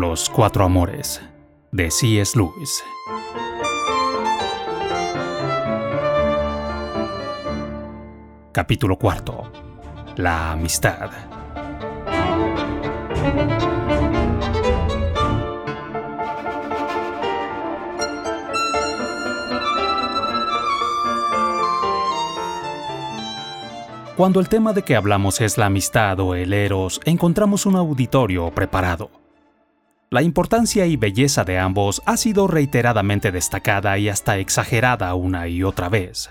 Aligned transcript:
Los 0.00 0.30
Cuatro 0.30 0.64
Amores, 0.64 1.20
de 1.72 1.90
C.S. 1.90 2.32
Lewis. 2.34 2.82
Capítulo 8.50 8.96
cuarto. 8.96 9.52
La 10.16 10.52
amistad. 10.52 11.10
Cuando 24.16 24.40
el 24.40 24.48
tema 24.48 24.72
de 24.72 24.82
que 24.82 24.96
hablamos 24.96 25.42
es 25.42 25.58
la 25.58 25.66
amistad 25.66 26.18
o 26.20 26.34
el 26.34 26.54
eros, 26.54 27.02
encontramos 27.04 27.66
un 27.66 27.76
auditorio 27.76 28.50
preparado. 28.50 29.19
La 30.12 30.22
importancia 30.22 30.86
y 30.86 30.96
belleza 30.96 31.44
de 31.44 31.60
ambos 31.60 32.02
ha 32.04 32.16
sido 32.16 32.48
reiteradamente 32.48 33.30
destacada 33.30 33.96
y 33.96 34.08
hasta 34.08 34.38
exagerada 34.38 35.14
una 35.14 35.46
y 35.46 35.62
otra 35.62 35.88
vez. 35.88 36.30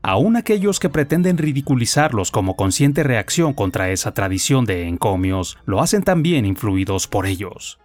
Aún 0.00 0.34
aquellos 0.36 0.80
que 0.80 0.88
pretenden 0.88 1.36
ridiculizarlos 1.36 2.30
como 2.30 2.56
consciente 2.56 3.02
reacción 3.02 3.52
contra 3.52 3.90
esa 3.90 4.14
tradición 4.14 4.64
de 4.64 4.88
encomios 4.88 5.58
lo 5.66 5.82
hacen 5.82 6.04
también 6.04 6.46
influidos 6.46 7.06
por 7.06 7.26
ellos. 7.26 7.78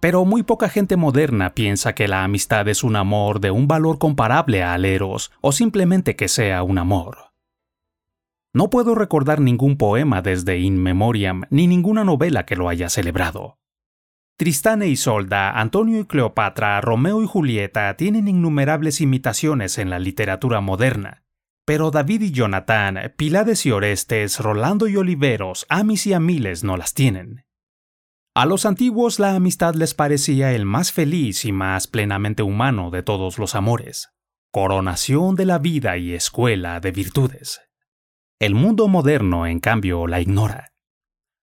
Pero 0.00 0.26
muy 0.26 0.42
poca 0.42 0.68
gente 0.68 0.96
moderna 0.96 1.54
piensa 1.54 1.94
que 1.94 2.06
la 2.06 2.22
amistad 2.22 2.68
es 2.68 2.84
un 2.84 2.96
amor 2.96 3.40
de 3.40 3.52
un 3.52 3.68
valor 3.68 3.98
comparable 3.98 4.62
al 4.62 4.84
eros 4.84 5.32
o 5.40 5.52
simplemente 5.52 6.14
que 6.14 6.28
sea 6.28 6.62
un 6.62 6.76
amor. 6.76 7.32
No 8.52 8.68
puedo 8.68 8.94
recordar 8.94 9.40
ningún 9.40 9.78
poema 9.78 10.20
desde 10.20 10.58
In 10.58 10.76
Memoriam 10.76 11.44
ni 11.48 11.66
ninguna 11.66 12.04
novela 12.04 12.44
que 12.44 12.56
lo 12.56 12.68
haya 12.68 12.90
celebrado. 12.90 13.56
Tristán 14.42 14.82
e 14.82 14.88
Isolda, 14.88 15.52
Antonio 15.52 16.00
y 16.00 16.04
Cleopatra, 16.04 16.80
Romeo 16.80 17.22
y 17.22 17.28
Julieta 17.28 17.96
tienen 17.96 18.26
innumerables 18.26 19.00
imitaciones 19.00 19.78
en 19.78 19.88
la 19.88 20.00
literatura 20.00 20.60
moderna. 20.60 21.22
Pero 21.64 21.92
David 21.92 22.22
y 22.22 22.32
Jonathan, 22.32 23.12
Pilades 23.16 23.64
y 23.66 23.70
Orestes, 23.70 24.40
Rolando 24.40 24.88
y 24.88 24.96
Oliveros, 24.96 25.64
Amis 25.68 26.08
y 26.08 26.12
Amiles 26.12 26.64
no 26.64 26.76
las 26.76 26.92
tienen. 26.92 27.44
A 28.34 28.44
los 28.44 28.66
antiguos 28.66 29.20
la 29.20 29.36
amistad 29.36 29.76
les 29.76 29.94
parecía 29.94 30.52
el 30.52 30.66
más 30.66 30.90
feliz 30.90 31.44
y 31.44 31.52
más 31.52 31.86
plenamente 31.86 32.42
humano 32.42 32.90
de 32.90 33.04
todos 33.04 33.38
los 33.38 33.54
amores, 33.54 34.08
coronación 34.50 35.36
de 35.36 35.46
la 35.46 35.60
vida 35.60 35.98
y 35.98 36.14
escuela 36.14 36.80
de 36.80 36.90
virtudes. 36.90 37.60
El 38.40 38.56
mundo 38.56 38.88
moderno, 38.88 39.46
en 39.46 39.60
cambio, 39.60 40.08
la 40.08 40.20
ignora. 40.20 40.71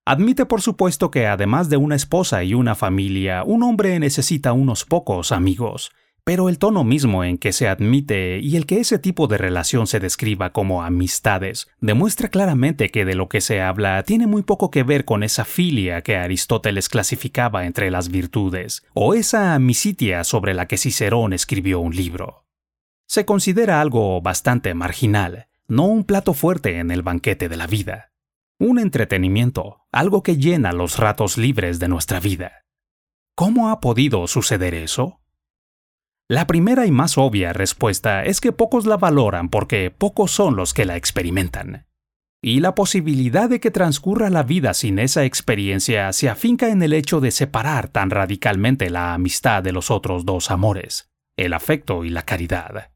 Admite 0.10 0.48
por 0.48 0.64
supuesto 0.64 1.12
que 1.12 1.28
además 1.28 1.70
de 1.70 1.78
una 1.78 1.96
esposa 1.96 2.44
y 2.44 2.56
una 2.56 2.74
familia, 2.74 3.44
un 3.44 3.62
hombre 3.62 4.00
necesita 4.00 4.54
unos 4.54 4.84
pocos 4.84 5.32
amigos, 5.32 5.92
pero 6.24 6.50
el 6.50 6.58
tono 6.58 6.84
mismo 6.84 7.24
en 7.24 7.38
que 7.38 7.54
se 7.54 7.68
admite 7.68 8.40
y 8.40 8.56
el 8.56 8.66
que 8.66 8.80
ese 8.80 8.98
tipo 8.98 9.28
de 9.28 9.38
relación 9.38 9.86
se 9.86 10.00
describa 10.00 10.52
como 10.52 10.82
amistades 10.82 11.68
demuestra 11.80 12.30
claramente 12.30 12.90
que 12.90 13.06
de 13.06 13.14
lo 13.14 13.30
que 13.30 13.40
se 13.40 13.62
habla 13.62 14.02
tiene 14.02 14.26
muy 14.26 14.42
poco 14.42 14.72
que 14.72 14.82
ver 14.82 15.06
con 15.06 15.22
esa 15.22 15.46
filia 15.46 16.02
que 16.02 16.18
Aristóteles 16.18 16.90
clasificaba 16.90 17.68
entre 17.68 17.92
las 17.92 18.10
virtudes, 18.10 18.84
o 18.96 19.14
esa 19.14 19.54
amicitia 19.54 20.24
sobre 20.24 20.56
la 20.56 20.66
que 20.66 20.78
Cicerón 20.78 21.34
escribió 21.34 21.82
un 21.82 21.96
libro. 21.96 22.48
Se 23.06 23.26
considera 23.26 23.80
algo 23.80 24.22
bastante 24.22 24.74
marginal, 24.74 25.50
no 25.68 25.86
un 25.86 26.04
plato 26.04 26.34
fuerte 26.34 26.80
en 26.80 26.90
el 26.90 27.04
banquete 27.04 27.48
de 27.48 27.58
la 27.58 27.68
vida. 27.68 28.10
Un 28.62 28.78
entretenimiento, 28.78 29.86
algo 29.90 30.22
que 30.22 30.36
llena 30.36 30.74
los 30.74 30.98
ratos 30.98 31.38
libres 31.38 31.80
de 31.80 31.88
nuestra 31.88 32.20
vida. 32.20 32.66
¿Cómo 33.34 33.70
ha 33.70 33.80
podido 33.80 34.28
suceder 34.28 34.74
eso? 34.74 35.22
La 36.28 36.46
primera 36.46 36.86
y 36.86 36.92
más 36.92 37.18
obvia 37.18 37.54
respuesta 37.54 38.26
es 38.26 38.42
que 38.42 38.52
pocos 38.52 38.86
la 38.86 38.98
valoran 38.98 39.48
porque 39.48 39.92
pocos 39.92 40.32
son 40.32 40.58
los 40.58 40.74
que 40.74 40.84
la 40.84 40.98
experimentan. 40.98 41.88
Y 42.44 42.60
la 42.60 42.76
posibilidad 42.76 43.50
de 43.50 43.62
que 43.62 43.72
transcurra 43.72 44.30
la 44.30 44.44
vida 44.44 44.74
sin 44.74 45.00
esa 45.00 45.24
experiencia 45.24 46.12
se 46.12 46.28
afinca 46.28 46.68
en 46.68 46.84
el 46.84 46.92
hecho 46.92 47.22
de 47.22 47.32
separar 47.32 47.88
tan 47.88 48.10
radicalmente 48.10 48.90
la 48.90 49.14
amistad 49.14 49.64
de 49.64 49.72
los 49.72 49.90
otros 49.90 50.26
dos 50.26 50.52
amores, 50.52 51.10
el 51.38 51.54
afecto 51.54 52.04
y 52.04 52.10
la 52.10 52.24
caridad. 52.24 52.92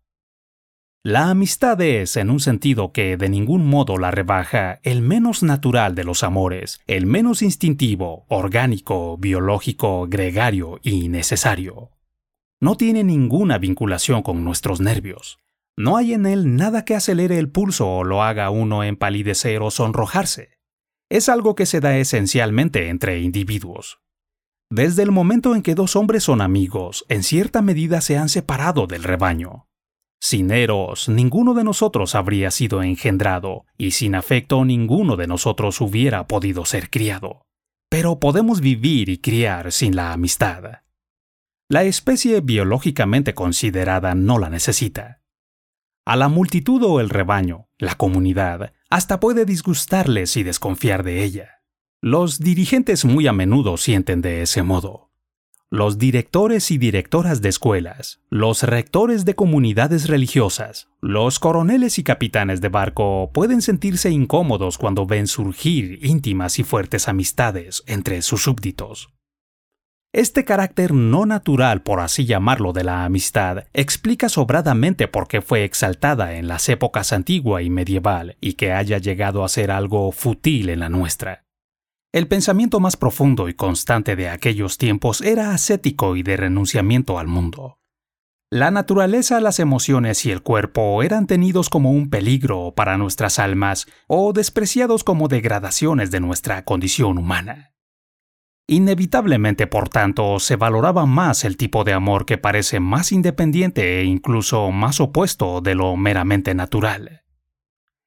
La 1.06 1.30
amistad 1.30 1.82
es, 1.82 2.16
en 2.16 2.30
un 2.30 2.40
sentido 2.40 2.94
que 2.94 3.18
de 3.18 3.28
ningún 3.28 3.68
modo 3.68 3.98
la 3.98 4.10
rebaja, 4.10 4.80
el 4.84 5.02
menos 5.02 5.44
natural 5.44 5.96
de 5.96 6.06
los 6.06 6.24
amores, 6.24 6.80
el 6.88 7.08
menos 7.08 7.42
instintivo, 7.42 8.26
orgánico, 8.30 9.18
biológico, 9.18 10.08
gregario 10.08 10.80
y 10.82 11.10
necesario. 11.10 11.92
No 12.62 12.78
tiene 12.78 13.04
ninguna 13.04 13.58
vinculación 13.58 14.22
con 14.22 14.46
nuestros 14.46 14.80
nervios. 14.80 15.40
No 15.76 15.98
hay 15.98 16.14
en 16.14 16.26
él 16.26 16.56
nada 16.56 16.86
que 16.86 16.96
acelere 16.96 17.38
el 17.38 17.50
pulso 17.50 17.90
o 17.90 18.06
lo 18.06 18.24
haga 18.24 18.50
uno 18.50 18.86
empalidecer 18.86 19.62
o 19.62 19.72
sonrojarse. 19.72 20.58
Es 21.10 21.28
algo 21.28 21.54
que 21.54 21.66
se 21.66 21.82
da 21.82 21.98
esencialmente 21.98 22.88
entre 22.88 23.20
individuos. 23.20 24.00
Desde 24.70 25.04
el 25.04 25.12
momento 25.12 25.54
en 25.54 25.64
que 25.64 25.76
dos 25.76 25.98
hombres 25.98 26.24
son 26.24 26.40
amigos, 26.40 27.04
en 27.10 27.24
cierta 27.24 27.62
medida 27.62 28.00
se 28.00 28.18
han 28.18 28.30
separado 28.30 28.88
del 28.88 29.04
rebaño. 29.04 29.68
Sin 30.26 30.52
Eros, 30.52 31.10
ninguno 31.10 31.54
de 31.54 31.66
nosotros 31.66 32.16
habría 32.16 32.50
sido 32.50 32.82
engendrado, 32.82 33.66
y 33.78 33.92
sin 33.92 34.16
afecto 34.16 34.64
ninguno 34.64 35.18
de 35.18 35.28
nosotros 35.28 35.82
hubiera 35.82 36.28
podido 36.28 36.64
ser 36.64 36.90
criado. 36.90 37.46
Pero 37.90 38.22
podemos 38.22 38.62
vivir 38.62 39.10
y 39.10 39.18
criar 39.18 39.74
sin 39.74 39.98
la 39.98 40.14
amistad. 40.14 40.84
La 41.68 41.84
especie 41.84 42.40
biológicamente 42.40 43.34
considerada 43.34 44.16
no 44.16 44.40
la 44.40 44.50
necesita. 44.50 45.20
A 46.06 46.16
la 46.16 46.30
multitud 46.30 46.82
o 46.84 47.02
el 47.02 47.10
rebaño, 47.10 47.68
la 47.78 47.96
comunidad, 47.96 48.72
hasta 48.90 49.20
puede 49.20 49.44
disgustarles 49.44 50.38
y 50.38 50.44
desconfiar 50.44 51.04
de 51.04 51.22
ella. 51.22 51.64
Los 52.02 52.40
dirigentes 52.40 53.04
muy 53.04 53.28
a 53.28 53.34
menudo 53.34 53.76
sienten 53.76 54.22
de 54.22 54.42
ese 54.42 54.64
modo 54.64 55.13
los 55.74 55.98
directores 55.98 56.70
y 56.70 56.78
directoras 56.78 57.42
de 57.42 57.50
escuelas, 57.50 58.22
los 58.30 58.62
rectores 58.62 59.26
de 59.26 59.34
comunidades 59.34 60.08
religiosas, 60.08 60.88
los 61.02 61.40
coroneles 61.40 61.98
y 61.98 62.04
capitanes 62.04 62.62
de 62.62 62.70
barco 62.70 63.32
pueden 63.34 63.64
sentirse 63.64 64.12
incómodos 64.12 64.78
cuando 64.78 65.08
ven 65.08 65.26
surgir 65.26 65.98
íntimas 66.06 66.60
y 66.60 66.64
fuertes 66.64 67.08
amistades 67.08 67.82
entre 67.88 68.22
sus 68.22 68.44
súbditos. 68.44 69.10
Este 70.14 70.46
carácter 70.46 70.94
no 70.94 71.26
natural, 71.26 71.82
por 71.82 72.02
así 72.02 72.26
llamarlo, 72.26 72.72
de 72.72 72.84
la 72.84 73.04
amistad 73.04 73.64
explica 73.74 74.30
sobradamente 74.30 75.08
por 75.08 75.28
qué 75.28 75.42
fue 75.42 75.64
exaltada 75.64 76.36
en 76.36 76.48
las 76.48 76.70
épocas 76.70 77.12
antigua 77.14 77.64
y 77.64 77.72
medieval 77.72 78.38
y 78.40 78.54
que 78.54 78.74
haya 78.74 79.00
llegado 79.00 79.44
a 79.44 79.50
ser 79.50 79.72
algo 79.72 80.12
fútil 80.12 80.70
en 80.70 80.82
la 80.82 80.90
nuestra. 80.90 81.46
El 82.14 82.28
pensamiento 82.28 82.80
más 82.80 82.96
profundo 82.96 83.50
y 83.50 83.56
constante 83.56 84.16
de 84.16 84.30
aquellos 84.30 84.78
tiempos 84.78 85.22
era 85.22 85.52
ascético 85.52 86.16
y 86.16 86.22
de 86.22 86.38
renunciamiento 86.38 87.18
al 87.18 87.26
mundo. 87.26 87.80
La 88.52 88.70
naturaleza, 88.70 89.40
las 89.40 89.60
emociones 89.60 90.24
y 90.28 90.30
el 90.30 90.44
cuerpo 90.44 91.02
eran 91.02 91.26
tenidos 91.26 91.72
como 91.72 91.90
un 91.90 92.12
peligro 92.12 92.76
para 92.76 93.00
nuestras 93.00 93.40
almas 93.40 93.88
o 94.06 94.32
despreciados 94.32 95.04
como 95.04 95.28
degradaciones 95.28 96.12
de 96.12 96.20
nuestra 96.20 96.64
condición 96.64 97.18
humana. 97.18 97.74
Inevitablemente, 98.68 99.66
por 99.66 99.90
tanto, 99.90 100.40
se 100.40 100.56
valoraba 100.56 101.08
más 101.08 101.44
el 101.44 101.58
tipo 101.58 101.84
de 101.84 101.94
amor 101.94 102.28
que 102.28 102.38
parece 102.38 102.80
más 102.80 103.12
independiente 103.12 104.02
e 104.02 104.04
incluso 104.04 104.70
más 104.70 105.00
opuesto 105.02 105.62
de 105.62 105.74
lo 105.74 105.98
meramente 105.98 106.54
natural. 106.54 107.23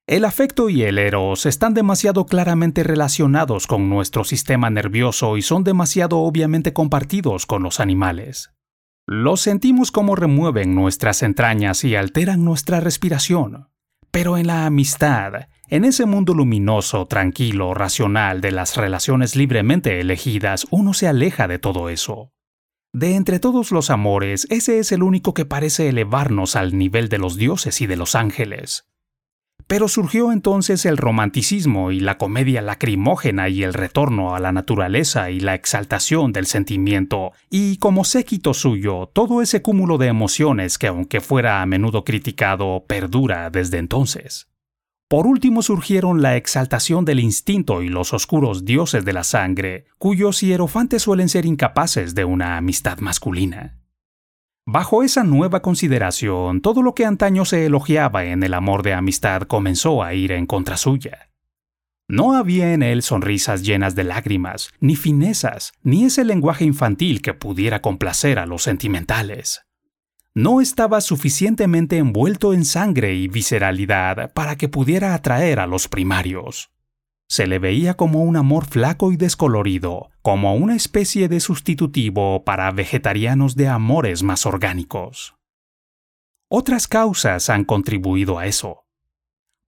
El 0.07 0.23
afecto 0.23 0.69
y 0.69 0.83
el 0.83 0.99
eros 0.99 1.45
están 1.45 1.73
demasiado 1.73 2.25
claramente 2.27 2.81
relacionados 2.81 3.67
con 3.67 3.89
nuestro 3.89 4.23
sistema 4.23 4.69
nervioso 4.69 5.35
y 5.35 5.41
son 5.41 5.65
demasiado 5.65 6.19
obviamente 6.19 6.71
compartidos 6.71 7.45
con 7.45 7.61
los 7.61 7.81
animales. 7.81 8.53
Los 9.05 9.41
sentimos 9.41 9.91
como 9.91 10.15
remueven 10.15 10.75
nuestras 10.75 11.23
entrañas 11.23 11.83
y 11.83 11.97
alteran 11.97 12.45
nuestra 12.45 12.79
respiración. 12.79 13.67
Pero 14.09 14.37
en 14.37 14.47
la 14.47 14.65
amistad, 14.65 15.49
en 15.67 15.83
ese 15.83 16.05
mundo 16.05 16.33
luminoso, 16.33 17.05
tranquilo, 17.07 17.73
racional 17.73 18.39
de 18.39 18.51
las 18.51 18.77
relaciones 18.77 19.35
libremente 19.35 19.99
elegidas, 19.99 20.67
uno 20.71 20.93
se 20.93 21.09
aleja 21.09 21.49
de 21.49 21.59
todo 21.59 21.89
eso. 21.89 22.31
De 22.93 23.15
entre 23.15 23.39
todos 23.39 23.73
los 23.73 23.89
amores, 23.89 24.47
ese 24.49 24.79
es 24.79 24.93
el 24.93 25.03
único 25.03 25.33
que 25.33 25.43
parece 25.43 25.89
elevarnos 25.89 26.55
al 26.55 26.77
nivel 26.77 27.09
de 27.09 27.17
los 27.17 27.35
dioses 27.35 27.81
y 27.81 27.87
de 27.87 27.97
los 27.97 28.15
ángeles. 28.15 28.87
Pero 29.67 29.89
surgió 29.89 30.31
entonces 30.31 30.85
el 30.85 30.95
romanticismo 30.95 31.91
y 31.91 31.99
la 31.99 32.17
comedia 32.17 32.61
lacrimógena 32.61 33.49
y 33.49 33.63
el 33.63 33.73
retorno 33.73 34.33
a 34.33 34.39
la 34.39 34.53
naturaleza 34.53 35.29
y 35.29 35.41
la 35.41 35.55
exaltación 35.55 36.31
del 36.31 36.45
sentimiento, 36.45 37.33
y 37.49 37.75
como 37.77 38.05
séquito 38.05 38.53
suyo, 38.53 39.09
todo 39.11 39.41
ese 39.41 39.61
cúmulo 39.61 39.97
de 39.97 40.07
emociones 40.07 40.77
que 40.77 40.87
aunque 40.87 41.19
fuera 41.19 41.61
a 41.61 41.65
menudo 41.65 42.05
criticado, 42.05 42.85
perdura 42.87 43.49
desde 43.49 43.77
entonces. 43.77 44.47
Por 45.09 45.27
último 45.27 45.61
surgieron 45.61 46.21
la 46.21 46.37
exaltación 46.37 47.03
del 47.03 47.19
instinto 47.19 47.81
y 47.81 47.89
los 47.89 48.13
oscuros 48.13 48.63
dioses 48.63 49.03
de 49.03 49.13
la 49.13 49.23
sangre, 49.23 49.85
cuyos 49.97 50.41
hierofantes 50.41 51.01
suelen 51.01 51.27
ser 51.27 51.45
incapaces 51.45 52.15
de 52.15 52.23
una 52.25 52.57
amistad 52.57 52.99
masculina. 52.99 53.77
Bajo 54.67 55.01
esa 55.01 55.23
nueva 55.23 55.63
consideración, 55.63 56.61
todo 56.61 56.83
lo 56.83 56.93
que 56.93 57.05
antaño 57.05 57.45
se 57.45 57.65
elogiaba 57.65 58.25
en 58.25 58.43
el 58.43 58.53
amor 58.53 58.83
de 58.83 58.93
amistad 58.93 59.41
comenzó 59.43 60.03
a 60.03 60.13
ir 60.13 60.31
en 60.31 60.45
contra 60.45 60.77
suya. 60.77 61.31
No 62.07 62.35
había 62.35 62.73
en 62.73 62.83
él 62.83 63.01
sonrisas 63.01 63.63
llenas 63.63 63.95
de 63.95 64.03
lágrimas, 64.03 64.69
ni 64.79 64.95
finezas, 64.95 65.73
ni 65.81 66.05
ese 66.05 66.23
lenguaje 66.23 66.65
infantil 66.65 67.23
que 67.23 67.33
pudiera 67.33 67.81
complacer 67.81 68.37
a 68.37 68.45
los 68.45 68.61
sentimentales 68.61 69.67
no 70.37 70.61
estaba 70.61 71.01
suficientemente 71.01 71.97
envuelto 71.97 72.53
en 72.53 72.63
sangre 72.63 73.15
y 73.15 73.27
visceralidad 73.27 74.31
para 74.33 74.55
que 74.55 74.69
pudiera 74.69 75.15
atraer 75.15 75.59
a 75.59 75.65
los 75.65 75.87
primarios. 75.87 76.69
Se 77.27 77.47
le 77.47 77.57
veía 77.57 77.95
como 77.95 78.21
un 78.21 78.35
amor 78.35 78.65
flaco 78.67 79.11
y 79.11 79.17
descolorido, 79.17 80.11
como 80.27 80.55
una 80.55 80.75
especie 80.75 81.29
de 81.29 81.39
sustitutivo 81.39 82.43
para 82.43 82.69
vegetarianos 82.71 83.55
de 83.55 83.69
amores 83.69 84.23
más 84.23 84.45
orgánicos. 84.45 85.35
Otras 86.49 86.89
causas 86.89 87.49
han 87.49 87.63
contribuido 87.63 88.37
a 88.37 88.45
eso. 88.45 88.83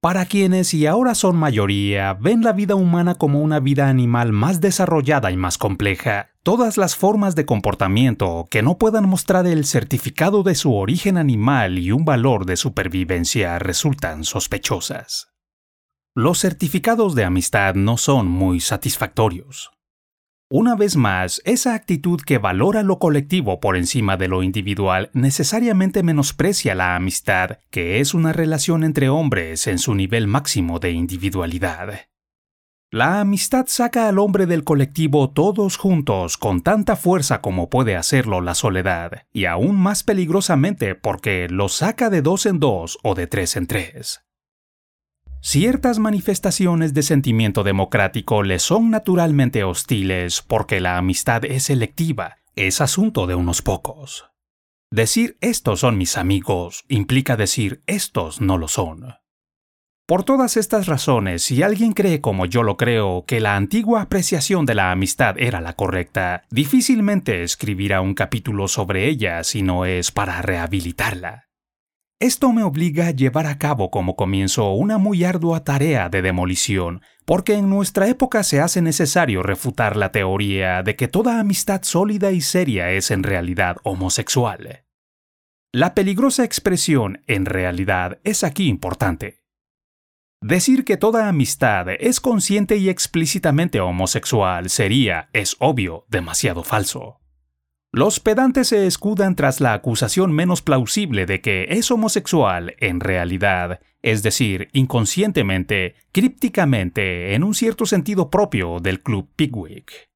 Para 0.01 0.25
quienes 0.25 0.73
y 0.73 0.85
ahora 0.85 1.15
son 1.15 1.37
mayoría 1.37 2.13
ven 2.13 2.41
la 2.41 2.51
vida 2.51 2.75
humana 2.75 3.15
como 3.15 3.39
una 3.39 3.61
vida 3.61 3.87
animal 3.87 4.33
más 4.33 4.59
desarrollada 4.59 5.31
y 5.31 5.37
más 5.37 5.57
compleja, 5.57 6.31
todas 6.43 6.75
las 6.75 6.97
formas 6.97 7.35
de 7.35 7.45
comportamiento 7.45 8.45
que 8.51 8.61
no 8.61 8.77
puedan 8.77 9.07
mostrar 9.07 9.47
el 9.47 9.63
certificado 9.63 10.43
de 10.43 10.55
su 10.55 10.75
origen 10.75 11.15
animal 11.17 11.79
y 11.79 11.93
un 11.93 12.03
valor 12.03 12.45
de 12.45 12.57
supervivencia 12.57 13.59
resultan 13.59 14.25
sospechosas. 14.25 15.29
Los 16.15 16.39
certificados 16.39 17.15
de 17.15 17.23
amistad 17.23 17.75
no 17.75 17.95
son 17.95 18.27
muy 18.27 18.59
satisfactorios. 18.59 19.71
Una 20.51 20.73
vez 20.73 20.95
más, 20.95 21.43
esa 21.45 21.75
actitud 21.75 22.21
que 22.21 22.39
valora 22.39 22.81
lo 22.81 22.97
colectivo 22.97 23.59
por 23.59 23.77
encima 23.77 24.17
de 24.17 24.27
lo 24.27 24.41
individual 24.41 25.11
necesariamente 25.13 26.01
menosprecia 26.01 26.73
la 26.73 26.95
amistad, 26.95 27.59
que 27.69 27.99
es 27.99 28.15
una 28.15 28.33
relación 28.33 28.83
entre 28.83 29.09
hombres 29.09 29.67
en 29.67 29.77
su 29.77 29.93
nivel 29.93 30.25
máximo 30.25 30.79
de 30.79 30.89
individualidad. 30.89 32.07
La 32.89 33.19
amistad 33.19 33.65
saca 33.67 34.09
al 34.09 34.17
hombre 34.17 34.47
del 34.47 34.63
colectivo 34.63 35.29
todos 35.29 35.77
juntos 35.77 36.37
con 36.37 36.61
tanta 36.61 36.95
fuerza 36.95 37.41
como 37.41 37.69
puede 37.69 37.95
hacerlo 37.95 38.41
la 38.41 38.55
soledad, 38.55 39.27
y 39.31 39.45
aún 39.45 39.79
más 39.79 40.01
peligrosamente 40.01 40.95
porque 40.95 41.47
lo 41.47 41.69
saca 41.69 42.09
de 42.09 42.23
dos 42.23 42.47
en 42.47 42.59
dos 42.59 42.97
o 43.03 43.13
de 43.13 43.27
tres 43.27 43.55
en 43.55 43.67
tres. 43.67 44.25
Ciertas 45.41 45.99
manifestaciones 45.99 46.93
de 46.93 47.01
sentimiento 47.01 47.63
democrático 47.63 48.43
le 48.43 48.59
son 48.59 48.89
naturalmente 48.89 49.63
hostiles 49.63 50.41
porque 50.41 50.81
la 50.81 50.97
amistad 50.97 51.45
es 51.45 51.63
selectiva, 51.63 52.39
es 52.55 52.81
asunto 52.81 53.25
de 53.25 53.35
unos 53.35 53.61
pocos. 53.61 54.25
Decir 54.91 55.37
estos 55.39 55.79
son 55.79 55.97
mis 55.97 56.17
amigos 56.17 56.83
implica 56.89 57.37
decir 57.37 57.81
estos 57.87 58.41
no 58.41 58.57
lo 58.57 58.67
son. 58.67 59.15
Por 60.05 60.23
todas 60.23 60.57
estas 60.57 60.87
razones, 60.87 61.43
si 61.43 61.63
alguien 61.63 61.93
cree 61.93 62.19
como 62.19 62.45
yo 62.45 62.63
lo 62.63 62.75
creo 62.75 63.23
que 63.25 63.39
la 63.39 63.55
antigua 63.55 64.01
apreciación 64.01 64.65
de 64.65 64.75
la 64.75 64.91
amistad 64.91 65.35
era 65.37 65.61
la 65.61 65.73
correcta, 65.73 66.43
difícilmente 66.49 67.43
escribirá 67.43 68.01
un 68.01 68.13
capítulo 68.13 68.67
sobre 68.67 69.07
ella 69.07 69.43
si 69.43 69.61
no 69.61 69.85
es 69.85 70.11
para 70.11 70.41
rehabilitarla. 70.41 71.48
Esto 72.21 72.51
me 72.51 72.63
obliga 72.63 73.07
a 73.07 73.11
llevar 73.11 73.47
a 73.47 73.57
cabo 73.57 73.89
como 73.91 74.17
comienzo 74.17 74.73
una 74.73 74.97
muy 74.97 75.23
ardua 75.23 75.63
tarea 75.63 76.09
de 76.09 76.21
demolición, 76.21 77.01
porque 77.23 77.53
en 77.53 77.69
nuestra 77.69 78.09
época 78.09 78.43
se 78.43 78.59
hace 78.59 78.81
necesario 78.81 79.41
refutar 79.41 79.95
la 79.95 80.11
teoría 80.11 80.83
de 80.83 80.97
que 80.97 81.07
toda 81.07 81.39
amistad 81.39 81.83
sólida 81.83 82.31
y 82.33 82.41
seria 82.41 82.91
es 82.91 83.11
en 83.11 83.23
realidad 83.23 83.77
homosexual. 83.83 84.83
La 85.71 85.93
peligrosa 85.93 86.43
expresión 86.43 87.21
en 87.25 87.45
realidad 87.45 88.19
es 88.25 88.43
aquí 88.43 88.67
importante. 88.67 89.45
Decir 90.41 90.83
que 90.83 90.97
toda 90.97 91.29
amistad 91.29 91.87
es 91.87 92.19
consciente 92.19 92.75
y 92.75 92.89
explícitamente 92.89 93.79
homosexual 93.79 94.69
sería, 94.69 95.29
es 95.31 95.55
obvio, 95.59 96.05
demasiado 96.09 96.65
falso. 96.65 97.18
Los 97.91 98.19
pedantes 98.19 98.67
se 98.67 98.85
escudan 98.85 99.35
tras 99.35 99.61
la 99.61 99.73
acusación 99.73 100.31
menos 100.31 100.61
plausible 100.61 101.25
de 101.25 101.41
que 101.41 101.65
es 101.69 101.89
homosexual 101.89 102.75
en 102.77 102.99
realidad, 102.99 103.79
es 104.03 104.21
decir, 104.21 104.69
inconscientemente, 104.73 105.95
crípticamente, 106.11 107.33
en 107.33 107.43
un 107.43 107.55
cierto 107.55 107.87
sentido 107.87 108.29
propio 108.29 108.79
del 108.79 109.01
Club 109.01 109.27
Pigwick. 109.35 110.09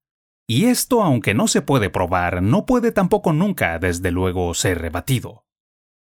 Y 0.47 0.65
esto, 0.65 1.01
aunque 1.01 1.33
no 1.33 1.47
se 1.47 1.63
puede 1.63 1.89
probar, 1.89 2.43
no 2.43 2.67
puede 2.67 2.91
tampoco 2.91 3.33
nunca, 3.33 3.79
desde 3.79 4.11
luego, 4.11 4.53
ser 4.53 4.79
rebatido. 4.79 5.47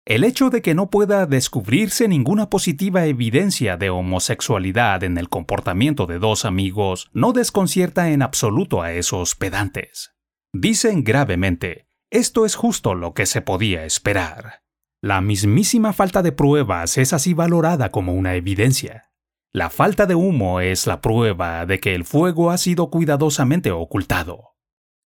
El 0.05 0.25
hecho 0.25 0.51
de 0.51 0.61
que 0.61 0.75
no 0.75 0.91
pueda 0.91 1.25
descubrirse 1.25 2.09
ninguna 2.09 2.51
positiva 2.51 3.07
evidencia 3.07 3.79
de 3.79 3.89
homosexualidad 3.89 5.03
en 5.03 5.17
el 5.17 5.31
comportamiento 5.31 6.05
de 6.05 6.19
dos 6.19 6.45
amigos 6.45 7.09
no 7.15 7.33
desconcierta 7.33 8.11
en 8.11 8.21
absoluto 8.21 8.83
a 8.83 8.93
esos 8.93 9.35
pedantes. 9.35 10.14
Dicen 10.57 11.03
gravemente, 11.03 11.89
esto 12.13 12.47
es 12.47 12.55
justo 12.55 12.95
lo 12.95 13.13
que 13.13 13.27
se 13.27 13.43
podía 13.43 13.85
esperar. 13.85 14.63
La 15.03 15.21
mismísima 15.21 15.93
falta 15.93 16.23
de 16.23 16.31
pruebas 16.31 16.97
es 16.97 17.13
así 17.13 17.35
valorada 17.35 17.91
como 17.91 18.15
una 18.15 18.37
evidencia. 18.37 19.11
La 19.53 19.69
falta 19.69 20.07
de 20.07 20.15
humo 20.15 20.61
es 20.61 20.87
la 20.87 21.01
prueba 21.01 21.67
de 21.67 21.81
que 21.81 21.97
el 21.97 22.05
fuego 22.05 22.53
ha 22.53 22.59
sido 22.59 22.89
cuidadosamente 22.89 23.73
ocultado. 23.73 24.55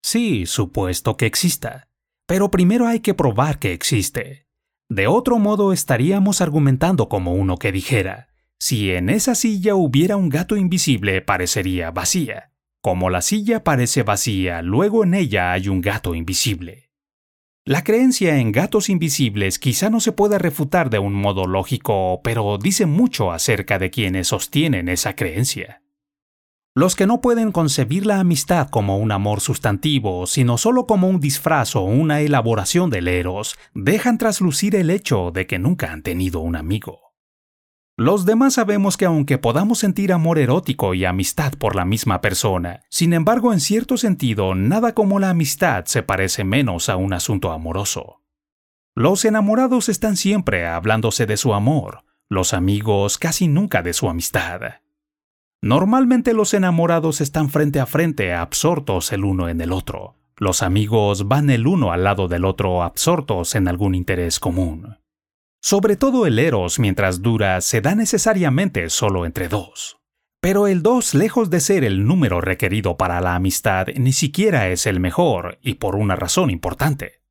Sí, 0.04 0.48
supuesto 0.48 1.16
que 1.16 1.28
exista, 1.28 1.90
pero 2.26 2.50
primero 2.50 2.88
hay 2.88 3.02
que 3.02 3.14
probar 3.14 3.60
que 3.60 3.72
existe. 3.72 4.48
De 4.90 5.06
otro 5.06 5.38
modo 5.38 5.74
estaríamos 5.74 6.42
argumentando 6.42 7.08
como 7.08 7.34
uno 7.36 7.58
que 7.58 7.72
dijera, 7.72 8.30
si 8.58 8.90
en 8.90 9.12
esa 9.12 9.36
silla 9.36 9.76
hubiera 9.76 10.18
un 10.18 10.30
gato 10.30 10.58
invisible 10.58 11.22
parecería 11.22 11.92
vacía. 11.92 12.55
Como 12.86 13.10
la 13.10 13.24
silla 13.24 13.64
parece 13.64 14.04
vacía, 14.04 14.62
luego 14.62 15.04
en 15.04 15.16
ella 15.16 15.54
hay 15.54 15.70
un 15.70 15.82
gato 15.82 16.14
invisible. 16.14 16.92
La 17.66 17.84
creencia 17.84 18.38
en 18.38 18.52
gatos 18.52 18.90
invisibles 18.90 19.58
quizá 19.58 19.90
no 19.90 20.00
se 20.00 20.12
pueda 20.12 20.38
refutar 20.38 20.92
de 20.92 21.00
un 21.00 21.14
modo 21.14 21.48
lógico, 21.48 22.22
pero 22.24 22.60
dice 22.60 22.86
mucho 22.86 23.32
acerca 23.32 23.80
de 23.80 23.90
quienes 23.90 24.28
sostienen 24.28 24.88
esa 24.88 25.16
creencia. 25.16 25.82
Los 26.76 26.96
que 26.96 27.08
no 27.08 27.22
pueden 27.22 27.52
concebir 27.52 28.06
la 28.06 28.20
amistad 28.20 28.70
como 28.70 29.00
un 29.00 29.12
amor 29.12 29.42
sustantivo, 29.42 30.28
sino 30.28 30.60
solo 30.60 30.86
como 30.86 31.10
un 31.10 31.20
disfraz 31.20 31.76
o 31.76 31.82
una 31.82 32.22
elaboración 32.22 32.92
del 32.92 33.08
eros, 33.08 33.58
dejan 33.74 34.20
traslucir 34.20 34.76
el 34.76 34.92
hecho 34.92 35.32
de 35.32 35.48
que 35.48 35.58
nunca 35.58 35.92
han 35.92 36.04
tenido 36.04 36.42
un 36.42 36.56
amigo. 36.56 37.05
Los 37.98 38.26
demás 38.26 38.56
sabemos 38.56 38.98
que 38.98 39.06
aunque 39.06 39.38
podamos 39.38 39.80
sentir 39.80 40.12
amor 40.12 40.38
erótico 40.38 40.94
y 40.94 41.06
amistad 41.06 41.54
por 41.54 41.78
la 41.78 41.86
misma 41.86 42.20
persona, 42.20 42.82
sin 42.90 43.14
embargo 43.14 43.54
en 43.54 43.62
cierto 43.62 43.96
sentido 43.96 44.54
nada 44.54 44.94
como 44.94 45.18
la 45.18 45.30
amistad 45.30 45.86
se 45.86 46.04
parece 46.04 46.44
menos 46.44 46.90
a 46.90 46.98
un 46.98 47.14
asunto 47.14 47.54
amoroso. 47.54 48.22
Los 48.96 49.24
enamorados 49.24 49.88
están 49.88 50.18
siempre 50.18 50.68
hablándose 50.68 51.26
de 51.26 51.38
su 51.38 51.54
amor, 51.54 52.04
los 52.28 52.54
amigos 52.54 53.18
casi 53.18 53.48
nunca 53.48 53.82
de 53.82 53.94
su 53.94 54.10
amistad. 54.10 54.60
Normalmente 55.62 56.34
los 56.34 56.54
enamorados 56.54 57.22
están 57.22 57.50
frente 57.50 57.80
a 57.80 57.86
frente 57.86 58.34
absortos 58.34 59.14
el 59.14 59.24
uno 59.24 59.48
en 59.48 59.62
el 59.62 59.72
otro. 59.72 60.16
Los 60.36 60.64
amigos 60.64 61.30
van 61.30 61.50
el 61.50 61.66
uno 61.66 61.94
al 61.94 62.04
lado 62.04 62.28
del 62.28 62.44
otro 62.44 62.84
absortos 62.84 63.56
en 63.56 63.70
algún 63.70 63.96
interés 63.96 64.42
común. 64.42 64.98
Sobre 65.68 65.96
todo 65.96 66.28
el 66.28 66.38
eros 66.38 66.78
mientras 66.78 67.24
dura 67.24 67.60
se 67.60 67.82
da 67.82 67.96
necesariamente 67.96 68.88
solo 68.92 69.26
entre 69.26 69.48
dos. 69.48 69.98
Pero 70.40 70.68
el 70.68 70.84
dos, 70.84 71.16
lejos 71.16 71.50
de 71.50 71.60
ser 71.60 71.84
el 71.84 72.06
número 72.06 72.40
requerido 72.40 72.98
para 72.98 73.20
la 73.20 73.34
amistad, 73.34 73.88
ni 73.96 74.14
siquiera 74.14 74.68
es 74.68 74.86
el 74.86 75.00
mejor, 75.00 75.58
y 75.64 75.74
por 75.74 75.96
una 75.96 76.16
razón 76.16 76.52
importante. 76.52 77.24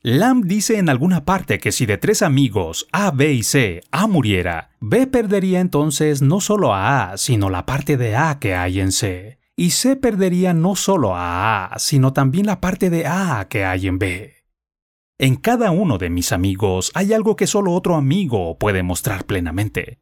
Lamb 0.00 0.46
dice 0.46 0.78
en 0.78 0.88
alguna 0.88 1.26
parte 1.26 1.58
que 1.58 1.70
si 1.70 1.84
de 1.84 1.98
tres 1.98 2.22
amigos, 2.22 2.88
A, 2.92 3.10
B 3.10 3.30
y 3.34 3.42
C, 3.42 3.82
A 3.90 4.06
muriera, 4.06 4.70
B 4.80 5.06
perdería 5.06 5.60
entonces 5.60 6.22
no 6.22 6.40
solo 6.40 6.72
a 6.72 7.10
A, 7.10 7.18
sino 7.18 7.50
la 7.50 7.66
parte 7.66 7.98
de 7.98 8.16
A 8.16 8.38
que 8.38 8.54
hay 8.54 8.80
en 8.80 8.90
C, 8.90 9.38
y 9.54 9.72
C 9.72 9.96
perdería 9.96 10.54
no 10.54 10.76
solo 10.76 11.14
a 11.14 11.66
A, 11.66 11.78
sino 11.78 12.14
también 12.14 12.46
la 12.46 12.58
parte 12.62 12.88
de 12.88 13.06
A 13.06 13.48
que 13.50 13.66
hay 13.66 13.86
en 13.86 13.98
B. 13.98 14.39
En 15.22 15.36
cada 15.36 15.70
uno 15.70 15.98
de 15.98 16.08
mis 16.08 16.32
amigos 16.32 16.92
hay 16.94 17.12
algo 17.12 17.36
que 17.36 17.46
solo 17.46 17.74
otro 17.74 17.96
amigo 17.96 18.56
puede 18.56 18.82
mostrar 18.82 19.26
plenamente. 19.26 19.98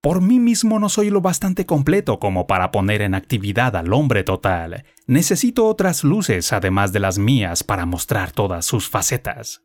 Por 0.00 0.22
mí 0.22 0.40
mismo 0.40 0.78
no 0.78 0.88
soy 0.88 1.10
lo 1.10 1.20
bastante 1.20 1.66
completo 1.66 2.18
como 2.18 2.46
para 2.46 2.70
poner 2.70 3.02
en 3.02 3.14
actividad 3.14 3.76
al 3.76 3.92
hombre 3.92 4.24
total. 4.24 4.86
Necesito 5.06 5.66
otras 5.66 6.04
luces 6.04 6.54
además 6.54 6.90
de 6.94 7.00
las 7.00 7.18
mías 7.18 7.62
para 7.62 7.84
mostrar 7.84 8.32
todas 8.32 8.64
sus 8.64 8.88
facetas. 8.88 9.62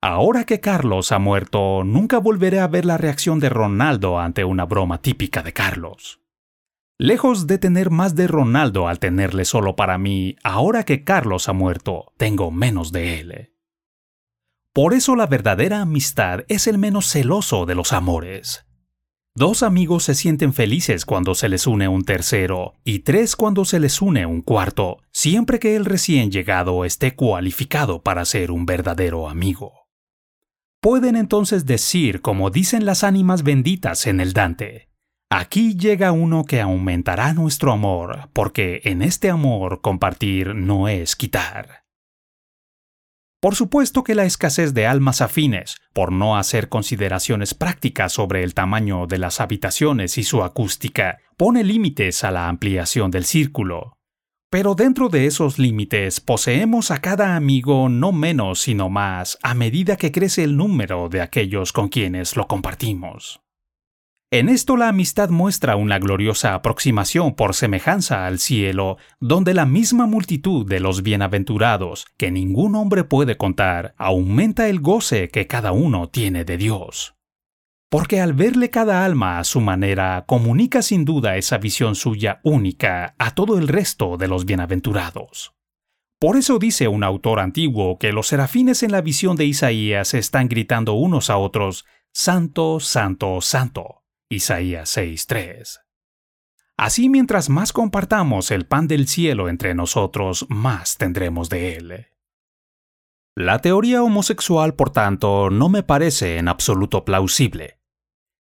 Ahora 0.00 0.44
que 0.44 0.60
Carlos 0.60 1.10
ha 1.10 1.18
muerto, 1.18 1.82
nunca 1.82 2.18
volveré 2.18 2.60
a 2.60 2.68
ver 2.68 2.84
la 2.84 2.98
reacción 2.98 3.40
de 3.40 3.48
Ronaldo 3.48 4.20
ante 4.20 4.44
una 4.44 4.64
broma 4.64 5.02
típica 5.02 5.42
de 5.42 5.52
Carlos. 5.52 6.20
Lejos 6.98 7.48
de 7.48 7.58
tener 7.58 7.90
más 7.90 8.14
de 8.14 8.28
Ronaldo 8.28 8.86
al 8.86 9.00
tenerle 9.00 9.44
solo 9.44 9.74
para 9.74 9.98
mí, 9.98 10.36
ahora 10.44 10.84
que 10.84 11.02
Carlos 11.02 11.48
ha 11.48 11.52
muerto, 11.52 12.12
tengo 12.16 12.52
menos 12.52 12.92
de 12.92 13.18
él. 13.18 13.50
Por 14.72 14.94
eso 14.94 15.16
la 15.16 15.26
verdadera 15.26 15.80
amistad 15.80 16.44
es 16.46 16.68
el 16.68 16.78
menos 16.78 17.10
celoso 17.10 17.66
de 17.66 17.74
los 17.74 17.92
amores. 17.92 18.66
Dos 19.34 19.64
amigos 19.64 20.04
se 20.04 20.14
sienten 20.14 20.52
felices 20.52 21.04
cuando 21.04 21.34
se 21.34 21.48
les 21.48 21.66
une 21.66 21.88
un 21.88 22.04
tercero 22.04 22.74
y 22.84 23.00
tres 23.00 23.34
cuando 23.34 23.64
se 23.64 23.80
les 23.80 24.00
une 24.00 24.26
un 24.26 24.42
cuarto, 24.42 24.98
siempre 25.12 25.58
que 25.58 25.74
el 25.74 25.84
recién 25.84 26.30
llegado 26.30 26.84
esté 26.84 27.16
cualificado 27.16 28.02
para 28.02 28.24
ser 28.24 28.52
un 28.52 28.64
verdadero 28.64 29.28
amigo. 29.28 29.88
Pueden 30.80 31.16
entonces 31.16 31.66
decir, 31.66 32.20
como 32.20 32.50
dicen 32.50 32.86
las 32.86 33.02
ánimas 33.02 33.42
benditas 33.42 34.06
en 34.06 34.20
el 34.20 34.32
Dante, 34.32 34.88
aquí 35.30 35.76
llega 35.76 36.12
uno 36.12 36.44
que 36.44 36.60
aumentará 36.60 37.32
nuestro 37.34 37.72
amor, 37.72 38.30
porque 38.32 38.82
en 38.84 39.02
este 39.02 39.30
amor 39.30 39.80
compartir 39.80 40.54
no 40.54 40.86
es 40.86 41.16
quitar. 41.16 41.79
Por 43.40 43.54
supuesto 43.54 44.04
que 44.04 44.14
la 44.14 44.24
escasez 44.24 44.74
de 44.74 44.86
almas 44.86 45.22
afines, 45.22 45.78
por 45.94 46.12
no 46.12 46.36
hacer 46.36 46.68
consideraciones 46.68 47.54
prácticas 47.54 48.12
sobre 48.12 48.44
el 48.44 48.52
tamaño 48.52 49.06
de 49.06 49.16
las 49.16 49.40
habitaciones 49.40 50.18
y 50.18 50.24
su 50.24 50.44
acústica, 50.44 51.20
pone 51.38 51.64
límites 51.64 52.22
a 52.22 52.30
la 52.30 52.48
ampliación 52.48 53.10
del 53.10 53.24
círculo. 53.24 53.94
Pero 54.50 54.74
dentro 54.74 55.08
de 55.08 55.24
esos 55.24 55.58
límites 55.58 56.20
poseemos 56.20 56.90
a 56.90 56.98
cada 56.98 57.34
amigo 57.34 57.88
no 57.88 58.12
menos 58.12 58.60
sino 58.60 58.90
más 58.90 59.38
a 59.42 59.54
medida 59.54 59.96
que 59.96 60.12
crece 60.12 60.44
el 60.44 60.58
número 60.58 61.08
de 61.08 61.22
aquellos 61.22 61.72
con 61.72 61.88
quienes 61.88 62.36
lo 62.36 62.46
compartimos. 62.46 63.40
En 64.32 64.48
esto 64.48 64.76
la 64.76 64.88
amistad 64.88 65.30
muestra 65.30 65.74
una 65.74 65.98
gloriosa 65.98 66.54
aproximación 66.54 67.34
por 67.34 67.54
semejanza 67.54 68.26
al 68.26 68.38
cielo, 68.38 68.96
donde 69.18 69.54
la 69.54 69.66
misma 69.66 70.06
multitud 70.06 70.64
de 70.66 70.78
los 70.78 71.02
bienaventurados, 71.02 72.06
que 72.16 72.30
ningún 72.30 72.76
hombre 72.76 73.02
puede 73.02 73.36
contar, 73.36 73.94
aumenta 73.98 74.68
el 74.68 74.80
goce 74.80 75.30
que 75.30 75.48
cada 75.48 75.72
uno 75.72 76.08
tiene 76.08 76.44
de 76.44 76.56
Dios 76.56 77.16
porque 77.90 78.20
al 78.20 78.34
verle 78.34 78.70
cada 78.70 79.04
alma 79.04 79.40
a 79.40 79.44
su 79.44 79.60
manera, 79.60 80.24
comunica 80.26 80.80
sin 80.80 81.04
duda 81.04 81.36
esa 81.36 81.58
visión 81.58 81.96
suya 81.96 82.40
única 82.44 83.16
a 83.18 83.34
todo 83.34 83.58
el 83.58 83.66
resto 83.66 84.16
de 84.16 84.28
los 84.28 84.44
bienaventurados. 84.44 85.54
Por 86.20 86.36
eso 86.36 86.60
dice 86.60 86.86
un 86.86 87.02
autor 87.02 87.40
antiguo 87.40 87.98
que 87.98 88.12
los 88.12 88.28
serafines 88.28 88.84
en 88.84 88.92
la 88.92 89.00
visión 89.00 89.36
de 89.36 89.46
Isaías 89.46 90.14
están 90.14 90.48
gritando 90.48 90.92
unos 90.92 91.30
a 91.30 91.36
otros, 91.36 91.84
Santo, 92.12 92.78
Santo, 92.78 93.40
Santo. 93.40 93.99
Isaías 94.32 94.96
6.3. 94.96 95.80
Así 96.76 97.08
mientras 97.08 97.50
más 97.50 97.72
compartamos 97.72 98.52
el 98.52 98.64
pan 98.64 98.86
del 98.86 99.08
cielo 99.08 99.48
entre 99.48 99.74
nosotros, 99.74 100.46
más 100.48 100.96
tendremos 100.98 101.48
de 101.50 101.74
él. 101.74 102.06
La 103.34 103.58
teoría 103.58 104.04
homosexual, 104.04 104.74
por 104.74 104.90
tanto, 104.90 105.50
no 105.50 105.68
me 105.68 105.82
parece 105.82 106.38
en 106.38 106.46
absoluto 106.46 107.04
plausible. 107.04 107.80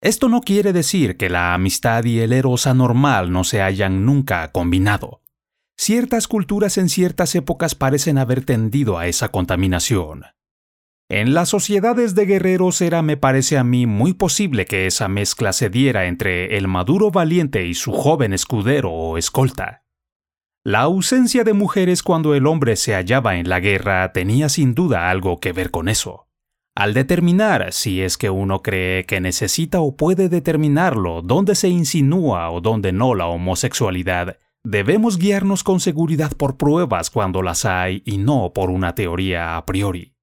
Esto 0.03 0.29
no 0.29 0.43
quiere 0.43 0.75
decir 0.75 1.17
que 1.17 1.31
la 1.31 1.55
amistad 1.55 2.05
y 2.05 2.21
el 2.21 2.35
eros 2.35 2.67
anormal 2.67 3.33
no 3.33 3.43
se 3.45 3.63
hayan 3.63 4.05
nunca 4.05 4.53
combinado. 4.53 5.23
Ciertas 5.79 6.29
culturas 6.29 6.77
en 6.77 6.91
ciertas 6.91 7.35
épocas 7.35 7.75
parecen 7.75 8.19
haber 8.19 8.45
tendido 8.45 8.99
a 8.99 9.07
esa 9.07 9.31
contaminación. 9.31 10.25
En 11.11 11.35
las 11.35 11.49
sociedades 11.49 12.15
de 12.15 12.25
guerreros 12.25 12.81
era, 12.81 13.03
me 13.03 13.17
parece 13.17 13.59
a 13.59 13.65
mí, 13.65 13.85
muy 13.85 14.15
posible 14.15 14.65
que 14.65 14.87
esa 14.87 15.09
mezcla 15.09 15.53
se 15.53 15.69
diera 15.69 16.07
entre 16.07 16.57
el 16.57 16.69
maduro 16.69 17.11
valiente 17.11 17.67
y 17.67 17.75
su 17.75 17.91
joven 17.91 18.33
escudero 18.33 18.93
o 18.93 19.19
escolta. 19.19 19.83
La 20.63 20.83
ausencia 20.83 21.43
de 21.43 21.53
mujeres 21.53 22.05
cuando 22.05 22.37
el 22.37 22.47
hombre 22.47 22.77
se 22.77 22.95
hallaba 22.95 23.39
en 23.39 23.49
la 23.49 23.59
guerra 23.59 24.13
tenía 24.13 24.49
sin 24.49 24.73
duda 24.77 25.11
algo 25.11 25.41
que 25.41 25.51
ver 25.51 25.73
con 25.73 25.89
eso. 25.89 26.29
Al 26.77 26.95
determinar 26.95 27.73
si 27.73 28.03
es 28.03 28.17
que 28.17 28.31
uno 28.31 28.63
cree 28.63 29.05
que 29.05 29.21
necesita 29.21 29.81
o 29.81 29.97
puede 29.97 30.29
determinarlo 30.29 31.23
dónde 31.23 31.57
se 31.57 31.69
insinúa 31.69 32.53
o 32.53 32.61
dónde 32.61 32.93
no 32.93 33.17
la 33.17 33.27
homosexualidad, 33.27 34.39
debemos 34.63 35.19
guiarnos 35.19 35.65
con 35.65 35.81
seguridad 35.81 36.31
por 36.37 36.57
pruebas 36.57 37.11
cuando 37.11 37.43
las 37.43 37.65
hay 37.65 38.01
y 38.07 38.19
no 38.19 38.53
por 38.55 38.71
una 38.71 38.95
teoría 38.95 39.57
a 39.57 39.67
priori. 39.67 40.15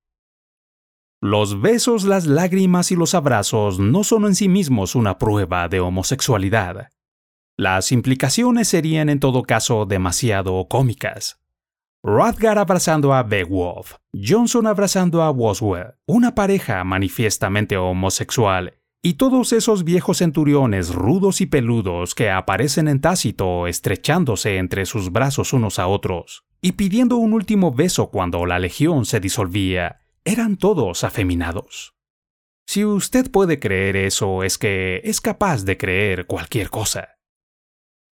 Los 1.22 1.62
besos, 1.62 2.04
las 2.04 2.28
lágrimas 2.28 2.92
y 2.92 2.96
los 2.96 3.16
abrazos 3.16 3.80
no 3.80 4.04
son 4.04 4.26
en 4.26 4.36
sí 4.36 4.48
mismos 4.48 4.94
una 4.94 5.18
prueba 5.18 5.68
de 5.68 5.80
homosexualidad. 5.80 6.90
Las 7.58 7.92
implicaciones 7.92 8.68
serían 8.68 9.10
en 9.10 9.20
todo 9.20 9.42
caso 9.42 9.88
demasiado 9.88 10.68
cómicas. 10.68 11.40
Rothgar 12.04 12.60
abrazando 12.60 13.16
a 13.16 13.24
Beowulf, 13.24 13.96
Johnson 14.14 14.68
abrazando 14.68 15.24
a 15.24 15.32
Boswell, 15.32 15.96
una 16.06 16.36
pareja 16.36 16.84
manifiestamente 16.84 17.78
homosexual, 17.78 18.76
y 19.02 19.16
todos 19.16 19.54
esos 19.54 19.84
viejos 19.84 20.20
centuriones 20.20 20.94
rudos 20.94 21.42
y 21.42 21.48
peludos 21.48 22.14
que 22.14 22.30
aparecen 22.30 22.88
en 22.88 23.02
Tácito 23.02 23.66
estrechándose 23.66 24.58
entre 24.58 24.86
sus 24.86 25.12
brazos 25.12 25.52
unos 25.52 25.80
a 25.80 25.88
otros, 25.88 26.46
y 26.62 26.74
pidiendo 26.74 27.18
un 27.18 27.34
último 27.34 27.72
beso 27.72 28.12
cuando 28.12 28.46
la 28.46 28.60
legión 28.60 29.06
se 29.06 29.20
disolvía, 29.20 30.02
eran 30.28 30.58
todos 30.58 31.04
afeminados. 31.06 31.96
Si 32.68 32.84
usted 32.84 33.32
puede 33.32 33.60
creer 33.60 33.96
eso, 33.96 34.44
es 34.44 34.58
que 34.58 35.00
es 35.06 35.22
capaz 35.22 35.64
de 35.64 35.78
creer 35.78 36.26
cualquier 36.26 36.70
cosa. 36.70 37.16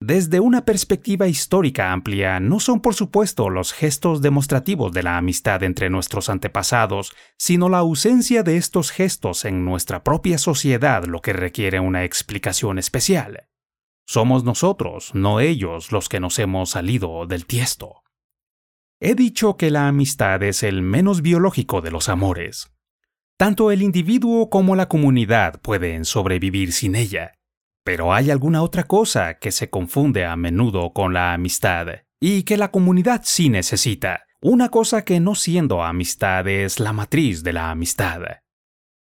Desde 0.02 0.40
una 0.40 0.66
perspectiva 0.66 1.28
histórica 1.28 1.92
amplia, 1.92 2.40
no 2.40 2.60
son 2.60 2.82
por 2.82 2.96
supuesto 2.96 3.50
los 3.50 3.74
gestos 3.74 4.22
demostrativos 4.22 4.92
de 4.92 5.04
la 5.04 5.18
amistad 5.18 5.62
entre 5.62 5.90
nuestros 5.90 6.30
antepasados, 6.30 7.14
sino 7.38 7.70
la 7.70 7.80
ausencia 7.80 8.42
de 8.42 8.58
estos 8.58 8.92
gestos 8.92 9.46
en 9.46 9.66
nuestra 9.66 10.04
propia 10.04 10.38
sociedad 10.38 11.04
lo 11.06 11.22
que 11.22 11.34
requiere 11.34 11.80
una 11.80 12.06
explicación 12.06 12.80
especial. 12.80 13.50
Somos 14.08 14.44
nosotros, 14.44 15.14
no 15.14 15.42
ellos, 15.42 15.92
los 15.92 16.10
que 16.10 16.20
nos 16.20 16.40
hemos 16.40 16.72
salido 16.72 17.28
del 17.28 17.46
tiesto. 17.46 18.02
He 19.00 19.16
dicho 19.16 19.58
que 19.58 19.72
la 19.72 19.88
amistad 19.88 20.44
es 20.44 20.64
el 20.64 20.82
menos 20.82 21.22
biológico 21.22 21.82
de 21.82 21.92
los 21.92 22.10
amores. 22.10 22.72
Tanto 23.38 23.72
el 23.72 23.82
individuo 23.82 24.50
como 24.50 24.76
la 24.76 24.90
comunidad 24.90 25.62
pueden 25.62 26.06
sobrevivir 26.06 26.74
sin 26.74 26.96
ella 26.96 27.34
pero 27.90 28.14
hay 28.14 28.30
alguna 28.30 28.62
otra 28.62 28.84
cosa 28.84 29.40
que 29.40 29.52
se 29.52 29.72
confunde 29.72 30.24
a 30.24 30.36
menudo 30.36 30.94
con 30.94 31.12
la 31.12 31.34
amistad 31.34 31.88
y 32.20 32.44
que 32.44 32.56
la 32.56 32.70
comunidad 32.70 33.22
sí 33.24 33.50
necesita. 33.50 34.26
Una 34.44 34.70
cosa 34.70 35.04
que 35.04 35.20
no 35.20 35.34
siendo 35.34 35.84
amistad 35.84 36.48
es 36.48 36.80
la 36.80 36.94
matriz 36.94 37.42
de 37.42 37.54
la 37.54 37.72
amistad. 37.72 38.22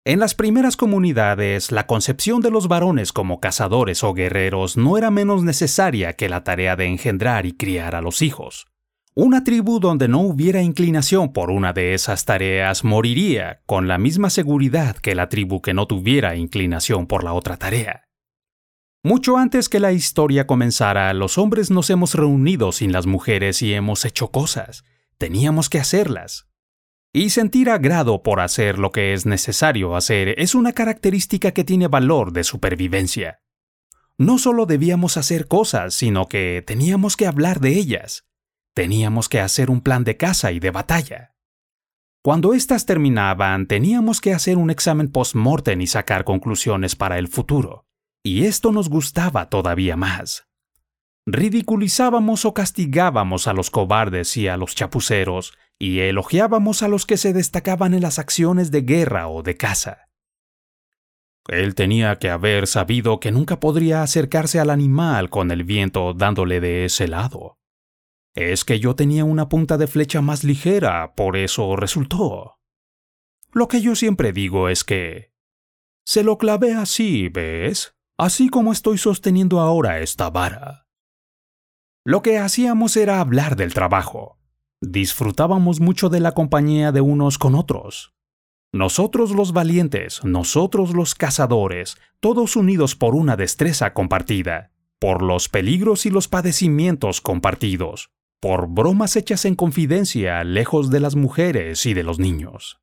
En 0.06 0.18
las 0.18 0.34
primeras 0.34 0.78
comunidades, 0.78 1.70
la 1.70 1.86
concepción 1.86 2.40
de 2.40 2.50
los 2.50 2.66
varones 2.66 3.12
como 3.12 3.40
cazadores 3.40 4.02
o 4.02 4.14
guerreros 4.14 4.78
no 4.78 4.96
era 4.96 5.10
menos 5.10 5.44
necesaria 5.44 6.14
que 6.14 6.30
la 6.30 6.42
tarea 6.42 6.74
de 6.74 6.86
engendrar 6.86 7.44
y 7.44 7.52
criar 7.52 7.94
a 7.94 8.00
los 8.00 8.22
hijos. 8.22 8.71
Una 9.14 9.44
tribu 9.44 9.78
donde 9.78 10.08
no 10.08 10.20
hubiera 10.20 10.62
inclinación 10.62 11.34
por 11.34 11.50
una 11.50 11.74
de 11.74 11.92
esas 11.92 12.24
tareas 12.24 12.82
moriría 12.82 13.60
con 13.66 13.86
la 13.86 13.98
misma 13.98 14.30
seguridad 14.30 14.96
que 14.96 15.14
la 15.14 15.28
tribu 15.28 15.60
que 15.60 15.74
no 15.74 15.86
tuviera 15.86 16.34
inclinación 16.34 17.06
por 17.06 17.22
la 17.22 17.34
otra 17.34 17.58
tarea. 17.58 18.04
Mucho 19.04 19.36
antes 19.36 19.68
que 19.68 19.80
la 19.80 19.92
historia 19.92 20.46
comenzara, 20.46 21.12
los 21.12 21.36
hombres 21.36 21.70
nos 21.70 21.90
hemos 21.90 22.14
reunido 22.14 22.72
sin 22.72 22.90
las 22.90 23.04
mujeres 23.04 23.60
y 23.60 23.74
hemos 23.74 24.06
hecho 24.06 24.28
cosas. 24.28 24.82
Teníamos 25.18 25.68
que 25.68 25.78
hacerlas. 25.78 26.48
Y 27.12 27.28
sentir 27.28 27.68
agrado 27.68 28.22
por 28.22 28.40
hacer 28.40 28.78
lo 28.78 28.92
que 28.92 29.12
es 29.12 29.26
necesario 29.26 29.94
hacer 29.94 30.40
es 30.40 30.54
una 30.54 30.72
característica 30.72 31.50
que 31.50 31.64
tiene 31.64 31.86
valor 31.86 32.32
de 32.32 32.44
supervivencia. 32.44 33.42
No 34.16 34.38
solo 34.38 34.64
debíamos 34.64 35.18
hacer 35.18 35.48
cosas, 35.48 35.92
sino 35.92 36.28
que 36.28 36.64
teníamos 36.66 37.18
que 37.18 37.26
hablar 37.26 37.60
de 37.60 37.76
ellas. 37.76 38.24
Teníamos 38.74 39.28
que 39.28 39.40
hacer 39.40 39.70
un 39.70 39.82
plan 39.82 40.02
de 40.02 40.16
caza 40.16 40.50
y 40.52 40.58
de 40.58 40.70
batalla. 40.70 41.34
Cuando 42.22 42.54
éstas 42.54 42.86
terminaban, 42.86 43.66
teníamos 43.66 44.20
que 44.20 44.32
hacer 44.32 44.56
un 44.56 44.70
examen 44.70 45.10
post-mortem 45.10 45.80
y 45.80 45.86
sacar 45.86 46.24
conclusiones 46.24 46.96
para 46.96 47.18
el 47.18 47.28
futuro. 47.28 47.84
Y 48.24 48.46
esto 48.46 48.72
nos 48.72 48.88
gustaba 48.88 49.50
todavía 49.50 49.96
más. 49.96 50.46
Ridiculizábamos 51.26 52.44
o 52.44 52.54
castigábamos 52.54 53.46
a 53.46 53.52
los 53.52 53.70
cobardes 53.70 54.36
y 54.36 54.48
a 54.48 54.56
los 54.56 54.74
chapuceros, 54.74 55.52
y 55.78 55.98
elogiábamos 56.00 56.82
a 56.82 56.88
los 56.88 57.06
que 57.06 57.16
se 57.16 57.32
destacaban 57.32 57.92
en 57.92 58.02
las 58.02 58.18
acciones 58.18 58.70
de 58.70 58.82
guerra 58.82 59.28
o 59.28 59.42
de 59.42 59.56
caza. 59.56 60.08
Él 61.48 61.74
tenía 61.74 62.18
que 62.18 62.30
haber 62.30 62.68
sabido 62.68 63.18
que 63.18 63.32
nunca 63.32 63.58
podría 63.58 64.02
acercarse 64.02 64.60
al 64.60 64.70
animal 64.70 65.28
con 65.28 65.50
el 65.50 65.64
viento 65.64 66.14
dándole 66.14 66.60
de 66.60 66.84
ese 66.84 67.08
lado. 67.08 67.58
Es 68.34 68.64
que 68.64 68.80
yo 68.80 68.94
tenía 68.94 69.24
una 69.24 69.48
punta 69.48 69.76
de 69.76 69.86
flecha 69.86 70.22
más 70.22 70.42
ligera, 70.42 71.14
por 71.14 71.36
eso 71.36 71.76
resultó. 71.76 72.58
Lo 73.52 73.68
que 73.68 73.82
yo 73.82 73.94
siempre 73.94 74.32
digo 74.32 74.68
es 74.68 74.84
que... 74.84 75.32
Se 76.04 76.24
lo 76.24 76.38
clavé 76.38 76.72
así, 76.72 77.28
¿ves? 77.28 77.94
Así 78.18 78.48
como 78.48 78.72
estoy 78.72 78.98
sosteniendo 78.98 79.60
ahora 79.60 80.00
esta 80.00 80.30
vara. 80.30 80.86
Lo 82.04 82.22
que 82.22 82.38
hacíamos 82.38 82.96
era 82.96 83.20
hablar 83.20 83.56
del 83.56 83.74
trabajo. 83.74 84.38
Disfrutábamos 84.80 85.80
mucho 85.80 86.08
de 86.08 86.20
la 86.20 86.32
compañía 86.32 86.90
de 86.90 87.00
unos 87.00 87.38
con 87.38 87.54
otros. 87.54 88.14
Nosotros 88.72 89.32
los 89.32 89.52
valientes, 89.52 90.24
nosotros 90.24 90.94
los 90.94 91.14
cazadores, 91.14 91.98
todos 92.20 92.56
unidos 92.56 92.96
por 92.96 93.14
una 93.14 93.36
destreza 93.36 93.92
compartida, 93.92 94.72
por 94.98 95.22
los 95.22 95.48
peligros 95.50 96.06
y 96.06 96.10
los 96.10 96.26
padecimientos 96.26 97.20
compartidos, 97.20 98.10
por 98.42 98.66
bromas 98.66 99.14
hechas 99.14 99.44
en 99.44 99.54
confidencia 99.54 100.42
lejos 100.42 100.90
de 100.90 100.98
las 100.98 101.14
mujeres 101.14 101.86
y 101.86 101.94
de 101.94 102.02
los 102.02 102.18
niños. 102.18 102.80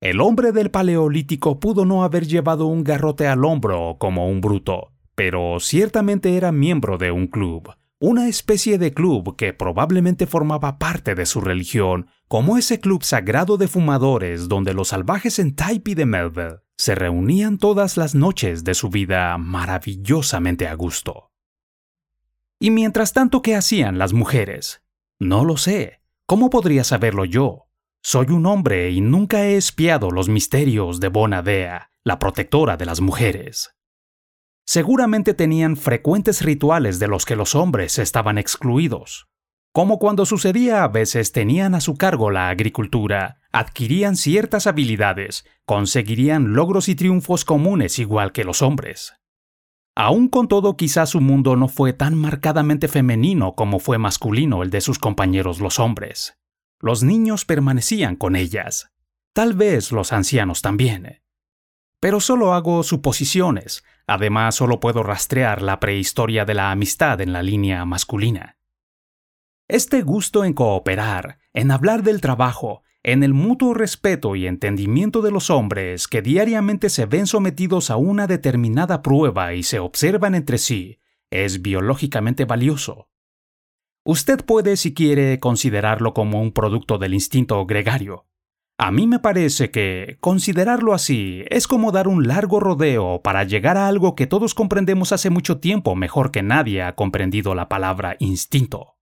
El 0.00 0.20
hombre 0.20 0.52
del 0.52 0.70
Paleolítico 0.70 1.58
pudo 1.58 1.84
no 1.84 2.04
haber 2.04 2.24
llevado 2.24 2.66
un 2.66 2.84
garrote 2.84 3.26
al 3.26 3.44
hombro 3.44 3.96
como 3.98 4.28
un 4.28 4.40
bruto, 4.40 4.92
pero 5.16 5.58
ciertamente 5.58 6.36
era 6.36 6.52
miembro 6.52 6.98
de 6.98 7.10
un 7.10 7.26
club, 7.26 7.74
una 7.98 8.28
especie 8.28 8.78
de 8.78 8.94
club 8.94 9.34
que 9.34 9.52
probablemente 9.52 10.28
formaba 10.28 10.78
parte 10.78 11.16
de 11.16 11.26
su 11.26 11.40
religión, 11.40 12.06
como 12.28 12.56
ese 12.56 12.78
club 12.78 13.02
sagrado 13.02 13.56
de 13.56 13.66
fumadores 13.66 14.46
donde 14.46 14.72
los 14.72 14.88
salvajes 14.88 15.40
en 15.40 15.56
Taipi 15.56 15.96
de 15.96 16.06
Melville 16.06 16.60
se 16.76 16.94
reunían 16.94 17.58
todas 17.58 17.96
las 17.96 18.14
noches 18.14 18.62
de 18.62 18.74
su 18.74 18.88
vida 18.88 19.36
maravillosamente 19.36 20.68
a 20.68 20.74
gusto. 20.74 21.33
Y 22.64 22.70
mientras 22.70 23.12
tanto, 23.12 23.42
¿qué 23.42 23.56
hacían 23.56 23.98
las 23.98 24.14
mujeres? 24.14 24.80
No 25.20 25.44
lo 25.44 25.58
sé. 25.58 26.00
¿Cómo 26.24 26.48
podría 26.48 26.82
saberlo 26.82 27.26
yo? 27.26 27.66
Soy 28.02 28.28
un 28.30 28.46
hombre 28.46 28.90
y 28.90 29.02
nunca 29.02 29.44
he 29.44 29.58
espiado 29.58 30.10
los 30.10 30.30
misterios 30.30 30.98
de 30.98 31.08
Bonadea, 31.08 31.90
la 32.04 32.18
protectora 32.18 32.78
de 32.78 32.86
las 32.86 33.02
mujeres. 33.02 33.76
Seguramente 34.64 35.34
tenían 35.34 35.76
frecuentes 35.76 36.40
rituales 36.40 36.98
de 36.98 37.06
los 37.06 37.26
que 37.26 37.36
los 37.36 37.54
hombres 37.54 37.98
estaban 37.98 38.38
excluidos. 38.38 39.28
Como 39.74 39.98
cuando 39.98 40.24
sucedía 40.24 40.84
a 40.84 40.88
veces 40.88 41.32
tenían 41.32 41.74
a 41.74 41.82
su 41.82 41.96
cargo 41.96 42.30
la 42.30 42.48
agricultura, 42.48 43.42
adquirían 43.52 44.16
ciertas 44.16 44.66
habilidades, 44.66 45.44
conseguirían 45.66 46.54
logros 46.54 46.88
y 46.88 46.94
triunfos 46.94 47.44
comunes 47.44 47.98
igual 47.98 48.32
que 48.32 48.44
los 48.44 48.62
hombres. 48.62 49.12
Aún 49.94 50.28
con 50.28 50.48
todo, 50.48 50.76
quizás 50.76 51.10
su 51.10 51.20
mundo 51.20 51.56
no 51.56 51.68
fue 51.68 51.92
tan 51.92 52.14
marcadamente 52.14 52.88
femenino 52.88 53.54
como 53.54 53.78
fue 53.78 53.98
masculino 53.98 54.62
el 54.62 54.70
de 54.70 54.80
sus 54.80 54.98
compañeros 54.98 55.60
los 55.60 55.78
hombres. 55.78 56.38
Los 56.80 57.02
niños 57.02 57.44
permanecían 57.44 58.16
con 58.16 58.36
ellas. 58.36 58.90
Tal 59.32 59.54
vez 59.54 59.92
los 59.92 60.12
ancianos 60.12 60.62
también. 60.62 61.22
Pero 62.00 62.20
solo 62.20 62.52
hago 62.54 62.82
suposiciones, 62.82 63.84
Además, 64.06 64.54
solo 64.54 64.80
puedo 64.80 65.02
rastrear 65.02 65.62
la 65.62 65.80
prehistoria 65.80 66.44
de 66.44 66.54
la 66.54 66.70
amistad 66.70 67.20
en 67.20 67.32
la 67.32 67.42
línea 67.42 67.84
masculina. 67.84 68.58
Este 69.66 70.02
gusto 70.02 70.44
en 70.44 70.52
cooperar, 70.52 71.38
en 71.54 71.70
hablar 71.70 72.02
del 72.02 72.20
trabajo, 72.20 72.82
en 73.04 73.22
el 73.22 73.34
mutuo 73.34 73.74
respeto 73.74 74.34
y 74.34 74.46
entendimiento 74.46 75.20
de 75.20 75.30
los 75.30 75.50
hombres 75.50 76.08
que 76.08 76.22
diariamente 76.22 76.88
se 76.88 77.04
ven 77.04 77.26
sometidos 77.26 77.90
a 77.90 77.96
una 77.96 78.26
determinada 78.26 79.02
prueba 79.02 79.52
y 79.52 79.62
se 79.62 79.78
observan 79.78 80.34
entre 80.34 80.56
sí, 80.58 80.98
es 81.30 81.60
biológicamente 81.60 82.46
valioso. 82.46 83.10
Usted 84.04 84.44
puede, 84.44 84.76
si 84.76 84.94
quiere, 84.94 85.38
considerarlo 85.38 86.14
como 86.14 86.40
un 86.40 86.52
producto 86.52 86.98
del 86.98 87.14
instinto 87.14 87.64
gregario, 87.66 88.26
a 88.76 88.90
mí 88.90 89.06
me 89.06 89.20
parece 89.20 89.70
que 89.70 90.16
considerarlo 90.20 90.94
así 90.94 91.44
es 91.48 91.68
como 91.68 91.92
dar 91.92 92.08
un 92.08 92.26
largo 92.26 92.58
rodeo 92.58 93.20
para 93.22 93.44
llegar 93.44 93.76
a 93.76 93.86
algo 93.86 94.16
que 94.16 94.26
todos 94.26 94.52
comprendemos 94.52 95.12
hace 95.12 95.30
mucho 95.30 95.58
tiempo 95.58 95.94
mejor 95.94 96.32
que 96.32 96.42
nadie 96.42 96.82
ha 96.82 96.96
comprendido 96.96 97.54
la 97.54 97.68
palabra 97.68 98.16
instinto. 98.18 98.93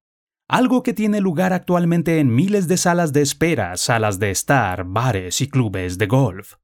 Algo 0.53 0.83
que 0.83 0.93
tiene 0.93 1.23
lugar 1.23 1.55
actualmente 1.55 2.19
en 2.19 2.35
miles 2.35 2.69
de 2.69 2.77
salas 2.77 3.15
de 3.15 3.23
espera, 3.23 3.75
salas 3.79 4.19
de 4.19 4.31
estar, 4.31 4.85
bares 4.85 5.41
y 5.41 5.49
clubes 5.49 5.97
de 5.97 6.07
golf. 6.07 6.57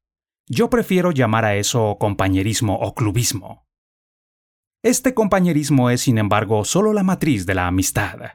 Yo 0.46 0.68
prefiero 0.68 1.10
llamar 1.10 1.46
a 1.46 1.54
eso 1.54 1.96
compañerismo 1.98 2.74
o 2.74 2.94
clubismo. 2.94 3.66
Este 4.82 5.14
compañerismo 5.14 5.88
es, 5.88 6.02
sin 6.02 6.18
embargo, 6.18 6.66
solo 6.66 6.92
la 6.92 7.02
matriz 7.02 7.46
de 7.46 7.54
la 7.54 7.66
amistad. 7.66 8.32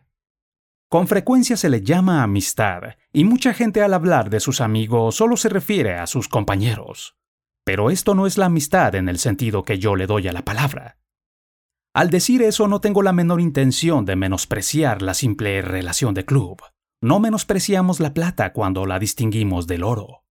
Con 0.89 1.08
frecuencia 1.08 1.56
se 1.56 1.69
le 1.69 1.84
llama 1.84 2.23
amistad, 2.23 2.95
y 3.12 3.23
mucha 3.23 3.54
gente 3.54 3.84
al 3.84 3.93
hablar 3.93 4.32
de 4.32 4.39
sus 4.39 4.60
amigos 4.60 5.13
solo 5.17 5.38
se 5.38 5.49
refiere 5.49 5.99
a 5.99 6.08
sus 6.08 6.28
compañeros. 6.28 7.15
Pero 7.63 7.91
esto 7.91 8.15
no 8.15 8.25
es 8.25 8.39
la 8.39 8.47
amistad 8.47 8.95
en 8.95 9.08
el 9.08 9.19
sentido 9.19 9.62
que 9.62 9.78
yo 9.78 9.95
le 9.95 10.08
doy 10.08 10.28
a 10.28 10.34
la 10.34 10.43
palabra. 10.43 10.97
Al 11.95 12.10
decir 12.10 12.41
eso 12.41 12.67
no 12.67 12.82
tengo 12.82 13.03
la 13.03 13.13
menor 13.13 13.39
intención 13.39 14.03
de 14.03 14.15
menospreciar 14.15 15.03
la 15.03 15.13
simple 15.13 15.62
relación 15.62 16.15
de 16.15 16.25
club. 16.25 16.60
No 17.01 17.19
menospreciamos 17.19 17.99
la 17.99 18.15
plata 18.15 18.51
cuando 18.51 18.88
la 18.88 18.97
distinguimos 18.97 19.67
del 19.67 19.84
oro. 19.84 20.23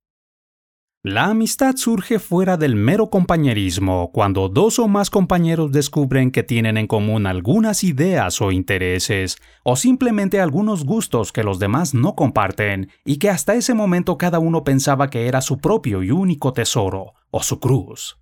La 1.04 1.26
amistad 1.26 1.76
surge 1.76 2.18
fuera 2.18 2.56
del 2.56 2.74
mero 2.74 3.10
compañerismo 3.10 4.10
cuando 4.12 4.48
dos 4.48 4.80
o 4.80 4.88
más 4.88 5.08
compañeros 5.08 5.70
descubren 5.70 6.32
que 6.32 6.42
tienen 6.42 6.76
en 6.76 6.88
común 6.88 7.26
algunas 7.26 7.84
ideas 7.84 8.40
o 8.40 8.50
intereses, 8.50 9.36
o 9.62 9.76
simplemente 9.76 10.40
algunos 10.40 10.84
gustos 10.84 11.30
que 11.30 11.44
los 11.44 11.60
demás 11.60 11.94
no 11.94 12.16
comparten 12.16 12.90
y 13.04 13.18
que 13.18 13.30
hasta 13.30 13.54
ese 13.54 13.74
momento 13.74 14.18
cada 14.18 14.40
uno 14.40 14.64
pensaba 14.64 15.10
que 15.10 15.28
era 15.28 15.40
su 15.40 15.58
propio 15.58 16.02
y 16.02 16.10
único 16.10 16.52
tesoro, 16.52 17.14
o 17.30 17.42
su 17.42 17.60
cruz. 17.60 18.21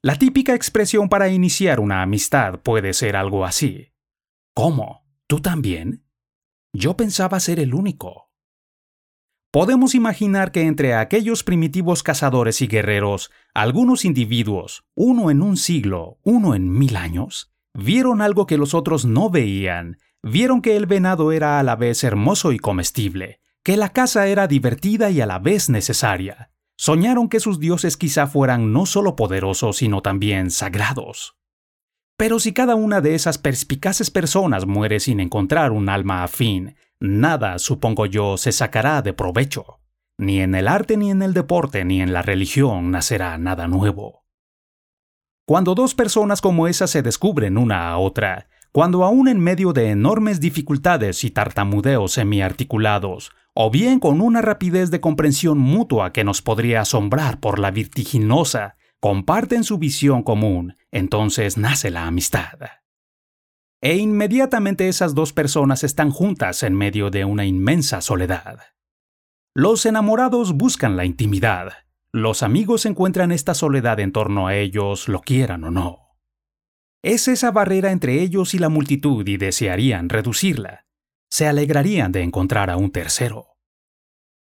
La 0.00 0.14
típica 0.14 0.54
expresión 0.54 1.08
para 1.08 1.28
iniciar 1.28 1.80
una 1.80 2.02
amistad 2.02 2.60
puede 2.60 2.92
ser 2.92 3.16
algo 3.16 3.44
así. 3.44 3.94
¿Cómo? 4.54 5.04
¿Tú 5.26 5.40
también? 5.40 6.04
Yo 6.72 6.96
pensaba 6.96 7.40
ser 7.40 7.58
el 7.58 7.74
único. 7.74 8.30
Podemos 9.50 9.96
imaginar 9.96 10.52
que 10.52 10.62
entre 10.62 10.94
aquellos 10.94 11.42
primitivos 11.42 12.04
cazadores 12.04 12.62
y 12.62 12.68
guerreros, 12.68 13.32
algunos 13.54 14.04
individuos, 14.04 14.84
uno 14.94 15.32
en 15.32 15.42
un 15.42 15.56
siglo, 15.56 16.20
uno 16.22 16.54
en 16.54 16.70
mil 16.70 16.96
años, 16.96 17.50
vieron 17.74 18.22
algo 18.22 18.46
que 18.46 18.56
los 18.56 18.74
otros 18.74 19.04
no 19.04 19.30
veían, 19.30 19.98
vieron 20.22 20.62
que 20.62 20.76
el 20.76 20.86
venado 20.86 21.32
era 21.32 21.58
a 21.58 21.64
la 21.64 21.74
vez 21.74 22.04
hermoso 22.04 22.52
y 22.52 22.60
comestible, 22.60 23.40
que 23.64 23.76
la 23.76 23.88
caza 23.88 24.28
era 24.28 24.46
divertida 24.46 25.10
y 25.10 25.20
a 25.20 25.26
la 25.26 25.40
vez 25.40 25.68
necesaria. 25.68 26.52
Soñaron 26.80 27.28
que 27.28 27.40
sus 27.40 27.58
dioses 27.58 27.96
quizá 27.96 28.28
fueran 28.28 28.72
no 28.72 28.86
solo 28.86 29.16
poderosos, 29.16 29.78
sino 29.78 30.00
también 30.00 30.52
sagrados. 30.52 31.36
Pero 32.16 32.38
si 32.38 32.52
cada 32.52 32.76
una 32.76 33.00
de 33.00 33.16
esas 33.16 33.36
perspicaces 33.36 34.12
personas 34.12 34.64
muere 34.64 35.00
sin 35.00 35.18
encontrar 35.18 35.72
un 35.72 35.88
alma 35.88 36.22
afín, 36.22 36.76
nada, 37.00 37.58
supongo 37.58 38.06
yo, 38.06 38.36
se 38.36 38.52
sacará 38.52 39.02
de 39.02 39.12
provecho. 39.12 39.80
Ni 40.18 40.40
en 40.40 40.54
el 40.54 40.68
arte, 40.68 40.96
ni 40.96 41.10
en 41.10 41.22
el 41.22 41.34
deporte, 41.34 41.84
ni 41.84 42.00
en 42.00 42.12
la 42.12 42.22
religión 42.22 42.92
nacerá 42.92 43.36
nada 43.38 43.66
nuevo. 43.66 44.24
Cuando 45.46 45.74
dos 45.74 45.96
personas 45.96 46.40
como 46.40 46.68
esas 46.68 46.90
se 46.90 47.02
descubren 47.02 47.58
una 47.58 47.88
a 47.88 47.98
otra, 47.98 48.48
cuando 48.78 49.02
aún 49.02 49.26
en 49.26 49.40
medio 49.40 49.72
de 49.72 49.90
enormes 49.90 50.38
dificultades 50.38 51.24
y 51.24 51.32
tartamudeos 51.32 52.12
semiarticulados, 52.12 53.32
o 53.52 53.72
bien 53.72 53.98
con 53.98 54.20
una 54.20 54.40
rapidez 54.40 54.92
de 54.92 55.00
comprensión 55.00 55.58
mutua 55.58 56.12
que 56.12 56.22
nos 56.22 56.42
podría 56.42 56.82
asombrar 56.82 57.40
por 57.40 57.58
la 57.58 57.72
vertiginosa, 57.72 58.76
comparten 59.00 59.64
su 59.64 59.78
visión 59.78 60.22
común, 60.22 60.76
entonces 60.92 61.58
nace 61.58 61.90
la 61.90 62.06
amistad. 62.06 62.56
E 63.80 63.96
inmediatamente 63.96 64.88
esas 64.88 65.12
dos 65.12 65.32
personas 65.32 65.82
están 65.82 66.12
juntas 66.12 66.62
en 66.62 66.76
medio 66.76 67.10
de 67.10 67.24
una 67.24 67.46
inmensa 67.46 68.00
soledad. 68.00 68.60
Los 69.56 69.86
enamorados 69.86 70.52
buscan 70.52 70.96
la 70.96 71.04
intimidad. 71.04 71.72
Los 72.12 72.44
amigos 72.44 72.86
encuentran 72.86 73.32
esta 73.32 73.54
soledad 73.54 73.98
en 73.98 74.12
torno 74.12 74.46
a 74.46 74.54
ellos, 74.54 75.08
lo 75.08 75.20
quieran 75.20 75.64
o 75.64 75.72
no. 75.72 76.07
Es 77.02 77.28
esa 77.28 77.52
barrera 77.52 77.92
entre 77.92 78.20
ellos 78.20 78.54
y 78.54 78.58
la 78.58 78.68
multitud 78.68 79.26
y 79.26 79.36
desearían 79.36 80.08
reducirla. 80.08 80.84
Se 81.30 81.46
alegrarían 81.46 82.10
de 82.10 82.22
encontrar 82.22 82.70
a 82.70 82.76
un 82.76 82.90
tercero. 82.90 83.56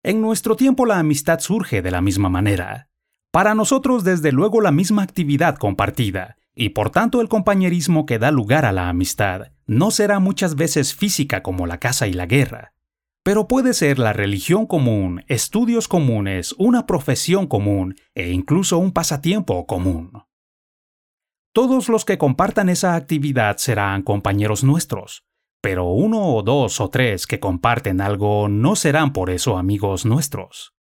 En 0.03 0.19
nuestro 0.19 0.57
tiempo 0.57 0.85
la 0.85 0.99
amistad 0.99 1.39
surge 1.39 1.81
de 1.81 1.91
la 1.91 2.01
misma 2.01 2.27
manera. 2.27 2.89
Para 3.31 3.55
nosotros 3.55 4.03
desde 4.03 4.33
luego 4.33 4.59
la 4.59 4.71
misma 4.71 5.03
actividad 5.03 5.55
compartida, 5.55 6.35
y 6.53 6.69
por 6.69 6.89
tanto 6.89 7.21
el 7.21 7.29
compañerismo 7.29 8.05
que 8.05 8.19
da 8.19 8.29
lugar 8.29 8.65
a 8.65 8.73
la 8.73 8.89
amistad 8.89 9.53
no 9.65 9.89
será 9.91 10.19
muchas 10.19 10.55
veces 10.55 10.93
física 10.93 11.41
como 11.41 11.65
la 11.65 11.79
caza 11.79 12.07
y 12.07 12.13
la 12.13 12.25
guerra, 12.25 12.73
pero 13.23 13.47
puede 13.47 13.73
ser 13.73 13.99
la 13.99 14.11
religión 14.11 14.67
común, 14.67 15.23
estudios 15.27 15.87
comunes, 15.87 16.53
una 16.57 16.85
profesión 16.85 17.47
común 17.47 17.95
e 18.13 18.31
incluso 18.31 18.77
un 18.77 18.91
pasatiempo 18.91 19.65
común. 19.65 20.11
Todos 21.53 21.87
los 21.87 22.03
que 22.03 22.17
compartan 22.17 22.67
esa 22.67 22.95
actividad 22.95 23.57
serán 23.57 24.01
compañeros 24.01 24.63
nuestros, 24.63 25.23
pero 25.61 25.85
uno 25.85 26.33
o 26.33 26.41
dos 26.41 26.81
o 26.81 26.89
tres 26.89 27.27
que 27.27 27.39
comparten 27.39 28.01
algo 28.01 28.47
no 28.49 28.75
serán 28.75 29.13
por 29.13 29.29
eso 29.29 29.59
amigos 29.59 30.03
nuestros. 30.03 30.73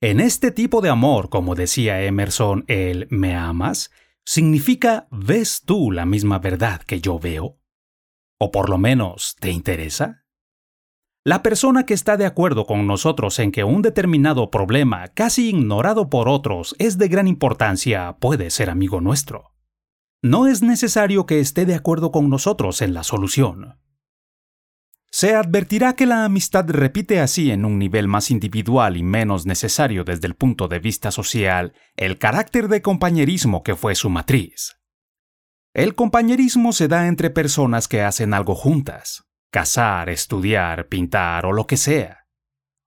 En 0.00 0.20
este 0.20 0.50
tipo 0.50 0.80
de 0.80 0.88
amor, 0.88 1.28
como 1.28 1.54
decía 1.54 2.02
Emerson, 2.02 2.64
el 2.68 3.06
me 3.10 3.36
amas, 3.36 3.90
significa 4.24 5.08
¿ves 5.10 5.62
tú 5.66 5.92
la 5.92 6.06
misma 6.06 6.38
verdad 6.38 6.80
que 6.80 7.02
yo 7.02 7.18
veo? 7.18 7.58
¿O 8.40 8.50
por 8.50 8.70
lo 8.70 8.78
menos 8.78 9.36
te 9.38 9.50
interesa? 9.50 10.24
La 11.22 11.42
persona 11.42 11.84
que 11.84 11.92
está 11.92 12.16
de 12.16 12.24
acuerdo 12.24 12.64
con 12.64 12.86
nosotros 12.86 13.38
en 13.40 13.52
que 13.52 13.62
un 13.62 13.82
determinado 13.82 14.50
problema, 14.50 15.08
casi 15.08 15.50
ignorado 15.50 16.08
por 16.08 16.30
otros, 16.30 16.74
es 16.78 16.96
de 16.96 17.08
gran 17.08 17.28
importancia, 17.28 18.16
puede 18.18 18.48
ser 18.48 18.70
amigo 18.70 19.02
nuestro. 19.02 19.57
No 20.22 20.48
es 20.48 20.62
necesario 20.62 21.26
que 21.26 21.38
esté 21.38 21.64
de 21.64 21.76
acuerdo 21.76 22.10
con 22.10 22.28
nosotros 22.28 22.82
en 22.82 22.92
la 22.92 23.04
solución. 23.04 23.78
Se 25.10 25.34
advertirá 25.34 25.94
que 25.94 26.06
la 26.06 26.24
amistad 26.24 26.66
repite 26.68 27.20
así 27.20 27.50
en 27.50 27.64
un 27.64 27.78
nivel 27.78 28.08
más 28.08 28.30
individual 28.30 28.96
y 28.96 29.02
menos 29.02 29.46
necesario 29.46 30.04
desde 30.04 30.26
el 30.26 30.34
punto 30.34 30.66
de 30.68 30.80
vista 30.80 31.10
social 31.12 31.72
el 31.96 32.18
carácter 32.18 32.68
de 32.68 32.82
compañerismo 32.82 33.62
que 33.62 33.76
fue 33.76 33.94
su 33.94 34.10
matriz. 34.10 34.80
El 35.72 35.94
compañerismo 35.94 36.72
se 36.72 36.88
da 36.88 37.06
entre 37.06 37.30
personas 37.30 37.86
que 37.86 38.02
hacen 38.02 38.34
algo 38.34 38.56
juntas, 38.56 39.24
cazar, 39.50 40.10
estudiar, 40.10 40.88
pintar 40.88 41.46
o 41.46 41.52
lo 41.52 41.66
que 41.66 41.76
sea. 41.76 42.26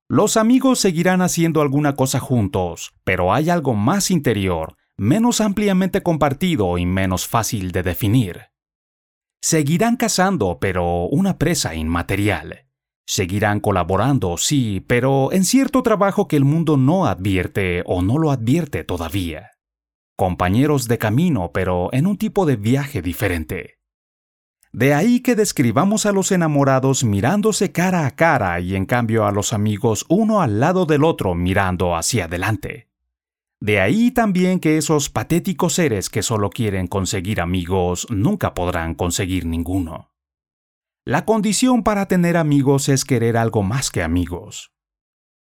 Los 0.10 0.36
amigos 0.36 0.80
seguirán 0.80 1.22
haciendo 1.22 1.62
alguna 1.62 1.96
cosa 1.96 2.20
juntos, 2.20 2.94
pero 3.06 3.34
hay 3.34 3.50
algo 3.50 3.74
más 3.74 4.12
interior, 4.12 4.76
menos 5.02 5.42
ampliamente 5.42 6.04
compartido 6.04 6.78
y 6.78 6.86
menos 6.86 7.28
fácil 7.28 7.72
de 7.72 7.82
definir. 7.82 8.42
Seguirán 9.42 9.98
cazando, 9.98 10.60
pero 10.62 11.06
una 11.08 11.40
presa 11.40 11.74
inmaterial. 11.74 12.68
Seguirán 13.08 13.62
colaborando, 13.62 14.38
sí, 14.38 14.86
pero 14.86 15.32
en 15.32 15.44
cierto 15.44 15.82
trabajo 15.82 16.28
que 16.28 16.36
el 16.36 16.46
mundo 16.46 16.78
no 16.78 17.08
advierte 17.08 17.82
o 17.88 18.04
no 18.04 18.20
lo 18.20 18.30
advierte 18.30 18.84
todavía. 18.84 19.50
Compañeros 20.16 20.88
de 20.88 21.00
camino, 21.00 21.50
pero 21.52 21.90
en 21.94 22.06
un 22.06 22.18
tipo 22.20 22.46
de 22.46 22.58
viaje 22.58 23.02
diferente. 23.02 23.80
De 24.72 24.94
ahí 24.94 25.22
que 25.22 25.36
describamos 25.36 26.06
a 26.06 26.12
los 26.12 26.32
enamorados 26.32 27.04
mirándose 27.04 27.72
cara 27.72 28.06
a 28.06 28.12
cara 28.12 28.60
y 28.60 28.76
en 28.76 28.86
cambio 28.86 29.26
a 29.26 29.32
los 29.32 29.52
amigos 29.52 30.06
uno 30.10 30.44
al 30.44 30.60
lado 30.60 30.86
del 30.86 31.04
otro 31.04 31.34
mirando 31.34 31.96
hacia 31.96 32.26
adelante. 32.26 32.91
De 33.62 33.80
ahí 33.80 34.10
también 34.10 34.60
que 34.60 34.78
esos 34.78 35.12
patéticos 35.12 35.74
seres 35.74 36.10
que 36.10 36.24
solo 36.24 36.50
quieren 36.50 36.88
conseguir 36.88 37.40
amigos 37.40 38.08
nunca 38.10 38.56
podrán 38.56 38.96
conseguir 38.96 39.46
ninguno. 39.46 40.12
La 41.06 41.26
condición 41.26 41.84
para 41.84 42.08
tener 42.08 42.38
amigos 42.38 42.90
es 42.90 43.06
querer 43.06 43.38
algo 43.38 43.62
más 43.62 43.92
que 43.92 44.02
amigos. 44.02 44.72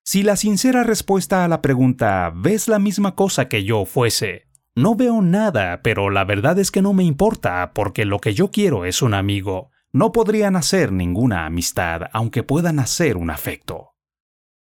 Si 0.04 0.24
la 0.24 0.36
sincera 0.36 0.84
respuesta 0.84 1.46
a 1.46 1.48
la 1.48 1.62
pregunta 1.62 2.34
¿ves 2.36 2.68
la 2.68 2.80
misma 2.80 3.16
cosa 3.16 3.48
que 3.48 3.64
yo 3.64 3.86
fuese? 3.86 4.50
No 4.76 4.96
veo 4.96 5.22
nada, 5.22 5.82
pero 5.82 6.10
la 6.10 6.26
verdad 6.26 6.60
es 6.60 6.70
que 6.70 6.82
no 6.82 6.92
me 6.92 7.04
importa, 7.06 7.72
porque 7.74 8.04
lo 8.04 8.20
que 8.20 8.34
yo 8.34 8.52
quiero 8.52 8.84
es 8.84 9.02
un 9.02 9.14
amigo. 9.14 9.70
No 9.94 10.12
podrían 10.12 10.58
hacer 10.58 10.92
ninguna 10.92 11.46
amistad, 11.46 12.10
aunque 12.12 12.44
puedan 12.44 12.80
hacer 12.80 13.16
un 13.16 13.30
afecto. 13.30 13.91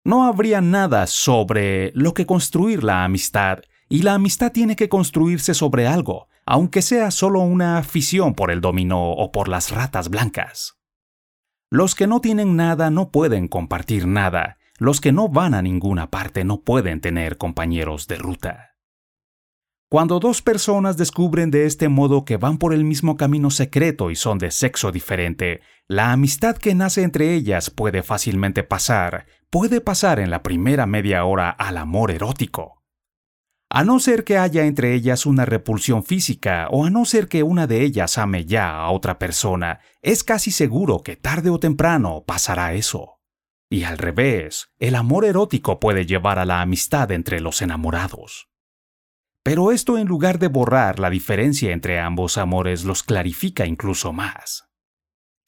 No 0.06 0.24
habría 0.24 0.60
nada 0.60 1.08
sobre 1.08 1.90
lo 1.96 2.14
que 2.14 2.26
construir 2.26 2.84
la 2.84 3.02
amistad, 3.02 3.58
y 3.88 4.02
la 4.02 4.14
amistad 4.14 4.52
tiene 4.52 4.76
que 4.76 4.88
construirse 4.88 5.52
sobre 5.52 5.88
algo, 5.88 6.28
aunque 6.44 6.80
sea 6.80 7.10
solo 7.10 7.40
una 7.40 7.76
afición 7.76 8.34
por 8.34 8.52
el 8.52 8.60
dominó 8.60 9.10
o 9.10 9.32
por 9.32 9.48
las 9.48 9.72
ratas 9.72 10.08
blancas. 10.08 10.78
Los 11.72 11.96
que 11.96 12.06
no 12.06 12.20
tienen 12.20 12.54
nada 12.54 12.88
no 12.88 13.10
pueden 13.10 13.48
compartir 13.48 14.06
nada, 14.06 14.58
los 14.78 15.00
que 15.00 15.10
no 15.10 15.28
van 15.28 15.54
a 15.54 15.62
ninguna 15.62 16.08
parte 16.08 16.44
no 16.44 16.60
pueden 16.60 17.00
tener 17.00 17.36
compañeros 17.36 18.06
de 18.06 18.18
ruta. 18.18 18.76
Cuando 19.88 20.18
dos 20.18 20.42
personas 20.42 20.96
descubren 20.96 21.52
de 21.52 21.64
este 21.64 21.88
modo 21.88 22.24
que 22.24 22.36
van 22.36 22.58
por 22.58 22.74
el 22.74 22.82
mismo 22.84 23.16
camino 23.16 23.50
secreto 23.50 24.10
y 24.10 24.16
son 24.16 24.38
de 24.38 24.50
sexo 24.50 24.90
diferente, 24.90 25.62
la 25.86 26.10
amistad 26.10 26.56
que 26.56 26.74
nace 26.74 27.04
entre 27.04 27.34
ellas 27.34 27.70
puede 27.70 28.02
fácilmente 28.02 28.64
pasar, 28.64 29.26
puede 29.50 29.80
pasar 29.80 30.20
en 30.20 30.30
la 30.30 30.42
primera 30.42 30.86
media 30.86 31.24
hora 31.24 31.50
al 31.50 31.76
amor 31.76 32.10
erótico. 32.10 32.82
A 33.68 33.84
no 33.84 33.98
ser 33.98 34.24
que 34.24 34.38
haya 34.38 34.64
entre 34.64 34.94
ellas 34.94 35.26
una 35.26 35.44
repulsión 35.44 36.04
física 36.04 36.68
o 36.70 36.84
a 36.84 36.90
no 36.90 37.04
ser 37.04 37.28
que 37.28 37.42
una 37.42 37.66
de 37.66 37.82
ellas 37.82 38.16
ame 38.16 38.44
ya 38.44 38.76
a 38.76 38.90
otra 38.90 39.18
persona, 39.18 39.80
es 40.02 40.22
casi 40.22 40.52
seguro 40.52 41.02
que 41.02 41.16
tarde 41.16 41.50
o 41.50 41.58
temprano 41.58 42.24
pasará 42.26 42.74
eso. 42.74 43.20
Y 43.68 43.82
al 43.82 43.98
revés, 43.98 44.68
el 44.78 44.94
amor 44.94 45.24
erótico 45.24 45.80
puede 45.80 46.06
llevar 46.06 46.38
a 46.38 46.44
la 46.44 46.60
amistad 46.62 47.10
entre 47.10 47.40
los 47.40 47.60
enamorados. 47.60 48.48
Pero 49.42 49.72
esto 49.72 49.98
en 49.98 50.06
lugar 50.06 50.38
de 50.38 50.48
borrar 50.48 51.00
la 51.00 51.10
diferencia 51.10 51.72
entre 51.72 51.98
ambos 51.98 52.38
amores 52.38 52.84
los 52.84 53.02
clarifica 53.02 53.66
incluso 53.66 54.12
más. 54.12 54.65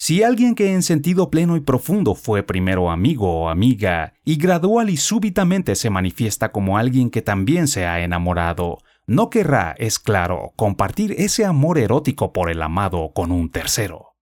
Si 0.00 0.22
alguien 0.22 0.54
que 0.54 0.72
en 0.72 0.84
sentido 0.84 1.28
pleno 1.28 1.56
y 1.56 1.60
profundo 1.60 2.14
fue 2.14 2.44
primero 2.44 2.90
amigo 2.90 3.42
o 3.42 3.48
amiga 3.48 4.14
y 4.24 4.36
gradual 4.36 4.90
y 4.90 4.96
súbitamente 4.96 5.74
se 5.74 5.90
manifiesta 5.90 6.52
como 6.52 6.78
alguien 6.78 7.10
que 7.10 7.20
también 7.20 7.66
se 7.66 7.84
ha 7.84 8.00
enamorado, 8.00 8.78
no 9.08 9.28
querrá, 9.28 9.74
es 9.76 9.98
claro, 9.98 10.52
compartir 10.54 11.16
ese 11.18 11.44
amor 11.44 11.78
erótico 11.78 12.32
por 12.32 12.48
el 12.48 12.62
amado 12.62 13.10
con 13.12 13.32
un 13.32 13.50
tercero. 13.50 14.14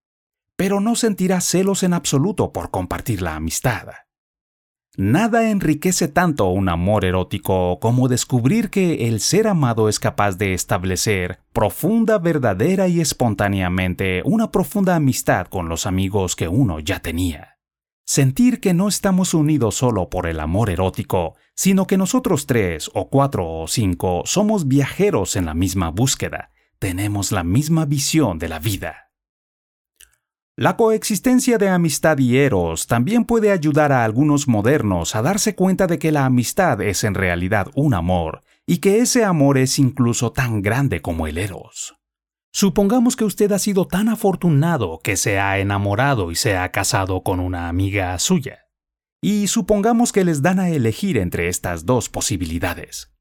Pero 0.56 0.80
no 0.80 0.96
sentirá 0.96 1.42
celos 1.42 1.82
en 1.82 1.92
absoluto 1.92 2.54
por 2.54 2.70
compartir 2.70 3.20
la 3.20 3.36
amistad. 3.36 3.88
Nada 4.98 5.50
enriquece 5.50 6.09
tanto 6.09 6.46
un 6.48 6.70
amor 6.70 7.04
erótico 7.04 7.78
como 7.80 8.09
descubrir 8.09 8.70
que 8.70 9.09
el 9.09 9.20
ser 9.20 9.46
amado 9.46 9.90
es 9.90 10.00
capaz 10.00 10.38
de 10.38 10.54
establecer 10.54 11.38
profunda, 11.52 12.18
verdadera 12.18 12.88
y 12.88 13.02
espontáneamente 13.02 14.22
una 14.24 14.50
profunda 14.50 14.96
amistad 14.96 15.48
con 15.48 15.68
los 15.68 15.85
amigos 15.85 16.35
que 16.35 16.48
uno 16.48 16.80
ya 16.80 17.00
tenía. 17.00 17.59
Sentir 18.06 18.59
que 18.59 18.72
no 18.72 18.88
estamos 18.88 19.35
unidos 19.35 19.74
solo 19.74 20.09
por 20.09 20.26
el 20.26 20.40
amor 20.40 20.70
erótico, 20.70 21.35
sino 21.54 21.87
que 21.87 21.98
nosotros 21.98 22.46
tres 22.46 22.90
o 22.94 23.11
cuatro 23.11 23.46
o 23.46 23.68
cinco 23.68 24.22
somos 24.24 24.66
viajeros 24.66 25.37
en 25.37 25.44
la 25.44 25.52
misma 25.52 25.90
búsqueda, 25.90 26.52
tenemos 26.78 27.32
la 27.32 27.44
misma 27.44 27.85
visión 27.85 28.38
de 28.38 28.48
la 28.48 28.61
vida. 28.61 29.06
La 30.59 30.79
coexistencia 30.79 31.59
de 31.59 31.69
amistad 31.69 32.16
y 32.16 32.38
eros 32.38 32.87
también 32.87 33.27
puede 33.27 33.53
ayudar 33.53 33.92
a 33.92 34.05
algunos 34.05 34.49
modernos 34.49 35.14
a 35.14 35.21
darse 35.21 35.55
cuenta 35.55 35.87
de 35.87 35.99
que 35.99 36.12
la 36.12 36.25
amistad 36.25 36.81
es 36.81 37.05
en 37.05 37.12
realidad 37.12 37.69
un 37.75 37.92
amor 37.92 38.40
y 38.66 38.79
que 38.79 39.01
ese 39.01 39.23
amor 39.23 39.59
es 39.59 39.79
incluso 39.79 40.33
tan 40.33 40.62
grande 40.62 41.03
como 41.03 41.27
el 41.27 41.37
eros. 41.37 41.97
Supongamos 42.55 43.16
que 43.16 43.27
usted 43.27 43.53
ha 43.53 43.59
sido 43.59 43.87
tan 43.87 44.09
afortunado 44.09 44.99
que 45.05 45.19
se 45.19 45.38
ha 45.38 45.59
enamorado 45.59 46.31
y 46.31 46.37
se 46.37 46.57
ha 46.57 46.73
casado 46.73 47.23
con 47.23 47.38
una 47.38 47.69
amiga 47.69 48.19
suya. 48.19 48.61
Y 49.21 49.49
supongamos 49.49 50.11
que 50.11 50.25
les 50.25 50.40
dan 50.40 50.59
a 50.59 50.71
elegir 50.71 51.19
entre 51.19 51.49
estas 51.49 51.85
dos 51.85 52.09
posibilidades. 52.09 53.14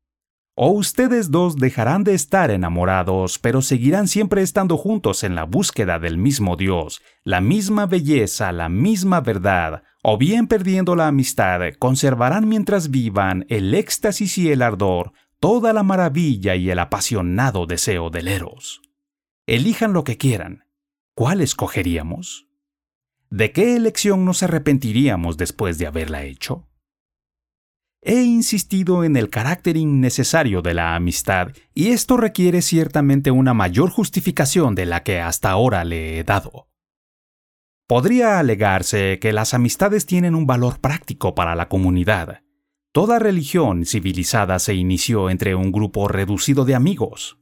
O 0.58 0.70
ustedes 0.70 1.32
dos 1.32 1.58
dejarán 1.58 2.06
de 2.06 2.14
estar 2.14 2.50
enamorados, 2.50 3.40
pero 3.40 3.62
seguirán 3.62 4.08
siempre 4.08 4.42
estando 4.42 4.78
juntos 4.78 5.26
en 5.26 5.36
la 5.36 5.44
búsqueda 5.44 6.00
del 6.00 6.18
mismo 6.18 6.56
Dios, 6.56 7.02
la 7.26 7.42
misma 7.42 7.88
belleza, 7.88 8.54
la 8.54 8.70
misma 8.70 9.20
verdad, 9.20 9.84
o 10.02 10.18
bien 10.18 10.48
perdiendo 10.48 10.96
la 10.96 11.08
amistad, 11.08 11.60
conservarán 11.78 12.48
mientras 12.48 12.90
vivan 12.90 13.46
el 13.50 13.74
éxtasis 13.74 14.38
y 14.38 14.50
el 14.50 14.62
ardor, 14.62 15.12
toda 15.42 15.74
la 15.74 15.84
maravilla 15.84 16.56
y 16.56 16.70
el 16.70 16.80
apasionado 16.80 17.66
deseo 17.66 18.10
del 18.10 18.30
Eros. 18.30 18.82
Elijan 19.48 19.92
lo 19.92 20.06
que 20.06 20.18
quieran. 20.18 20.64
¿Cuál 21.16 21.42
escogeríamos? 21.42 22.48
¿De 23.30 23.52
qué 23.52 23.76
elección 23.76 24.24
nos 24.24 24.42
arrepentiríamos 24.42 25.36
después 25.36 25.78
de 25.80 25.88
haberla 25.88 26.24
hecho? 26.24 26.70
He 28.08 28.22
insistido 28.22 29.04
en 29.04 29.18
el 29.18 29.32
carácter 29.32 29.78
innecesario 29.78 30.62
de 30.62 30.76
la 30.76 30.96
amistad 30.96 31.54
y 31.74 31.88
esto 31.88 32.18
requiere 32.18 32.62
ciertamente 32.62 33.32
una 33.32 33.56
mayor 33.56 33.90
justificación 33.90 34.76
de 34.76 34.86
la 34.86 35.02
que 35.02 35.22
hasta 35.22 35.50
ahora 35.50 35.84
le 35.84 36.20
he 36.20 36.24
dado. 36.24 36.68
Podría 37.88 38.38
alegarse 38.38 39.18
que 39.20 39.34
las 39.34 39.56
amistades 39.56 40.06
tienen 40.06 40.36
un 40.36 40.46
valor 40.46 40.80
práctico 40.82 41.34
para 41.34 41.56
la 41.56 41.68
comunidad. 41.68 42.44
Toda 42.92 43.18
religión 43.18 43.88
civilizada 43.88 44.60
se 44.60 44.76
inició 44.76 45.32
entre 45.32 45.56
un 45.56 45.72
grupo 45.72 46.08
reducido 46.08 46.64
de 46.64 46.76
amigos. 46.76 47.40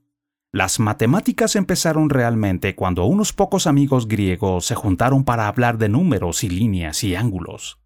Las 0.53 0.79
matemáticas 0.79 1.57
empezaron 1.57 2.09
realmente 2.09 2.73
cuando 2.73 3.03
unos 3.03 3.33
pocos 3.33 3.67
amigos 3.67 4.07
griegos 4.07 4.65
se 4.67 4.75
juntaron 4.75 5.25
para 5.25 5.49
hablar 5.49 5.77
de 5.77 5.89
números 5.89 6.45
y 6.45 6.49
líneas 6.49 7.03
y 7.03 7.15
ángulos. 7.15 7.82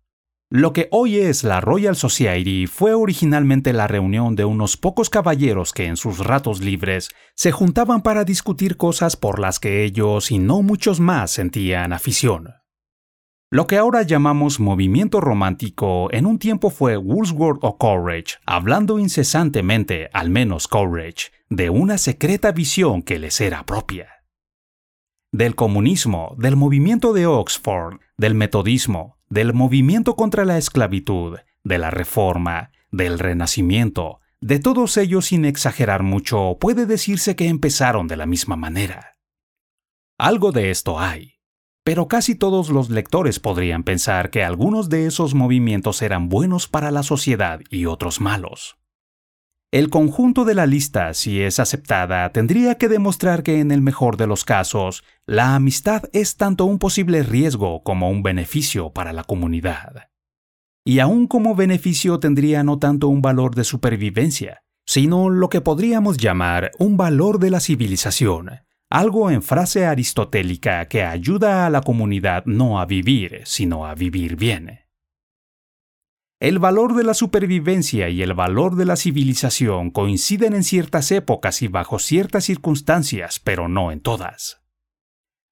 Lo 0.49 0.71
que 0.71 0.87
hoy 0.91 1.17
es 1.17 1.43
la 1.43 1.59
Royal 1.59 1.97
Society 1.97 2.67
fue 2.67 2.93
originalmente 2.93 3.73
la 3.73 3.85
reunión 3.85 4.37
de 4.37 4.45
unos 4.45 4.77
pocos 4.77 5.09
caballeros 5.09 5.73
que 5.73 5.87
en 5.87 5.97
sus 5.97 6.19
ratos 6.19 6.61
libres 6.61 7.09
se 7.35 7.51
juntaban 7.51 8.01
para 8.01 8.23
discutir 8.23 8.77
cosas 8.77 9.17
por 9.17 9.39
las 9.39 9.59
que 9.59 9.83
ellos 9.83 10.31
y 10.31 10.39
no 10.39 10.61
muchos 10.61 11.01
más 11.01 11.31
sentían 11.31 11.91
afición. 11.91 12.53
Lo 13.51 13.67
que 13.67 13.77
ahora 13.77 14.03
llamamos 14.03 14.61
movimiento 14.61 15.19
romántico 15.19 16.07
en 16.13 16.25
un 16.25 16.39
tiempo 16.39 16.69
fue 16.69 16.95
Woolsworth 16.95 17.59
o 17.61 17.77
Coleridge, 17.77 18.39
hablando 18.45 18.99
incesantemente, 18.99 20.09
al 20.13 20.29
menos 20.29 20.69
Coleridge, 20.69 21.33
de 21.49 21.69
una 21.69 21.97
secreta 21.97 22.53
visión 22.53 23.01
que 23.01 23.19
les 23.19 23.41
era 23.41 23.65
propia. 23.65 24.23
Del 25.33 25.55
comunismo, 25.55 26.35
del 26.37 26.55
movimiento 26.55 27.11
de 27.11 27.25
Oxford, 27.25 27.99
del 28.17 28.33
metodismo, 28.33 29.16
del 29.29 29.53
movimiento 29.53 30.15
contra 30.15 30.45
la 30.45 30.57
esclavitud, 30.57 31.37
de 31.63 31.77
la 31.77 31.91
reforma, 31.91 32.71
del 32.91 33.19
renacimiento, 33.19 34.19
de 34.39 34.59
todos 34.59 34.97
ellos 34.97 35.27
sin 35.27 35.45
exagerar 35.45 36.03
mucho, 36.03 36.57
puede 36.59 36.85
decirse 36.85 37.35
que 37.35 37.47
empezaron 37.47 38.07
de 38.07 38.17
la 38.17 38.25
misma 38.25 38.55
manera. 38.55 39.17
Algo 40.17 40.51
de 40.51 40.71
esto 40.71 40.99
hay 40.99 41.37
pero 41.87 42.09
casi 42.09 42.35
todos 42.35 42.69
los 42.69 42.89
lectores 42.89 43.39
podrían 43.39 43.85
pensar 43.85 44.29
que 44.29 44.43
algunos 44.43 44.89
de 44.89 45.05
esos 45.05 45.33
movimientos 45.33 46.01
eran 46.01 46.27
buenos 46.27 46.67
para 46.67 46.91
la 46.91 47.01
sociedad 47.01 47.61
y 47.69 47.85
otros 47.85 48.19
malos. 48.19 48.77
El 49.69 49.89
conjunto 49.89 50.45
de 50.45 50.55
la 50.55 50.65
lista, 50.65 51.13
si 51.13 51.41
es 51.41 51.59
aceptada, 51.59 52.31
tendría 52.31 52.75
que 52.75 52.87
demostrar 52.87 53.43
que 53.43 53.59
en 53.59 53.71
el 53.71 53.81
mejor 53.81 54.15
de 54.15 54.25
los 54.25 54.45
casos, 54.45 55.03
la 55.25 55.55
amistad 55.55 56.03
es 56.13 56.37
tanto 56.37 56.63
un 56.63 56.79
posible 56.79 57.21
riesgo 57.21 57.83
como 57.83 58.09
un 58.09 58.23
beneficio 58.23 58.93
para 58.93 59.11
la 59.11 59.25
comunidad. 59.25 60.07
Y 60.85 60.99
aún 60.99 61.27
como 61.27 61.53
beneficio 61.53 62.17
tendría 62.17 62.63
no 62.63 62.79
tanto 62.79 63.09
un 63.09 63.21
valor 63.21 63.55
de 63.55 63.65
supervivencia, 63.65 64.63
sino 64.85 65.29
lo 65.29 65.49
que 65.49 65.59
podríamos 65.59 66.15
llamar 66.15 66.71
un 66.79 66.95
valor 66.95 67.37
de 67.37 67.51
la 67.51 67.59
civilización, 67.59 68.61
algo 68.89 69.29
en 69.29 69.43
frase 69.43 69.85
aristotélica 69.85 70.87
que 70.87 71.03
ayuda 71.03 71.65
a 71.65 71.69
la 71.69 71.81
comunidad 71.81 72.45
no 72.45 72.79
a 72.79 72.85
vivir, 72.85 73.41
sino 73.43 73.85
a 73.85 73.95
vivir 73.95 74.37
bien. 74.37 74.86
El 76.39 76.59
valor 76.59 76.93
de 76.93 77.03
la 77.03 77.15
supervivencia 77.15 78.09
y 78.09 78.21
el 78.21 78.35
valor 78.35 78.75
de 78.75 78.85
la 78.85 78.95
civilización 78.95 79.89
coinciden 79.89 80.53
en 80.53 80.63
ciertas 80.63 81.11
épocas 81.11 81.63
y 81.63 81.67
bajo 81.67 81.97
ciertas 81.97 82.45
circunstancias, 82.45 83.39
pero 83.39 83.67
no 83.67 83.91
en 83.91 84.01
todas. 84.01 84.61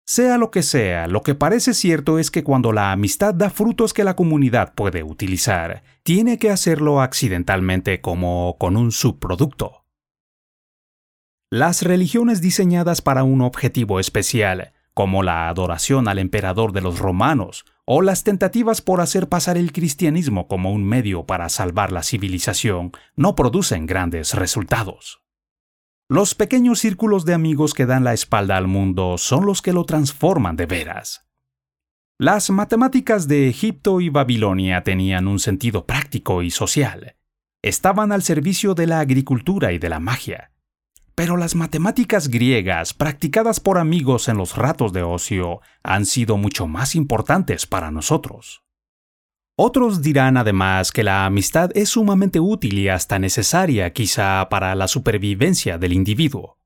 Sea 0.05 0.37
lo 0.37 0.51
que 0.51 0.61
sea, 0.61 1.07
lo 1.07 1.23
que 1.23 1.33
parece 1.33 1.73
cierto 1.73 2.19
es 2.19 2.29
que 2.29 2.43
cuando 2.43 2.71
la 2.71 2.91
amistad 2.91 3.33
da 3.33 3.49
frutos 3.49 3.95
que 3.95 4.03
la 4.03 4.15
comunidad 4.15 4.75
puede 4.75 5.01
utilizar, 5.01 5.81
tiene 6.03 6.37
que 6.37 6.51
hacerlo 6.51 7.01
accidentalmente 7.01 7.99
como 7.99 8.55
con 8.59 8.77
un 8.77 8.91
subproducto. 8.91 9.85
Las 11.49 11.81
religiones 11.81 12.41
diseñadas 12.41 13.01
para 13.01 13.23
un 13.23 13.41
objetivo 13.41 13.99
especial, 13.99 14.73
como 14.93 15.23
la 15.23 15.49
adoración 15.49 16.07
al 16.07 16.19
emperador 16.19 16.73
de 16.73 16.81
los 16.81 16.99
romanos, 16.99 17.65
o 17.85 18.01
las 18.01 18.23
tentativas 18.23 18.81
por 18.81 18.99
hacer 18.99 19.29
pasar 19.29 19.57
el 19.57 19.71
cristianismo 19.71 20.47
como 20.47 20.71
un 20.71 20.83
medio 20.83 21.25
para 21.25 21.49
salvar 21.49 21.91
la 21.91 22.01
civilización, 22.01 22.91
no 23.15 23.35
producen 23.35 23.85
grandes 23.85 24.33
resultados. 24.33 25.21
Los 26.09 26.35
pequeños 26.35 26.79
círculos 26.79 27.25
de 27.25 27.33
amigos 27.33 27.73
que 27.73 27.85
dan 27.85 28.03
la 28.03 28.13
espalda 28.13 28.57
al 28.57 28.67
mundo 28.67 29.17
son 29.17 29.45
los 29.45 29.61
que 29.61 29.73
lo 29.73 29.85
transforman 29.85 30.55
de 30.55 30.65
veras. 30.65 31.25
Las 32.17 32.49
matemáticas 32.49 33.27
de 33.27 33.49
Egipto 33.49 34.01
y 34.01 34.09
Babilonia 34.09 34.83
tenían 34.83 35.27
un 35.27 35.39
sentido 35.39 35.85
práctico 35.85 36.41
y 36.41 36.49
social. 36.49 37.17
Estaban 37.61 38.11
al 38.11 38.23
servicio 38.23 38.73
de 38.73 38.87
la 38.87 38.99
agricultura 38.99 39.73
y 39.73 39.79
de 39.79 39.89
la 39.89 39.99
magia 39.99 40.51
pero 41.15 41.37
las 41.37 41.55
matemáticas 41.55 42.27
griegas, 42.27 42.93
practicadas 42.93 43.61
por 43.61 43.77
amigos 43.77 44.27
en 44.27 44.37
los 44.37 44.57
ratos 44.57 44.91
de 44.91 45.01
ocio, 45.01 45.61
han 45.81 46.05
sido 46.05 46.37
mucho 46.37 46.67
más 46.67 46.93
importantes 46.93 47.65
para 47.65 47.89
nosotros. 47.89 48.63
Otros 49.57 50.01
dirán 50.01 50.35
además 50.35 50.91
que 50.91 51.03
la 51.03 51.25
amistad 51.25 51.71
es 51.75 51.89
sumamente 51.89 52.41
útil 52.41 52.77
y 52.77 52.89
hasta 52.89 53.19
necesaria 53.19 53.93
quizá 53.93 54.49
para 54.49 54.75
la 54.75 54.89
supervivencia 54.89 55.77
del 55.77 55.93
individuo. 55.93 56.57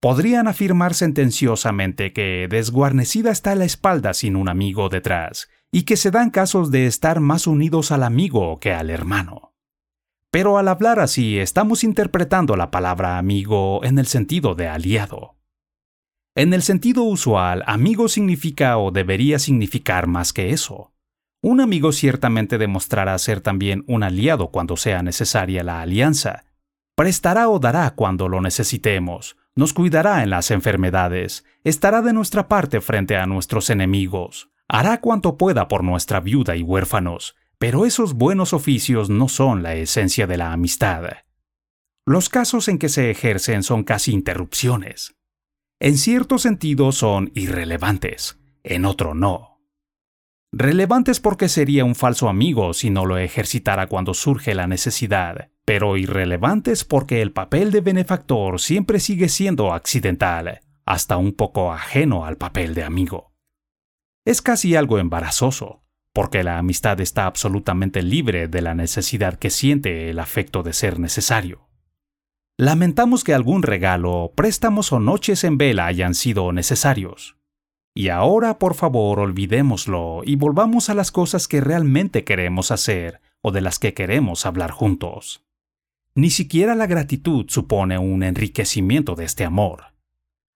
Podrían 0.00 0.48
afirmar 0.48 0.94
sentenciosamente 0.94 2.14
que 2.14 2.48
desguarnecida 2.48 3.30
está 3.30 3.54
la 3.54 3.66
espalda 3.66 4.14
sin 4.14 4.36
un 4.36 4.48
amigo 4.48 4.88
detrás, 4.88 5.48
y 5.70 5.82
que 5.82 5.96
se 5.96 6.10
dan 6.10 6.30
casos 6.30 6.70
de 6.70 6.86
estar 6.86 7.20
más 7.20 7.46
unidos 7.46 7.92
al 7.92 8.02
amigo 8.02 8.58
que 8.58 8.72
al 8.72 8.88
hermano. 8.88 9.51
Pero 10.32 10.56
al 10.56 10.68
hablar 10.68 10.98
así 10.98 11.38
estamos 11.38 11.84
interpretando 11.84 12.56
la 12.56 12.70
palabra 12.70 13.18
amigo 13.18 13.84
en 13.84 13.98
el 13.98 14.06
sentido 14.06 14.54
de 14.54 14.66
aliado. 14.66 15.36
En 16.34 16.54
el 16.54 16.62
sentido 16.62 17.02
usual, 17.02 17.62
amigo 17.66 18.08
significa 18.08 18.78
o 18.78 18.90
debería 18.90 19.38
significar 19.38 20.06
más 20.06 20.32
que 20.32 20.50
eso. 20.50 20.94
Un 21.42 21.60
amigo 21.60 21.92
ciertamente 21.92 22.56
demostrará 22.56 23.18
ser 23.18 23.42
también 23.42 23.84
un 23.86 24.02
aliado 24.04 24.48
cuando 24.48 24.78
sea 24.78 25.02
necesaria 25.02 25.62
la 25.62 25.82
alianza. 25.82 26.44
Prestará 26.96 27.50
o 27.50 27.58
dará 27.58 27.90
cuando 27.90 28.26
lo 28.28 28.40
necesitemos, 28.40 29.36
nos 29.54 29.74
cuidará 29.74 30.22
en 30.22 30.30
las 30.30 30.50
enfermedades, 30.50 31.44
estará 31.62 32.00
de 32.00 32.14
nuestra 32.14 32.48
parte 32.48 32.80
frente 32.80 33.18
a 33.18 33.26
nuestros 33.26 33.68
enemigos, 33.68 34.48
hará 34.66 35.02
cuanto 35.02 35.36
pueda 35.36 35.68
por 35.68 35.84
nuestra 35.84 36.20
viuda 36.20 36.56
y 36.56 36.62
huérfanos, 36.62 37.36
pero 37.62 37.86
esos 37.86 38.14
buenos 38.14 38.54
oficios 38.54 39.08
no 39.08 39.28
son 39.28 39.62
la 39.62 39.76
esencia 39.76 40.26
de 40.26 40.36
la 40.36 40.52
amistad. 40.52 41.04
Los 42.04 42.28
casos 42.28 42.66
en 42.66 42.76
que 42.76 42.88
se 42.88 43.08
ejercen 43.08 43.62
son 43.62 43.84
casi 43.84 44.10
interrupciones. 44.10 45.14
En 45.78 45.96
cierto 45.96 46.38
sentido 46.38 46.90
son 46.90 47.30
irrelevantes, 47.36 48.36
en 48.64 48.84
otro 48.84 49.14
no. 49.14 49.60
Relevantes 50.50 51.20
porque 51.20 51.48
sería 51.48 51.84
un 51.84 51.94
falso 51.94 52.28
amigo 52.28 52.74
si 52.74 52.90
no 52.90 53.06
lo 53.06 53.16
ejercitara 53.16 53.86
cuando 53.86 54.12
surge 54.12 54.56
la 54.56 54.66
necesidad, 54.66 55.52
pero 55.64 55.96
irrelevantes 55.96 56.84
porque 56.84 57.22
el 57.22 57.30
papel 57.30 57.70
de 57.70 57.80
benefactor 57.80 58.58
siempre 58.60 58.98
sigue 58.98 59.28
siendo 59.28 59.72
accidental, 59.72 60.62
hasta 60.84 61.16
un 61.16 61.32
poco 61.32 61.72
ajeno 61.72 62.24
al 62.24 62.38
papel 62.38 62.74
de 62.74 62.82
amigo. 62.82 63.34
Es 64.24 64.42
casi 64.42 64.74
algo 64.74 64.98
embarazoso, 64.98 65.81
porque 66.12 66.42
la 66.42 66.58
amistad 66.58 67.00
está 67.00 67.26
absolutamente 67.26 68.02
libre 68.02 68.48
de 68.48 68.62
la 68.62 68.74
necesidad 68.74 69.38
que 69.38 69.50
siente 69.50 70.10
el 70.10 70.18
afecto 70.18 70.62
de 70.62 70.72
ser 70.72 70.98
necesario. 70.98 71.68
Lamentamos 72.58 73.24
que 73.24 73.34
algún 73.34 73.62
regalo, 73.62 74.32
préstamos 74.34 74.92
o 74.92 75.00
noches 75.00 75.42
en 75.44 75.56
vela 75.56 75.86
hayan 75.86 76.14
sido 76.14 76.52
necesarios. 76.52 77.36
Y 77.94 78.08
ahora, 78.08 78.58
por 78.58 78.74
favor, 78.74 79.20
olvidémoslo 79.20 80.22
y 80.24 80.36
volvamos 80.36 80.88
a 80.88 80.94
las 80.94 81.10
cosas 81.10 81.48
que 81.48 81.60
realmente 81.60 82.24
queremos 82.24 82.70
hacer 82.70 83.20
o 83.40 83.52
de 83.52 83.60
las 83.62 83.78
que 83.78 83.94
queremos 83.94 84.46
hablar 84.46 84.70
juntos. 84.70 85.44
Ni 86.14 86.30
siquiera 86.30 86.74
la 86.74 86.86
gratitud 86.86 87.46
supone 87.48 87.98
un 87.98 88.22
enriquecimiento 88.22 89.14
de 89.14 89.24
este 89.24 89.44
amor. 89.44 89.92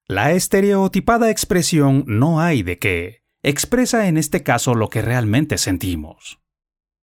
La 0.07 0.33
estereotipada 0.33 1.31
expresión 1.31 2.05
no 2.07 2.41
hay 2.41 2.63
de 2.63 2.79
qué 2.79 3.26
expresa 3.49 4.09
en 4.09 4.17
este 4.17 4.43
caso 4.43 4.75
lo 4.75 4.89
que 4.89 5.03
realmente 5.03 5.57
sentimos. 5.57 6.41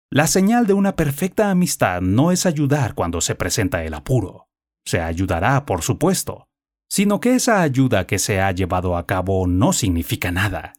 La 0.10 0.26
señal 0.26 0.68
de 0.68 0.74
una 0.74 0.96
perfecta 0.96 1.52
amistad 1.52 2.00
no 2.02 2.32
es 2.32 2.46
ayudar 2.46 2.96
cuando 2.96 3.20
se 3.20 3.36
presenta 3.36 3.84
el 3.84 3.94
apuro. 3.94 4.48
Se 4.86 5.02
ayudará, 5.02 5.66
por 5.66 5.82
supuesto, 5.82 6.48
sino 6.88 7.20
que 7.20 7.36
esa 7.36 7.62
ayuda 7.62 8.08
que 8.08 8.20
se 8.20 8.40
ha 8.40 8.54
llevado 8.54 8.96
a 8.96 9.06
cabo 9.06 9.48
no 9.48 9.74
significa 9.74 10.32
nada. 10.32 10.74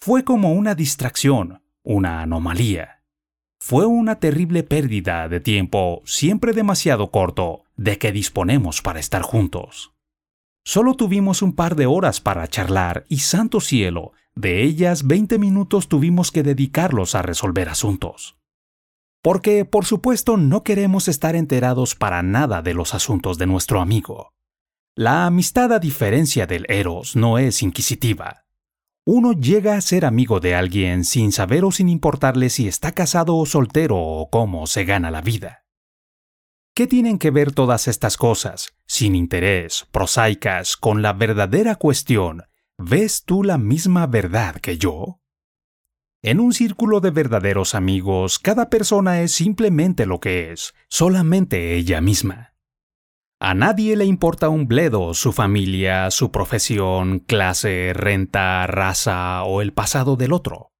Fue 0.00 0.24
como 0.24 0.54
una 0.54 0.74
distracción, 0.74 1.62
una 1.82 2.22
anomalía. 2.22 3.02
Fue 3.60 3.84
una 3.84 4.18
terrible 4.18 4.62
pérdida 4.62 5.28
de 5.28 5.40
tiempo, 5.40 6.00
siempre 6.06 6.54
demasiado 6.54 7.10
corto, 7.10 7.64
de 7.76 7.98
que 7.98 8.10
disponemos 8.10 8.80
para 8.80 9.00
estar 9.00 9.20
juntos. 9.20 9.92
Solo 10.64 10.94
tuvimos 10.94 11.42
un 11.42 11.54
par 11.54 11.76
de 11.76 11.84
horas 11.84 12.22
para 12.22 12.48
charlar 12.48 13.04
y 13.10 13.18
santo 13.18 13.60
cielo, 13.60 14.12
de 14.36 14.62
ellas 14.62 15.06
20 15.06 15.38
minutos 15.38 15.88
tuvimos 15.88 16.32
que 16.32 16.42
dedicarlos 16.42 17.14
a 17.14 17.22
resolver 17.22 17.68
asuntos. 17.68 18.36
Porque, 19.22 19.64
por 19.64 19.84
supuesto, 19.84 20.36
no 20.36 20.64
queremos 20.64 21.08
estar 21.08 21.36
enterados 21.36 21.94
para 21.94 22.22
nada 22.22 22.60
de 22.60 22.74
los 22.74 22.94
asuntos 22.94 23.38
de 23.38 23.46
nuestro 23.46 23.80
amigo. 23.80 24.32
La 24.96 25.26
amistad, 25.26 25.72
a 25.72 25.78
diferencia 25.78 26.46
del 26.46 26.66
eros, 26.68 27.16
no 27.16 27.38
es 27.38 27.62
inquisitiva. 27.62 28.44
Uno 29.06 29.32
llega 29.32 29.76
a 29.76 29.80
ser 29.80 30.04
amigo 30.04 30.40
de 30.40 30.54
alguien 30.54 31.04
sin 31.04 31.30
saber 31.32 31.64
o 31.64 31.72
sin 31.72 31.88
importarle 31.88 32.50
si 32.50 32.68
está 32.68 32.92
casado 32.92 33.36
o 33.36 33.46
soltero 33.46 33.98
o 33.98 34.30
cómo 34.30 34.66
se 34.66 34.84
gana 34.84 35.10
la 35.10 35.20
vida. 35.20 35.64
¿Qué 36.74 36.86
tienen 36.86 37.18
que 37.18 37.30
ver 37.30 37.52
todas 37.52 37.86
estas 37.86 38.16
cosas, 38.16 38.74
sin 38.86 39.14
interés, 39.14 39.86
prosaicas, 39.92 40.76
con 40.76 41.02
la 41.02 41.12
verdadera 41.12 41.76
cuestión 41.76 42.44
¿Ves 42.78 43.24
tú 43.24 43.44
la 43.44 43.56
misma 43.56 44.08
verdad 44.08 44.56
que 44.56 44.78
yo? 44.78 45.20
En 46.22 46.40
un 46.40 46.52
círculo 46.52 47.00
de 47.00 47.12
verdaderos 47.12 47.76
amigos, 47.76 48.40
cada 48.40 48.68
persona 48.68 49.20
es 49.20 49.30
simplemente 49.30 50.06
lo 50.06 50.18
que 50.18 50.50
es, 50.50 50.74
solamente 50.88 51.76
ella 51.76 52.00
misma. 52.00 52.54
A 53.38 53.54
nadie 53.54 53.94
le 53.94 54.06
importa 54.06 54.48
un 54.48 54.66
bledo 54.66 55.14
su 55.14 55.32
familia, 55.32 56.10
su 56.10 56.32
profesión, 56.32 57.20
clase, 57.20 57.92
renta, 57.94 58.66
raza 58.66 59.44
o 59.44 59.62
el 59.62 59.72
pasado 59.72 60.16
del 60.16 60.32
otro. 60.32 60.72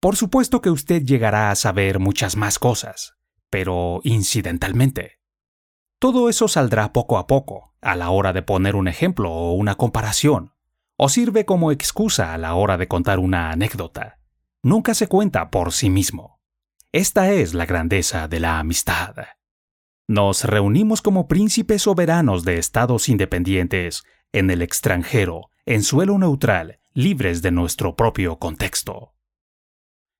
Por 0.00 0.16
supuesto 0.16 0.62
que 0.62 0.70
usted 0.70 1.02
llegará 1.02 1.50
a 1.50 1.56
saber 1.56 1.98
muchas 1.98 2.36
más 2.36 2.58
cosas, 2.58 3.18
pero 3.50 4.00
incidentalmente. 4.02 5.20
Todo 5.98 6.30
eso 6.30 6.48
saldrá 6.48 6.94
poco 6.94 7.18
a 7.18 7.26
poco, 7.26 7.74
a 7.82 7.96
la 7.96 8.08
hora 8.08 8.32
de 8.32 8.42
poner 8.42 8.76
un 8.76 8.88
ejemplo 8.88 9.30
o 9.30 9.52
una 9.52 9.74
comparación, 9.74 10.52
o 10.96 11.08
sirve 11.08 11.44
como 11.44 11.72
excusa 11.72 12.34
a 12.34 12.38
la 12.38 12.54
hora 12.54 12.76
de 12.76 12.88
contar 12.88 13.18
una 13.18 13.50
anécdota. 13.50 14.18
Nunca 14.62 14.94
se 14.94 15.08
cuenta 15.08 15.50
por 15.50 15.72
sí 15.72 15.90
mismo. 15.90 16.40
Esta 16.92 17.30
es 17.30 17.54
la 17.54 17.66
grandeza 17.66 18.28
de 18.28 18.40
la 18.40 18.58
amistad. 18.58 19.14
Nos 20.08 20.44
reunimos 20.44 21.00
como 21.00 21.26
príncipes 21.26 21.82
soberanos 21.82 22.44
de 22.44 22.58
estados 22.58 23.08
independientes, 23.08 24.02
en 24.32 24.50
el 24.50 24.62
extranjero, 24.62 25.50
en 25.64 25.82
suelo 25.82 26.18
neutral, 26.18 26.80
libres 26.92 27.40
de 27.42 27.50
nuestro 27.50 27.96
propio 27.96 28.38
contexto. 28.38 29.14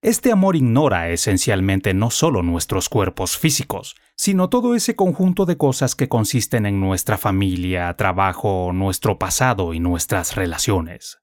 Este 0.03 0.33
amor 0.33 0.57
ignora 0.57 1.11
esencialmente 1.11 1.95
no 1.95 2.11
solo 2.11 2.43
nuestros 2.43 2.89
cuerpos 2.89 3.39
físicos, 3.39 3.95
sino 4.23 4.49
todo 4.49 4.77
ese 4.77 4.95
conjunto 4.95 5.47
de 5.47 5.57
cosas 5.57 5.97
que 5.97 6.09
consisten 6.09 6.65
en 6.65 6.79
nuestra 6.79 7.19
familia, 7.19 7.93
trabajo, 7.97 8.71
nuestro 8.73 9.19
pasado 9.19 9.75
y 9.75 9.81
nuestras 9.81 10.37
relaciones. 10.37 11.19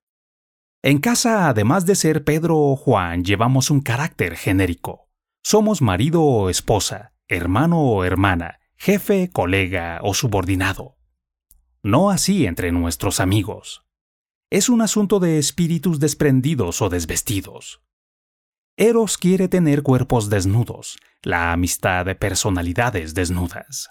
En 0.84 1.00
casa, 1.00 1.48
además 1.48 1.86
de 1.86 1.96
ser 1.96 2.26
Pedro 2.26 2.58
o 2.58 2.76
Juan, 2.76 3.24
llevamos 3.24 3.72
un 3.72 3.80
carácter 3.80 4.36
genérico. 4.36 5.08
Somos 5.42 5.82
marido 5.82 6.24
o 6.24 6.50
esposa, 6.50 7.14
hermano 7.30 7.80
o 7.80 8.04
hermana, 8.04 8.60
jefe, 8.76 9.30
colega 9.32 10.02
o 10.04 10.14
subordinado. 10.14 10.98
No 11.82 12.10
así 12.10 12.46
entre 12.46 12.74
nuestros 12.74 13.22
amigos. 13.22 13.86
Es 14.50 14.68
un 14.68 14.82
asunto 14.82 15.22
de 15.22 15.40
espíritus 15.40 16.02
desprendidos 16.02 16.82
o 16.82 16.90
desvestidos. 16.90 17.82
Eros 18.76 19.18
quiere 19.18 19.48
tener 19.48 19.84
cuerpos 19.84 20.30
desnudos, 20.30 20.98
la 21.24 21.52
amistad 21.52 22.06
de 22.06 22.16
personalidades 22.16 23.14
desnudas. 23.14 23.90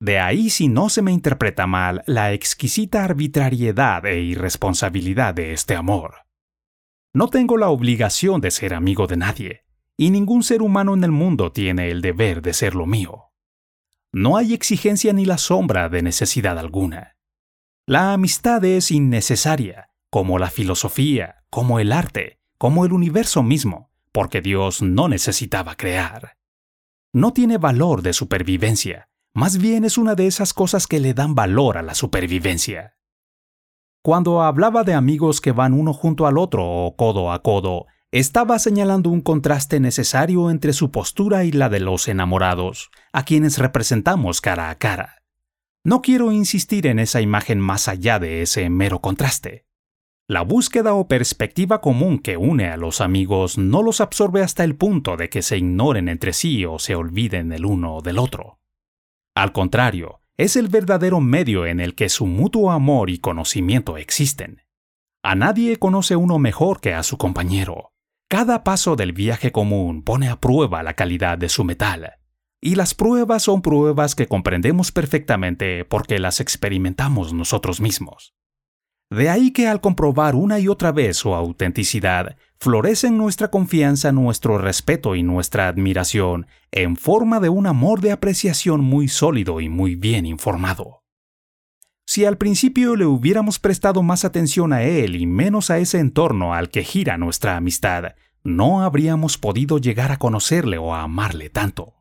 De 0.00 0.18
ahí, 0.18 0.50
si 0.50 0.68
no 0.68 0.88
se 0.88 1.02
me 1.02 1.12
interpreta 1.12 1.66
mal, 1.66 2.02
la 2.06 2.32
exquisita 2.32 3.04
arbitrariedad 3.04 4.04
e 4.06 4.20
irresponsabilidad 4.20 5.34
de 5.34 5.52
este 5.52 5.76
amor. 5.76 6.26
No 7.12 7.28
tengo 7.28 7.56
la 7.56 7.68
obligación 7.68 8.40
de 8.40 8.50
ser 8.50 8.74
amigo 8.74 9.06
de 9.06 9.16
nadie, 9.16 9.64
y 9.96 10.10
ningún 10.10 10.42
ser 10.42 10.62
humano 10.62 10.94
en 10.94 11.04
el 11.04 11.12
mundo 11.12 11.52
tiene 11.52 11.90
el 11.90 12.02
deber 12.02 12.42
de 12.42 12.52
ser 12.52 12.74
lo 12.74 12.86
mío. 12.86 13.30
No 14.12 14.36
hay 14.36 14.52
exigencia 14.52 15.12
ni 15.12 15.24
la 15.24 15.38
sombra 15.38 15.88
de 15.88 16.02
necesidad 16.02 16.58
alguna. 16.58 17.16
La 17.86 18.12
amistad 18.12 18.64
es 18.64 18.90
innecesaria, 18.90 19.90
como 20.10 20.38
la 20.38 20.50
filosofía, 20.50 21.44
como 21.50 21.78
el 21.78 21.92
arte, 21.92 22.40
como 22.58 22.84
el 22.84 22.92
universo 22.92 23.42
mismo, 23.42 23.90
porque 24.14 24.40
Dios 24.40 24.80
no 24.80 25.08
necesitaba 25.08 25.74
crear. 25.74 26.38
No 27.12 27.32
tiene 27.32 27.58
valor 27.58 28.00
de 28.00 28.12
supervivencia, 28.12 29.08
más 29.34 29.58
bien 29.58 29.84
es 29.84 29.98
una 29.98 30.14
de 30.14 30.28
esas 30.28 30.54
cosas 30.54 30.86
que 30.86 31.00
le 31.00 31.14
dan 31.14 31.34
valor 31.34 31.76
a 31.76 31.82
la 31.82 31.96
supervivencia. 31.96 32.94
Cuando 34.02 34.42
hablaba 34.42 34.84
de 34.84 34.94
amigos 34.94 35.40
que 35.40 35.50
van 35.50 35.72
uno 35.72 35.92
junto 35.92 36.28
al 36.28 36.38
otro 36.38 36.64
o 36.64 36.94
codo 36.94 37.32
a 37.32 37.42
codo, 37.42 37.86
estaba 38.12 38.60
señalando 38.60 39.10
un 39.10 39.20
contraste 39.20 39.80
necesario 39.80 40.48
entre 40.48 40.72
su 40.72 40.92
postura 40.92 41.42
y 41.42 41.50
la 41.50 41.68
de 41.68 41.80
los 41.80 42.06
enamorados, 42.06 42.90
a 43.12 43.24
quienes 43.24 43.58
representamos 43.58 44.40
cara 44.40 44.70
a 44.70 44.76
cara. 44.76 45.22
No 45.82 46.02
quiero 46.02 46.30
insistir 46.30 46.86
en 46.86 47.00
esa 47.00 47.20
imagen 47.20 47.58
más 47.58 47.88
allá 47.88 48.20
de 48.20 48.42
ese 48.42 48.70
mero 48.70 49.00
contraste. 49.00 49.66
La 50.26 50.40
búsqueda 50.40 50.94
o 50.94 51.06
perspectiva 51.06 51.82
común 51.82 52.18
que 52.18 52.38
une 52.38 52.70
a 52.70 52.78
los 52.78 53.02
amigos 53.02 53.58
no 53.58 53.82
los 53.82 54.00
absorbe 54.00 54.40
hasta 54.42 54.64
el 54.64 54.74
punto 54.74 55.18
de 55.18 55.28
que 55.28 55.42
se 55.42 55.58
ignoren 55.58 56.08
entre 56.08 56.32
sí 56.32 56.64
o 56.64 56.78
se 56.78 56.94
olviden 56.94 57.52
el 57.52 57.66
uno 57.66 58.00
del 58.00 58.18
otro. 58.18 58.58
Al 59.34 59.52
contrario, 59.52 60.22
es 60.38 60.56
el 60.56 60.68
verdadero 60.68 61.20
medio 61.20 61.66
en 61.66 61.78
el 61.78 61.94
que 61.94 62.08
su 62.08 62.24
mutuo 62.24 62.70
amor 62.70 63.10
y 63.10 63.18
conocimiento 63.18 63.98
existen. 63.98 64.62
A 65.22 65.34
nadie 65.34 65.78
conoce 65.78 66.16
uno 66.16 66.38
mejor 66.38 66.80
que 66.80 66.94
a 66.94 67.02
su 67.02 67.18
compañero. 67.18 67.92
Cada 68.26 68.64
paso 68.64 68.96
del 68.96 69.12
viaje 69.12 69.52
común 69.52 70.02
pone 70.02 70.30
a 70.30 70.40
prueba 70.40 70.82
la 70.82 70.94
calidad 70.94 71.36
de 71.36 71.50
su 71.50 71.64
metal. 71.64 72.14
Y 72.62 72.76
las 72.76 72.94
pruebas 72.94 73.42
son 73.42 73.60
pruebas 73.60 74.14
que 74.14 74.26
comprendemos 74.26 74.90
perfectamente 74.90 75.84
porque 75.84 76.18
las 76.18 76.40
experimentamos 76.40 77.34
nosotros 77.34 77.82
mismos. 77.82 78.34
De 79.10 79.28
ahí 79.28 79.50
que 79.52 79.68
al 79.68 79.80
comprobar 79.80 80.34
una 80.34 80.58
y 80.58 80.68
otra 80.68 80.90
vez 80.90 81.18
su 81.18 81.34
autenticidad, 81.34 82.36
florecen 82.58 83.18
nuestra 83.18 83.48
confianza, 83.48 84.12
nuestro 84.12 84.58
respeto 84.58 85.14
y 85.14 85.22
nuestra 85.22 85.68
admiración 85.68 86.46
en 86.72 86.96
forma 86.96 87.40
de 87.40 87.48
un 87.48 87.66
amor 87.66 88.00
de 88.00 88.12
apreciación 88.12 88.80
muy 88.80 89.08
sólido 89.08 89.60
y 89.60 89.68
muy 89.68 89.94
bien 89.94 90.26
informado. 90.26 91.02
Si 92.06 92.24
al 92.24 92.36
principio 92.36 92.96
le 92.96 93.06
hubiéramos 93.06 93.58
prestado 93.58 94.02
más 94.02 94.24
atención 94.24 94.72
a 94.72 94.82
él 94.82 95.16
y 95.16 95.26
menos 95.26 95.70
a 95.70 95.78
ese 95.78 95.98
entorno 95.98 96.54
al 96.54 96.68
que 96.68 96.84
gira 96.84 97.16
nuestra 97.16 97.56
amistad, 97.56 98.14
no 98.42 98.82
habríamos 98.82 99.38
podido 99.38 99.78
llegar 99.78 100.12
a 100.12 100.18
conocerle 100.18 100.76
o 100.76 100.94
a 100.94 101.02
amarle 101.02 101.48
tanto. 101.48 101.94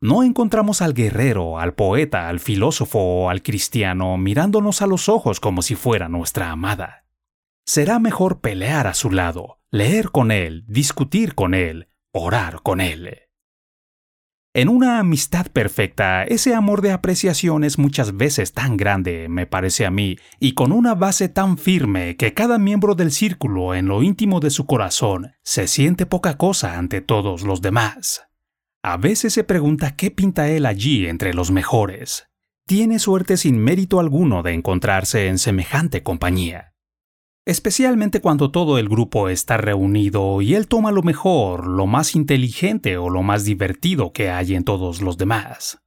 No 0.00 0.22
encontramos 0.22 0.80
al 0.80 0.94
guerrero, 0.94 1.58
al 1.58 1.74
poeta, 1.74 2.28
al 2.28 2.38
filósofo 2.38 3.00
o 3.00 3.30
al 3.30 3.42
cristiano 3.42 4.16
mirándonos 4.16 4.80
a 4.80 4.86
los 4.86 5.08
ojos 5.08 5.40
como 5.40 5.60
si 5.60 5.74
fuera 5.74 6.08
nuestra 6.08 6.50
amada. 6.52 7.04
Será 7.66 7.98
mejor 7.98 8.40
pelear 8.40 8.86
a 8.86 8.94
su 8.94 9.10
lado, 9.10 9.58
leer 9.72 10.10
con 10.10 10.30
él, 10.30 10.64
discutir 10.68 11.34
con 11.34 11.52
él, 11.52 11.88
orar 12.12 12.62
con 12.62 12.80
él. 12.80 13.22
En 14.54 14.68
una 14.68 15.00
amistad 15.00 15.48
perfecta, 15.48 16.22
ese 16.24 16.54
amor 16.54 16.80
de 16.80 16.92
apreciación 16.92 17.64
es 17.64 17.76
muchas 17.76 18.16
veces 18.16 18.52
tan 18.52 18.76
grande, 18.76 19.28
me 19.28 19.46
parece 19.46 19.84
a 19.84 19.90
mí, 19.90 20.16
y 20.40 20.54
con 20.54 20.72
una 20.72 20.94
base 20.94 21.28
tan 21.28 21.58
firme 21.58 22.16
que 22.16 22.34
cada 22.34 22.58
miembro 22.58 22.94
del 22.94 23.10
círculo 23.10 23.74
en 23.74 23.86
lo 23.86 24.02
íntimo 24.02 24.40
de 24.40 24.50
su 24.50 24.64
corazón 24.64 25.32
se 25.42 25.66
siente 25.66 26.06
poca 26.06 26.38
cosa 26.38 26.78
ante 26.78 27.00
todos 27.00 27.42
los 27.42 27.60
demás. 27.60 28.27
A 28.82 28.96
veces 28.96 29.32
se 29.32 29.44
pregunta 29.44 29.96
qué 29.96 30.10
pinta 30.10 30.48
él 30.48 30.66
allí 30.66 31.06
entre 31.06 31.34
los 31.34 31.50
mejores. 31.50 32.28
Tiene 32.66 32.98
suerte 32.98 33.36
sin 33.36 33.58
mérito 33.58 34.00
alguno 34.00 34.42
de 34.42 34.54
encontrarse 34.54 35.28
en 35.28 35.38
semejante 35.38 36.02
compañía 36.02 36.74
especialmente 37.48 38.20
cuando 38.20 38.50
todo 38.50 38.76
el 38.76 38.90
grupo 38.90 39.30
está 39.30 39.56
reunido 39.56 40.42
y 40.42 40.54
él 40.54 40.68
toma 40.68 40.92
lo 40.92 41.02
mejor, 41.02 41.66
lo 41.66 41.86
más 41.86 42.14
inteligente 42.14 42.98
o 42.98 43.08
lo 43.08 43.22
más 43.22 43.46
divertido 43.46 44.12
que 44.12 44.28
hay 44.28 44.54
en 44.54 44.64
todos 44.64 45.00
los 45.00 45.16
demás. 45.16 45.78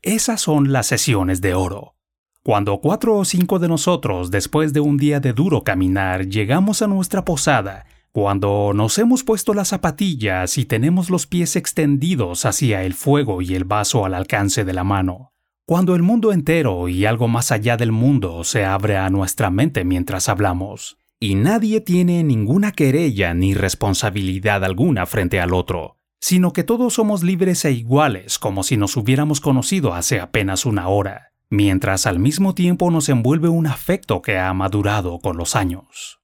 Esas 0.00 0.40
son 0.40 0.72
las 0.72 0.86
sesiones 0.86 1.40
de 1.40 1.54
oro. 1.54 1.96
Cuando 2.44 2.78
cuatro 2.80 3.16
o 3.16 3.24
cinco 3.24 3.58
de 3.58 3.66
nosotros, 3.66 4.30
después 4.30 4.72
de 4.72 4.78
un 4.78 4.96
día 4.96 5.18
de 5.18 5.32
duro 5.32 5.64
caminar, 5.64 6.28
llegamos 6.28 6.82
a 6.82 6.86
nuestra 6.86 7.24
posada, 7.24 7.86
cuando 8.16 8.72
nos 8.74 8.96
hemos 8.96 9.24
puesto 9.24 9.52
las 9.52 9.68
zapatillas 9.68 10.56
y 10.56 10.64
tenemos 10.64 11.10
los 11.10 11.26
pies 11.26 11.54
extendidos 11.54 12.46
hacia 12.46 12.82
el 12.82 12.94
fuego 12.94 13.42
y 13.42 13.54
el 13.54 13.64
vaso 13.64 14.06
al 14.06 14.14
alcance 14.14 14.64
de 14.64 14.72
la 14.72 14.84
mano, 14.84 15.34
cuando 15.66 15.94
el 15.94 16.02
mundo 16.02 16.32
entero 16.32 16.88
y 16.88 17.04
algo 17.04 17.28
más 17.28 17.52
allá 17.52 17.76
del 17.76 17.92
mundo 17.92 18.42
se 18.42 18.64
abre 18.64 18.96
a 18.96 19.10
nuestra 19.10 19.50
mente 19.50 19.84
mientras 19.84 20.30
hablamos, 20.30 20.96
y 21.20 21.34
nadie 21.34 21.82
tiene 21.82 22.24
ninguna 22.24 22.72
querella 22.72 23.34
ni 23.34 23.52
responsabilidad 23.52 24.64
alguna 24.64 25.04
frente 25.04 25.38
al 25.38 25.52
otro, 25.52 25.98
sino 26.18 26.54
que 26.54 26.64
todos 26.64 26.94
somos 26.94 27.22
libres 27.22 27.66
e 27.66 27.72
iguales 27.72 28.38
como 28.38 28.62
si 28.62 28.78
nos 28.78 28.96
hubiéramos 28.96 29.42
conocido 29.42 29.92
hace 29.92 30.20
apenas 30.20 30.64
una 30.64 30.88
hora, 30.88 31.32
mientras 31.50 32.06
al 32.06 32.18
mismo 32.18 32.54
tiempo 32.54 32.90
nos 32.90 33.10
envuelve 33.10 33.50
un 33.50 33.66
afecto 33.66 34.22
que 34.22 34.38
ha 34.38 34.54
madurado 34.54 35.18
con 35.18 35.36
los 35.36 35.54
años. 35.54 36.20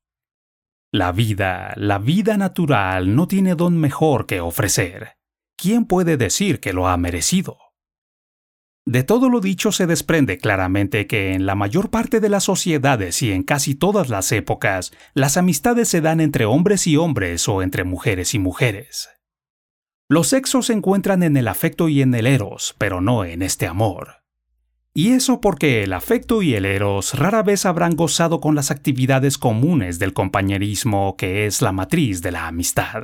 La 0.94 1.10
vida, 1.10 1.72
la 1.76 1.98
vida 1.98 2.36
natural 2.36 3.16
no 3.16 3.26
tiene 3.26 3.54
don 3.54 3.78
mejor 3.78 4.26
que 4.26 4.42
ofrecer. 4.42 5.16
¿Quién 5.56 5.86
puede 5.86 6.18
decir 6.18 6.60
que 6.60 6.74
lo 6.74 6.86
ha 6.86 6.98
merecido? 6.98 7.56
De 8.84 9.02
todo 9.02 9.30
lo 9.30 9.40
dicho 9.40 9.72
se 9.72 9.86
desprende 9.86 10.36
claramente 10.36 11.06
que 11.06 11.32
en 11.32 11.46
la 11.46 11.54
mayor 11.54 11.88
parte 11.88 12.20
de 12.20 12.28
las 12.28 12.44
sociedades 12.44 13.22
y 13.22 13.32
en 13.32 13.42
casi 13.42 13.74
todas 13.74 14.10
las 14.10 14.32
épocas, 14.32 14.92
las 15.14 15.38
amistades 15.38 15.88
se 15.88 16.02
dan 16.02 16.20
entre 16.20 16.44
hombres 16.44 16.86
y 16.86 16.98
hombres 16.98 17.48
o 17.48 17.62
entre 17.62 17.84
mujeres 17.84 18.34
y 18.34 18.38
mujeres. 18.38 19.08
Los 20.10 20.28
sexos 20.28 20.66
se 20.66 20.74
encuentran 20.74 21.22
en 21.22 21.38
el 21.38 21.48
afecto 21.48 21.88
y 21.88 22.02
en 22.02 22.14
el 22.14 22.26
eros, 22.26 22.74
pero 22.76 23.00
no 23.00 23.24
en 23.24 23.40
este 23.40 23.66
amor. 23.66 24.21
Y 24.94 25.12
eso 25.12 25.40
porque 25.40 25.82
el 25.82 25.94
afecto 25.94 26.42
y 26.42 26.54
el 26.54 26.66
eros 26.66 27.14
rara 27.14 27.42
vez 27.42 27.64
habrán 27.64 27.96
gozado 27.96 28.40
con 28.40 28.54
las 28.54 28.70
actividades 28.70 29.38
comunes 29.38 29.98
del 29.98 30.12
compañerismo 30.12 31.16
que 31.16 31.46
es 31.46 31.62
la 31.62 31.72
matriz 31.72 32.20
de 32.20 32.32
la 32.32 32.46
amistad. 32.46 33.02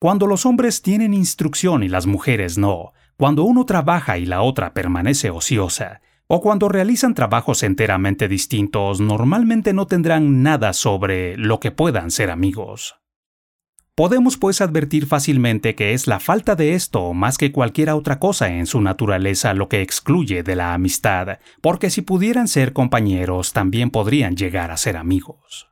Cuando 0.00 0.26
los 0.26 0.46
hombres 0.46 0.80
tienen 0.80 1.12
instrucción 1.12 1.82
y 1.82 1.88
las 1.88 2.06
mujeres 2.06 2.56
no, 2.56 2.92
cuando 3.16 3.42
uno 3.42 3.66
trabaja 3.66 4.16
y 4.16 4.24
la 4.24 4.40
otra 4.40 4.72
permanece 4.72 5.28
ociosa, 5.28 6.00
o 6.28 6.40
cuando 6.40 6.68
realizan 6.68 7.14
trabajos 7.14 7.62
enteramente 7.62 8.28
distintos, 8.28 9.00
normalmente 9.00 9.72
no 9.72 9.86
tendrán 9.86 10.42
nada 10.42 10.72
sobre 10.72 11.36
lo 11.36 11.58
que 11.58 11.72
puedan 11.72 12.10
ser 12.10 12.30
amigos. 12.30 13.00
Podemos 13.98 14.36
pues 14.36 14.60
advertir 14.60 15.06
fácilmente 15.06 15.74
que 15.74 15.92
es 15.92 16.06
la 16.06 16.20
falta 16.20 16.54
de 16.54 16.74
esto 16.74 17.14
más 17.14 17.36
que 17.36 17.50
cualquier 17.50 17.90
otra 17.90 18.20
cosa 18.20 18.46
en 18.46 18.66
su 18.66 18.80
naturaleza 18.80 19.54
lo 19.54 19.68
que 19.68 19.82
excluye 19.82 20.44
de 20.44 20.54
la 20.54 20.72
amistad, 20.72 21.40
porque 21.60 21.90
si 21.90 22.02
pudieran 22.02 22.46
ser 22.46 22.72
compañeros 22.72 23.52
también 23.52 23.90
podrían 23.90 24.36
llegar 24.36 24.70
a 24.70 24.76
ser 24.76 24.96
amigos. 24.96 25.66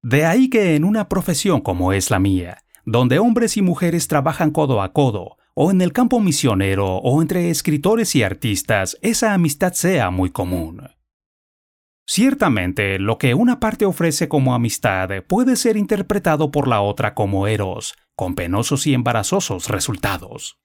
De 0.00 0.24
ahí 0.24 0.48
que 0.48 0.76
en 0.76 0.84
una 0.84 1.10
profesión 1.10 1.60
como 1.60 1.92
es 1.92 2.10
la 2.10 2.20
mía, 2.20 2.64
donde 2.86 3.18
hombres 3.18 3.58
y 3.58 3.60
mujeres 3.60 4.08
trabajan 4.08 4.50
codo 4.50 4.80
a 4.80 4.94
codo, 4.94 5.36
o 5.52 5.70
en 5.70 5.82
el 5.82 5.92
campo 5.92 6.20
misionero, 6.20 6.96
o 6.96 7.20
entre 7.20 7.50
escritores 7.50 8.16
y 8.16 8.22
artistas, 8.22 8.96
esa 9.02 9.34
amistad 9.34 9.74
sea 9.74 10.08
muy 10.10 10.30
común. 10.30 10.88
Ciertamente, 12.12 12.98
lo 12.98 13.18
que 13.18 13.34
una 13.34 13.60
parte 13.60 13.84
ofrece 13.86 14.28
como 14.28 14.52
amistad 14.52 15.10
puede 15.28 15.54
ser 15.54 15.76
interpretado 15.76 16.50
por 16.50 16.66
la 16.66 16.80
otra 16.80 17.14
como 17.14 17.46
eros, 17.46 17.94
con 18.16 18.34
penosos 18.34 18.88
y 18.88 18.94
embarazosos 18.94 19.68
resultados. 19.68 20.58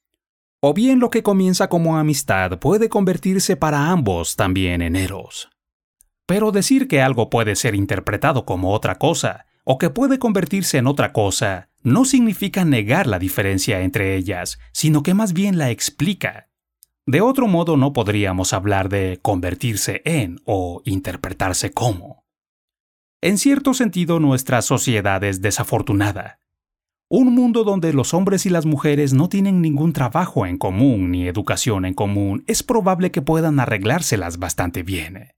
O 0.60 0.74
bien 0.74 1.00
lo 1.00 1.12
que 1.12 1.22
comienza 1.22 1.70
como 1.70 2.00
amistad 2.00 2.58
puede 2.58 2.90
convertirse 2.90 3.56
para 3.58 3.92
ambos 3.92 4.36
también 4.36 4.82
en 4.82 4.96
eros. 4.96 5.52
Pero 6.26 6.52
decir 6.52 6.88
que 6.88 7.04
algo 7.04 7.30
puede 7.30 7.56
ser 7.56 7.76
interpretado 7.76 8.44
como 8.44 8.74
otra 8.74 8.96
cosa, 8.96 9.46
o 9.64 9.78
que 9.78 9.92
puede 9.92 10.18
convertirse 10.18 10.80
en 10.80 10.88
otra 10.88 11.14
cosa, 11.14 11.70
no 11.84 12.06
significa 12.06 12.66
negar 12.66 13.06
la 13.06 13.20
diferencia 13.20 13.82
entre 13.82 14.16
ellas, 14.16 14.58
sino 14.72 15.04
que 15.04 15.14
más 15.14 15.34
bien 15.34 15.60
la 15.60 15.70
explica. 15.70 16.50
De 17.08 17.22
otro 17.22 17.48
modo 17.48 17.78
no 17.78 17.94
podríamos 17.94 18.52
hablar 18.54 18.90
de 18.90 19.20
convertirse 19.22 20.02
en 20.06 20.40
o 20.44 20.82
interpretarse 20.86 21.72
como. 21.72 22.26
En 23.22 23.38
cierto 23.38 23.74
sentido 23.76 24.20
nuestra 24.20 24.62
sociedad 24.64 25.24
es 25.24 25.42
desafortunada. 25.42 26.40
Un 27.08 27.36
mundo 27.36 27.64
donde 27.64 27.94
los 27.94 28.16
hombres 28.16 28.48
y 28.48 28.50
las 28.50 28.66
mujeres 28.66 29.14
no 29.14 29.30
tienen 29.30 29.62
ningún 29.62 29.94
trabajo 29.94 30.48
en 30.48 30.58
común 30.58 31.12
ni 31.12 31.28
educación 31.28 31.86
en 31.86 31.94
común 31.94 32.44
es 32.48 32.64
probable 32.64 33.12
que 33.12 33.22
puedan 33.22 33.60
arreglárselas 33.60 34.40
bastante 34.40 34.82
bien. 34.82 35.30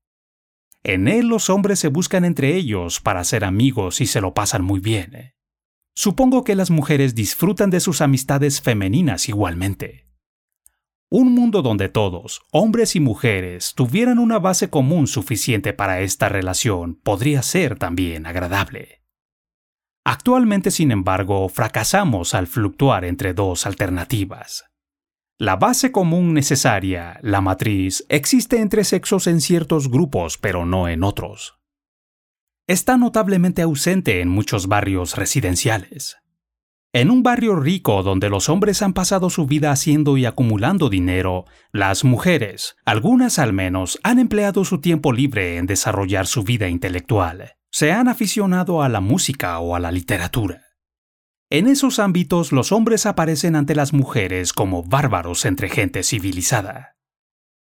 En 0.84 1.10
él 1.10 1.28
los 1.28 1.50
hombres 1.50 1.80
se 1.80 1.90
buscan 1.90 2.24
entre 2.24 2.56
ellos 2.56 3.02
para 3.02 3.26
ser 3.26 3.44
amigos 3.44 4.00
y 4.00 4.06
se 4.06 4.22
lo 4.22 4.34
pasan 4.34 4.64
muy 4.64 4.80
bien. 4.80 5.34
Supongo 5.94 6.46
que 6.46 6.56
las 6.56 6.72
mujeres 6.72 7.14
disfrutan 7.14 7.70
de 7.70 7.82
sus 7.82 8.00
amistades 8.00 8.62
femeninas 8.62 9.28
igualmente. 9.28 10.07
Un 11.10 11.34
mundo 11.34 11.62
donde 11.62 11.88
todos, 11.88 12.42
hombres 12.52 12.98
y 12.98 13.00
mujeres, 13.00 13.74
tuvieran 13.76 14.20
una 14.20 14.40
base 14.40 14.70
común 14.70 15.08
suficiente 15.08 15.72
para 15.72 16.02
esta 16.02 16.28
relación 16.28 16.96
podría 16.96 17.44
ser 17.44 17.80
también 17.80 18.26
agradable. 18.26 19.02
Actualmente, 20.04 20.70
sin 20.70 20.92
embargo, 20.92 21.48
fracasamos 21.48 22.34
al 22.34 22.48
fluctuar 22.48 23.06
entre 23.06 23.34
dos 23.34 23.66
alternativas. 23.66 24.66
La 25.40 25.56
base 25.56 25.94
común 25.94 26.34
necesaria, 26.34 27.20
la 27.22 27.40
matriz, 27.40 28.06
existe 28.10 28.60
entre 28.60 28.84
sexos 28.84 29.28
en 29.28 29.40
ciertos 29.40 29.90
grupos, 29.90 30.38
pero 30.38 30.66
no 30.66 30.90
en 30.90 31.04
otros. 31.04 31.58
Está 32.68 32.98
notablemente 32.98 33.62
ausente 33.62 34.20
en 34.20 34.28
muchos 34.28 34.68
barrios 34.68 35.16
residenciales. 35.16 36.18
En 36.94 37.12
un 37.12 37.22
barrio 37.22 37.56
rico 37.58 38.02
donde 38.02 38.30
los 38.30 38.48
hombres 38.48 38.82
han 38.82 38.94
pasado 38.94 39.30
su 39.30 39.46
vida 39.46 39.72
haciendo 39.72 40.16
y 40.18 40.26
acumulando 40.26 40.90
dinero, 40.90 41.46
las 41.72 42.06
mujeres, 42.06 42.78
algunas 42.86 43.40
al 43.40 43.52
menos, 43.52 44.00
han 44.04 44.20
empleado 44.20 44.64
su 44.64 44.80
tiempo 44.80 45.12
libre 45.12 45.58
en 45.58 45.66
desarrollar 45.66 46.28
su 46.28 46.44
vida 46.44 46.70
intelectual. 46.70 47.56
Se 47.72 47.92
han 47.92 48.08
aficionado 48.08 48.82
a 48.82 48.90
la 48.90 49.02
música 49.02 49.60
o 49.60 49.76
a 49.76 49.80
la 49.80 49.92
literatura. 49.92 50.62
En 51.50 51.68
esos 51.68 52.00
ámbitos 52.00 52.52
los 52.52 52.72
hombres 52.72 53.06
aparecen 53.06 53.56
ante 53.56 53.76
las 53.76 53.94
mujeres 53.94 54.54
como 54.54 54.84
bárbaros 54.84 55.46
entre 55.46 55.70
gente 55.70 56.04
civilizada. 56.04 56.98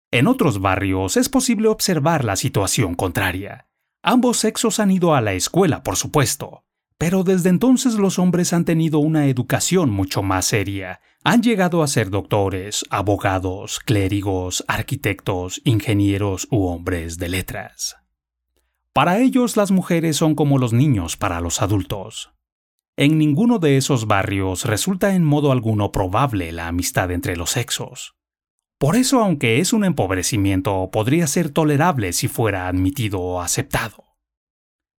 En 0.10 0.28
otros 0.28 0.60
barrios 0.62 1.16
es 1.18 1.30
posible 1.30 1.68
observar 1.68 2.24
la 2.24 2.38
situación 2.38 2.96
contraria. 2.96 3.68
Ambos 4.04 4.38
sexos 4.38 4.80
han 4.80 4.92
ido 4.92 5.16
a 5.16 5.22
la 5.22 5.34
escuela, 5.34 5.84
por 5.84 5.96
supuesto, 5.96 6.66
pero 7.02 7.24
desde 7.24 7.50
entonces 7.50 7.96
los 7.96 8.20
hombres 8.20 8.54
han 8.54 8.64
tenido 8.64 9.00
una 9.00 9.26
educación 9.26 9.90
mucho 9.90 10.22
más 10.22 10.46
seria. 10.46 11.02
Han 11.24 11.42
llegado 11.42 11.82
a 11.82 11.88
ser 11.88 12.12
doctores, 12.12 12.86
abogados, 12.92 13.80
clérigos, 13.80 14.64
arquitectos, 14.68 15.62
ingenieros 15.64 16.48
u 16.52 16.68
hombres 16.68 17.18
de 17.18 17.30
letras. 17.30 17.98
Para 18.94 19.18
ellos 19.18 19.58
las 19.58 19.72
mujeres 19.72 20.16
son 20.16 20.36
como 20.36 20.60
los 20.60 20.74
niños 20.74 21.18
para 21.18 21.42
los 21.42 21.64
adultos. 21.64 22.34
En 22.96 23.18
ninguno 23.18 23.58
de 23.58 23.78
esos 23.78 24.06
barrios 24.06 24.66
resulta 24.66 25.16
en 25.16 25.24
modo 25.24 25.52
alguno 25.52 25.92
probable 25.92 26.52
la 26.52 26.68
amistad 26.68 27.10
entre 27.10 27.36
los 27.36 27.50
sexos. 27.50 28.14
Por 28.78 28.96
eso, 28.96 29.22
aunque 29.22 29.60
es 29.60 29.74
un 29.74 29.86
empobrecimiento, 29.86 30.92
podría 30.92 31.26
ser 31.26 31.50
tolerable 31.50 32.14
si 32.14 32.28
fuera 32.28 32.68
admitido 32.68 33.22
o 33.22 33.42
aceptado. 33.42 34.11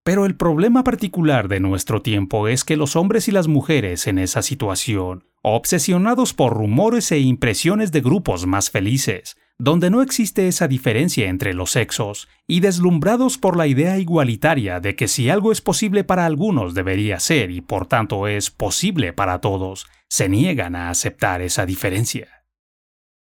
Pero 0.04 0.26
el 0.26 0.34
problema 0.34 0.82
particular 0.82 1.46
de 1.46 1.60
nuestro 1.60 2.02
tiempo 2.02 2.48
es 2.48 2.64
que 2.64 2.76
los 2.76 2.96
hombres 2.96 3.28
y 3.28 3.30
las 3.30 3.46
mujeres 3.46 4.08
en 4.08 4.18
esa 4.18 4.42
situación, 4.42 5.28
obsesionados 5.42 6.34
por 6.34 6.54
rumores 6.54 7.12
e 7.12 7.20
impresiones 7.20 7.92
de 7.92 8.00
grupos 8.00 8.44
más 8.46 8.70
felices, 8.70 9.36
donde 9.58 9.90
no 9.90 10.02
existe 10.02 10.48
esa 10.48 10.66
diferencia 10.66 11.28
entre 11.28 11.54
los 11.54 11.70
sexos, 11.70 12.28
y 12.48 12.58
deslumbrados 12.58 13.38
por 13.38 13.56
la 13.56 13.68
idea 13.68 13.96
igualitaria 13.98 14.80
de 14.80 14.96
que 14.96 15.06
si 15.06 15.30
algo 15.30 15.52
es 15.52 15.60
posible 15.60 16.02
para 16.02 16.26
algunos 16.26 16.74
debería 16.74 17.20
ser 17.20 17.52
y 17.52 17.60
por 17.60 17.86
tanto 17.86 18.26
es 18.26 18.50
posible 18.50 19.12
para 19.12 19.40
todos, 19.40 19.86
se 20.08 20.28
niegan 20.28 20.74
a 20.74 20.90
aceptar 20.90 21.42
esa 21.42 21.64
diferencia. 21.64 22.44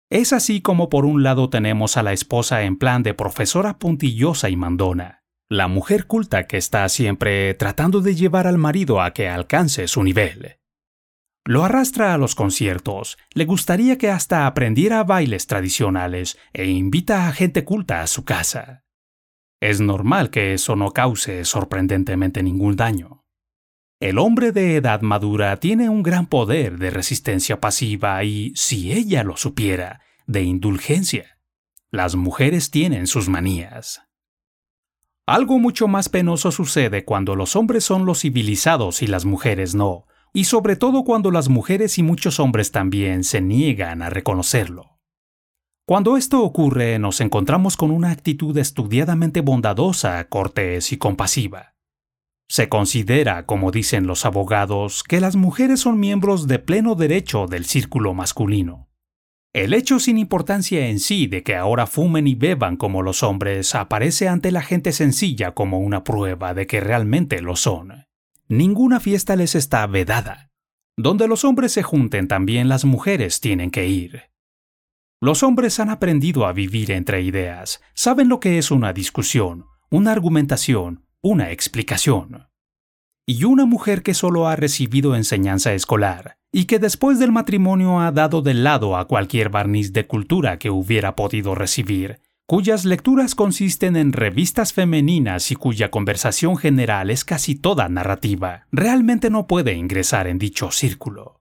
Es 0.08 0.32
así 0.32 0.62
como 0.62 0.88
por 0.88 1.04
un 1.04 1.22
lado 1.22 1.50
tenemos 1.50 1.98
a 1.98 2.02
la 2.02 2.14
esposa 2.14 2.62
en 2.62 2.76
plan 2.76 3.02
de 3.02 3.12
profesora 3.12 3.78
puntillosa 3.78 4.48
y 4.48 4.56
mandona, 4.56 5.23
la 5.48 5.68
mujer 5.68 6.06
culta 6.06 6.46
que 6.46 6.56
está 6.56 6.88
siempre 6.88 7.52
tratando 7.54 8.00
de 8.00 8.14
llevar 8.14 8.46
al 8.46 8.58
marido 8.58 9.00
a 9.02 9.12
que 9.12 9.28
alcance 9.28 9.86
su 9.88 10.02
nivel. 10.02 10.56
Lo 11.46 11.62
arrastra 11.62 12.14
a 12.14 12.18
los 12.18 12.34
conciertos, 12.34 13.18
le 13.34 13.44
gustaría 13.44 13.98
que 13.98 14.10
hasta 14.10 14.46
aprendiera 14.46 15.04
bailes 15.04 15.46
tradicionales 15.46 16.38
e 16.54 16.66
invita 16.66 17.28
a 17.28 17.32
gente 17.32 17.64
culta 17.64 18.00
a 18.00 18.06
su 18.06 18.24
casa. 18.24 18.84
Es 19.60 19.80
normal 19.80 20.30
que 20.30 20.54
eso 20.54 20.76
no 20.76 20.92
cause 20.92 21.44
sorprendentemente 21.44 22.42
ningún 22.42 22.76
daño. 22.76 23.24
El 24.00 24.18
hombre 24.18 24.52
de 24.52 24.76
edad 24.76 25.02
madura 25.02 25.58
tiene 25.60 25.88
un 25.90 26.02
gran 26.02 26.26
poder 26.26 26.78
de 26.78 26.90
resistencia 26.90 27.60
pasiva 27.60 28.24
y, 28.24 28.52
si 28.56 28.92
ella 28.92 29.22
lo 29.22 29.36
supiera, 29.36 30.00
de 30.26 30.42
indulgencia. 30.42 31.38
Las 31.90 32.16
mujeres 32.16 32.70
tienen 32.70 33.06
sus 33.06 33.28
manías. 33.28 34.02
Algo 35.26 35.58
mucho 35.58 35.88
más 35.88 36.10
penoso 36.10 36.50
sucede 36.50 37.06
cuando 37.06 37.34
los 37.34 37.56
hombres 37.56 37.82
son 37.82 38.04
los 38.04 38.20
civilizados 38.20 39.00
y 39.00 39.06
las 39.06 39.24
mujeres 39.24 39.74
no, 39.74 40.06
y 40.34 40.44
sobre 40.44 40.76
todo 40.76 41.02
cuando 41.02 41.30
las 41.30 41.48
mujeres 41.48 41.96
y 41.96 42.02
muchos 42.02 42.38
hombres 42.40 42.72
también 42.72 43.24
se 43.24 43.40
niegan 43.40 44.02
a 44.02 44.10
reconocerlo. 44.10 44.98
Cuando 45.86 46.18
esto 46.18 46.42
ocurre 46.42 46.98
nos 46.98 47.22
encontramos 47.22 47.78
con 47.78 47.90
una 47.90 48.10
actitud 48.10 48.56
estudiadamente 48.58 49.40
bondadosa, 49.40 50.22
cortés 50.28 50.92
y 50.92 50.98
compasiva. 50.98 51.74
Se 52.46 52.68
considera, 52.68 53.46
como 53.46 53.70
dicen 53.70 54.06
los 54.06 54.26
abogados, 54.26 55.02
que 55.02 55.20
las 55.20 55.36
mujeres 55.36 55.80
son 55.80 55.98
miembros 55.98 56.46
de 56.48 56.58
pleno 56.58 56.96
derecho 56.96 57.46
del 57.46 57.64
círculo 57.64 58.12
masculino. 58.12 58.88
El 59.54 59.72
hecho 59.72 60.00
sin 60.00 60.18
importancia 60.18 60.88
en 60.88 60.98
sí 60.98 61.28
de 61.28 61.44
que 61.44 61.54
ahora 61.54 61.86
fumen 61.86 62.26
y 62.26 62.34
beban 62.34 62.76
como 62.76 63.02
los 63.02 63.22
hombres 63.22 63.76
aparece 63.76 64.26
ante 64.28 64.50
la 64.50 64.62
gente 64.62 64.90
sencilla 64.90 65.52
como 65.52 65.78
una 65.78 66.02
prueba 66.02 66.54
de 66.54 66.66
que 66.66 66.80
realmente 66.80 67.40
lo 67.40 67.54
son. 67.54 68.08
Ninguna 68.48 68.98
fiesta 68.98 69.36
les 69.36 69.54
está 69.54 69.86
vedada. 69.86 70.50
Donde 70.96 71.28
los 71.28 71.44
hombres 71.44 71.70
se 71.70 71.84
junten 71.84 72.26
también 72.26 72.68
las 72.68 72.84
mujeres 72.84 73.40
tienen 73.40 73.70
que 73.70 73.86
ir. 73.86 74.22
Los 75.20 75.44
hombres 75.44 75.78
han 75.78 75.88
aprendido 75.88 76.46
a 76.46 76.52
vivir 76.52 76.90
entre 76.90 77.22
ideas, 77.22 77.80
saben 77.94 78.28
lo 78.28 78.40
que 78.40 78.58
es 78.58 78.72
una 78.72 78.92
discusión, 78.92 79.66
una 79.88 80.10
argumentación, 80.10 81.06
una 81.22 81.52
explicación. 81.52 82.48
Y 83.26 83.44
una 83.44 83.64
mujer 83.64 84.02
que 84.02 84.12
solo 84.12 84.48
ha 84.48 84.56
recibido 84.56 85.16
enseñanza 85.16 85.72
escolar, 85.72 86.36
y 86.52 86.66
que 86.66 86.78
después 86.78 87.18
del 87.18 87.32
matrimonio 87.32 88.00
ha 88.00 88.12
dado 88.12 88.42
de 88.42 88.52
lado 88.52 88.96
a 88.96 89.06
cualquier 89.06 89.48
barniz 89.48 89.92
de 89.92 90.06
cultura 90.06 90.58
que 90.58 90.70
hubiera 90.70 91.16
podido 91.16 91.54
recibir, 91.54 92.20
cuyas 92.46 92.84
lecturas 92.84 93.34
consisten 93.34 93.96
en 93.96 94.12
revistas 94.12 94.74
femeninas 94.74 95.50
y 95.50 95.56
cuya 95.56 95.90
conversación 95.90 96.58
general 96.58 97.10
es 97.10 97.24
casi 97.24 97.54
toda 97.54 97.88
narrativa, 97.88 98.66
realmente 98.70 99.30
no 99.30 99.46
puede 99.46 99.72
ingresar 99.72 100.26
en 100.26 100.38
dicho 100.38 100.70
círculo. 100.70 101.40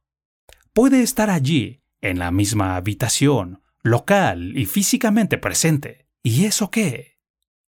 Puede 0.72 1.04
estar 1.04 1.30
allí, 1.30 1.82
en 2.02 2.18
la 2.18 2.32
misma 2.32 2.78
habitación, 2.78 3.62
local 3.84 4.58
y 4.58 4.66
físicamente 4.66 5.38
presente. 5.38 6.08
¿Y 6.24 6.46
eso 6.46 6.72
qué? 6.72 7.13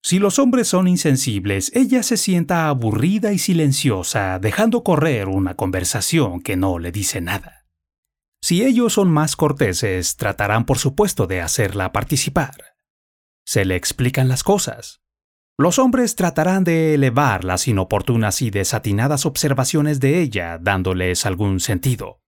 Si 0.05 0.19
los 0.19 0.37
hombres 0.37 0.67
son 0.67 0.87
insensibles, 0.87 1.71
ella 1.73 2.03
se 2.03 2.15
sienta 2.15 2.67
aburrida 2.67 3.33
y 3.33 3.39
silenciosa, 3.39 4.37
dejando 4.37 4.83
correr 4.83 5.27
una 5.27 5.55
conversación 5.55 6.41
que 6.41 6.55
no 6.55 6.77
le 6.77 6.91
dice 6.91 7.21
nada. 7.21 7.65
Si 8.39 8.63
ellos 8.63 8.93
son 8.93 9.09
más 9.09 9.35
corteses, 9.35 10.15
tratarán 10.15 10.67
por 10.67 10.77
supuesto 10.77 11.25
de 11.25 11.41
hacerla 11.41 11.91
participar. 11.91 12.75
Se 13.47 13.65
le 13.65 13.75
explican 13.75 14.27
las 14.27 14.43
cosas. 14.43 15.01
Los 15.57 15.79
hombres 15.79 16.15
tratarán 16.15 16.63
de 16.63 16.93
elevar 16.93 17.43
las 17.43 17.67
inoportunas 17.67 18.43
y 18.43 18.51
desatinadas 18.51 19.25
observaciones 19.25 19.99
de 19.99 20.21
ella, 20.21 20.59
dándoles 20.59 21.25
algún 21.25 21.59
sentido. 21.59 22.19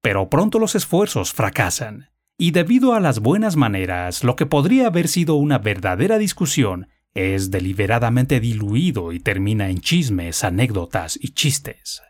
Pero 0.00 0.30
pronto 0.30 0.58
los 0.58 0.74
esfuerzos 0.74 1.34
fracasan, 1.34 2.08
y 2.38 2.52
debido 2.52 2.94
a 2.94 3.00
las 3.00 3.18
buenas 3.18 3.56
maneras, 3.56 4.24
lo 4.24 4.34
que 4.34 4.46
podría 4.46 4.86
haber 4.86 5.08
sido 5.08 5.34
una 5.34 5.58
verdadera 5.58 6.16
discusión 6.16 6.88
es 7.14 7.50
deliberadamente 7.50 8.40
diluido 8.40 9.12
y 9.12 9.20
termina 9.20 9.70
en 9.70 9.80
chismes, 9.80 10.44
anécdotas 10.44 11.18
y 11.20 11.30
chistes. 11.30 12.02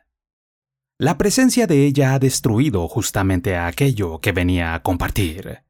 La 0.98 1.16
presencia 1.16 1.66
de 1.66 1.84
ella 1.86 2.14
ha 2.14 2.18
destruido 2.18 2.88
justamente 2.88 3.56
a 3.56 3.66
aquello 3.66 4.20
que 4.20 4.32
venía 4.32 4.74
a 4.74 4.82
compartir. 4.82 5.60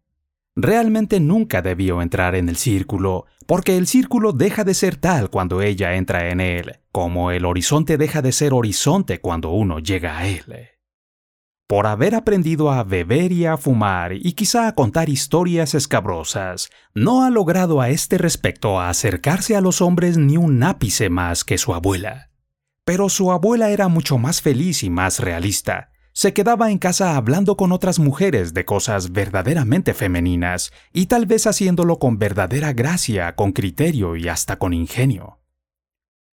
Realmente 0.56 1.20
nunca 1.20 1.62
debió 1.62 2.02
entrar 2.02 2.34
en 2.34 2.48
el 2.48 2.56
círculo, 2.56 3.26
porque 3.46 3.76
el 3.76 3.86
círculo 3.86 4.32
deja 4.32 4.64
de 4.64 4.74
ser 4.74 4.96
tal 4.96 5.30
cuando 5.30 5.62
ella 5.62 5.94
entra 5.94 6.30
en 6.30 6.40
él, 6.40 6.80
como 6.90 7.30
el 7.30 7.44
horizonte 7.44 7.96
deja 7.96 8.22
de 8.22 8.32
ser 8.32 8.52
horizonte 8.54 9.20
cuando 9.20 9.50
uno 9.50 9.78
llega 9.78 10.18
a 10.18 10.26
él 10.26 10.77
por 11.68 11.86
haber 11.86 12.14
aprendido 12.14 12.72
a 12.72 12.82
beber 12.82 13.30
y 13.30 13.44
a 13.44 13.58
fumar 13.58 14.14
y 14.14 14.32
quizá 14.32 14.68
a 14.68 14.74
contar 14.74 15.10
historias 15.10 15.74
escabrosas, 15.74 16.70
no 16.94 17.24
ha 17.24 17.30
logrado 17.30 17.82
a 17.82 17.90
este 17.90 18.16
respecto 18.16 18.80
acercarse 18.80 19.54
a 19.54 19.60
los 19.60 19.82
hombres 19.82 20.16
ni 20.16 20.38
un 20.38 20.62
ápice 20.62 21.10
más 21.10 21.44
que 21.44 21.58
su 21.58 21.74
abuela. 21.74 22.30
Pero 22.86 23.10
su 23.10 23.30
abuela 23.30 23.68
era 23.68 23.88
mucho 23.88 24.16
más 24.16 24.40
feliz 24.40 24.82
y 24.82 24.88
más 24.88 25.20
realista. 25.20 25.90
Se 26.14 26.32
quedaba 26.32 26.70
en 26.70 26.78
casa 26.78 27.16
hablando 27.16 27.58
con 27.58 27.70
otras 27.70 27.98
mujeres 27.98 28.54
de 28.54 28.64
cosas 28.64 29.12
verdaderamente 29.12 29.92
femeninas 29.92 30.72
y 30.94 31.04
tal 31.04 31.26
vez 31.26 31.46
haciéndolo 31.46 31.98
con 31.98 32.18
verdadera 32.18 32.72
gracia, 32.72 33.36
con 33.36 33.52
criterio 33.52 34.16
y 34.16 34.28
hasta 34.28 34.56
con 34.56 34.72
ingenio. 34.72 35.42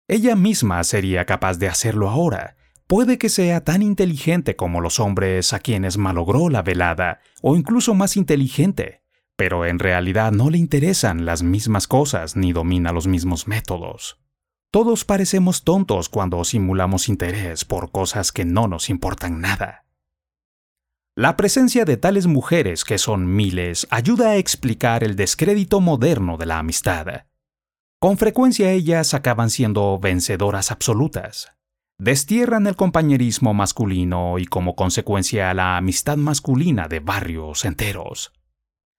Ella 0.06 0.36
misma 0.36 0.84
sería 0.84 1.24
capaz 1.24 1.58
de 1.58 1.66
hacerlo 1.66 2.08
ahora, 2.08 2.54
Puede 2.86 3.16
que 3.16 3.30
sea 3.30 3.64
tan 3.64 3.80
inteligente 3.80 4.56
como 4.56 4.82
los 4.82 5.00
hombres 5.00 5.54
a 5.54 5.58
quienes 5.58 5.96
malogró 5.96 6.50
la 6.50 6.60
velada, 6.60 7.20
o 7.40 7.56
incluso 7.56 7.94
más 7.94 8.18
inteligente, 8.18 9.02
pero 9.36 9.64
en 9.64 9.78
realidad 9.78 10.32
no 10.32 10.50
le 10.50 10.58
interesan 10.58 11.24
las 11.24 11.42
mismas 11.42 11.86
cosas 11.88 12.36
ni 12.36 12.52
domina 12.52 12.92
los 12.92 13.06
mismos 13.06 13.48
métodos. 13.48 14.18
Todos 14.70 15.06
parecemos 15.06 15.64
tontos 15.64 16.10
cuando 16.10 16.44
simulamos 16.44 17.08
interés 17.08 17.64
por 17.64 17.90
cosas 17.90 18.32
que 18.32 18.44
no 18.44 18.68
nos 18.68 18.90
importan 18.90 19.40
nada. 19.40 19.86
La 21.16 21.36
presencia 21.36 21.86
de 21.86 21.96
tales 21.96 22.26
mujeres, 22.26 22.84
que 22.84 22.98
son 22.98 23.34
miles, 23.34 23.86
ayuda 23.88 24.30
a 24.30 24.36
explicar 24.36 25.04
el 25.04 25.16
descrédito 25.16 25.80
moderno 25.80 26.36
de 26.36 26.46
la 26.46 26.58
amistad. 26.58 27.06
Con 27.98 28.18
frecuencia 28.18 28.72
ellas 28.72 29.14
acaban 29.14 29.48
siendo 29.48 29.98
vencedoras 29.98 30.70
absolutas 30.70 31.53
destierran 31.98 32.66
el 32.66 32.76
compañerismo 32.76 33.54
masculino 33.54 34.38
y 34.38 34.46
como 34.46 34.74
consecuencia 34.74 35.54
la 35.54 35.76
amistad 35.76 36.16
masculina 36.16 36.88
de 36.88 37.00
barrios 37.00 37.64
enteros. 37.64 38.32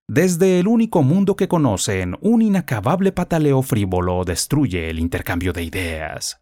Desde 0.07 0.59
el 0.59 0.67
único 0.67 1.01
mundo 1.01 1.35
que 1.35 1.47
conocen, 1.47 2.15
un 2.21 2.41
inacabable 2.41 3.11
pataleo 3.11 3.61
frívolo 3.63 4.23
destruye 4.23 4.89
el 4.89 4.99
intercambio 4.99 5.51
de 5.51 5.63
ideas. 5.63 6.41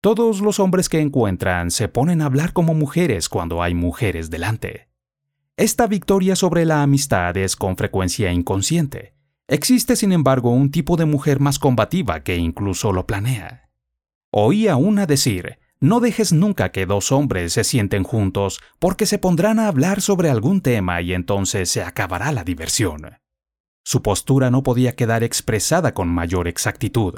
Todos 0.00 0.40
los 0.40 0.58
hombres 0.58 0.88
que 0.88 1.00
encuentran 1.00 1.70
se 1.70 1.88
ponen 1.88 2.22
a 2.22 2.26
hablar 2.26 2.52
como 2.52 2.72
mujeres 2.72 3.28
cuando 3.28 3.62
hay 3.62 3.74
mujeres 3.74 4.30
delante. 4.30 4.88
Esta 5.56 5.86
victoria 5.86 6.36
sobre 6.36 6.64
la 6.64 6.82
amistad 6.82 7.36
es 7.36 7.56
con 7.56 7.76
frecuencia 7.76 8.32
inconsciente. 8.32 9.14
Existe, 9.48 9.96
sin 9.96 10.12
embargo, 10.12 10.50
un 10.50 10.70
tipo 10.70 10.96
de 10.96 11.04
mujer 11.04 11.40
más 11.40 11.58
combativa 11.58 12.22
que 12.22 12.36
incluso 12.36 12.92
lo 12.92 13.06
planea. 13.06 13.68
Oí 14.30 14.68
a 14.68 14.76
una 14.76 15.06
decir, 15.06 15.58
no 15.80 16.00
dejes 16.00 16.32
nunca 16.32 16.70
que 16.72 16.86
dos 16.86 17.12
hombres 17.12 17.52
se 17.52 17.64
sienten 17.64 18.02
juntos 18.02 18.60
porque 18.78 19.06
se 19.06 19.18
pondrán 19.18 19.58
a 19.58 19.68
hablar 19.68 20.00
sobre 20.00 20.30
algún 20.30 20.60
tema 20.60 21.00
y 21.00 21.12
entonces 21.12 21.70
se 21.70 21.82
acabará 21.82 22.32
la 22.32 22.44
diversión. 22.44 23.18
Su 23.84 24.02
postura 24.02 24.50
no 24.50 24.62
podía 24.62 24.96
quedar 24.96 25.22
expresada 25.22 25.94
con 25.94 26.08
mayor 26.08 26.48
exactitud. 26.48 27.14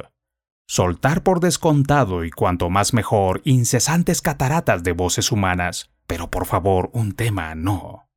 Soltar 0.68 1.22
por 1.22 1.40
descontado 1.40 2.24
y 2.24 2.30
cuanto 2.30 2.70
más 2.70 2.92
mejor 2.94 3.40
incesantes 3.44 4.22
cataratas 4.22 4.84
de 4.84 4.92
voces 4.92 5.32
humanas, 5.32 5.90
pero 6.06 6.30
por 6.30 6.46
favor 6.46 6.90
un 6.92 7.12
tema 7.12 7.54
no. 7.54 8.08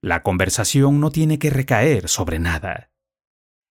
La 0.00 0.22
conversación 0.22 1.00
no 1.00 1.10
tiene 1.10 1.38
que 1.38 1.50
recaer 1.50 2.08
sobre 2.08 2.38
nada. 2.38 2.90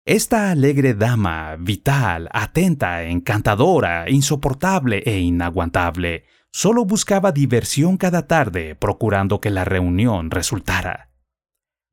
Esta 0.08 0.52
alegre 0.52 0.94
dama, 0.94 1.56
vital, 1.58 2.28
atenta, 2.32 3.02
encantadora, 3.02 4.08
insoportable 4.08 5.02
e 5.04 5.18
inaguantable, 5.18 6.26
solo 6.52 6.84
buscaba 6.84 7.32
diversión 7.32 7.96
cada 7.96 8.28
tarde, 8.28 8.76
procurando 8.76 9.40
que 9.40 9.50
la 9.50 9.64
reunión 9.64 10.30
resultara. 10.30 11.10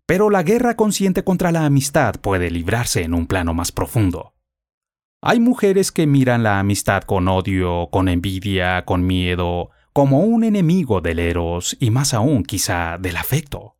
Pero 0.05 0.29
la 0.29 0.43
guerra 0.43 0.75
consciente 0.75 1.23
contra 1.23 1.51
la 1.51 1.65
amistad 1.65 2.13
puede 2.21 2.51
librarse 2.51 3.01
en 3.01 3.15
un 3.15 3.25
plano 3.25 3.55
más 3.55 3.71
profundo. 3.71 4.35
Hay 5.23 5.39
mujeres 5.39 5.91
que 5.91 6.05
miran 6.05 6.43
la 6.43 6.59
amistad 6.59 7.01
con 7.01 7.27
odio, 7.27 7.89
con 7.91 8.09
envidia, 8.09 8.85
con 8.85 9.07
miedo, 9.07 9.71
como 9.91 10.19
un 10.19 10.43
enemigo 10.43 11.01
del 11.01 11.17
eros 11.17 11.75
y 11.79 11.89
más 11.89 12.13
aún 12.13 12.43
quizá 12.43 12.99
del 12.99 13.17
afecto. 13.17 13.77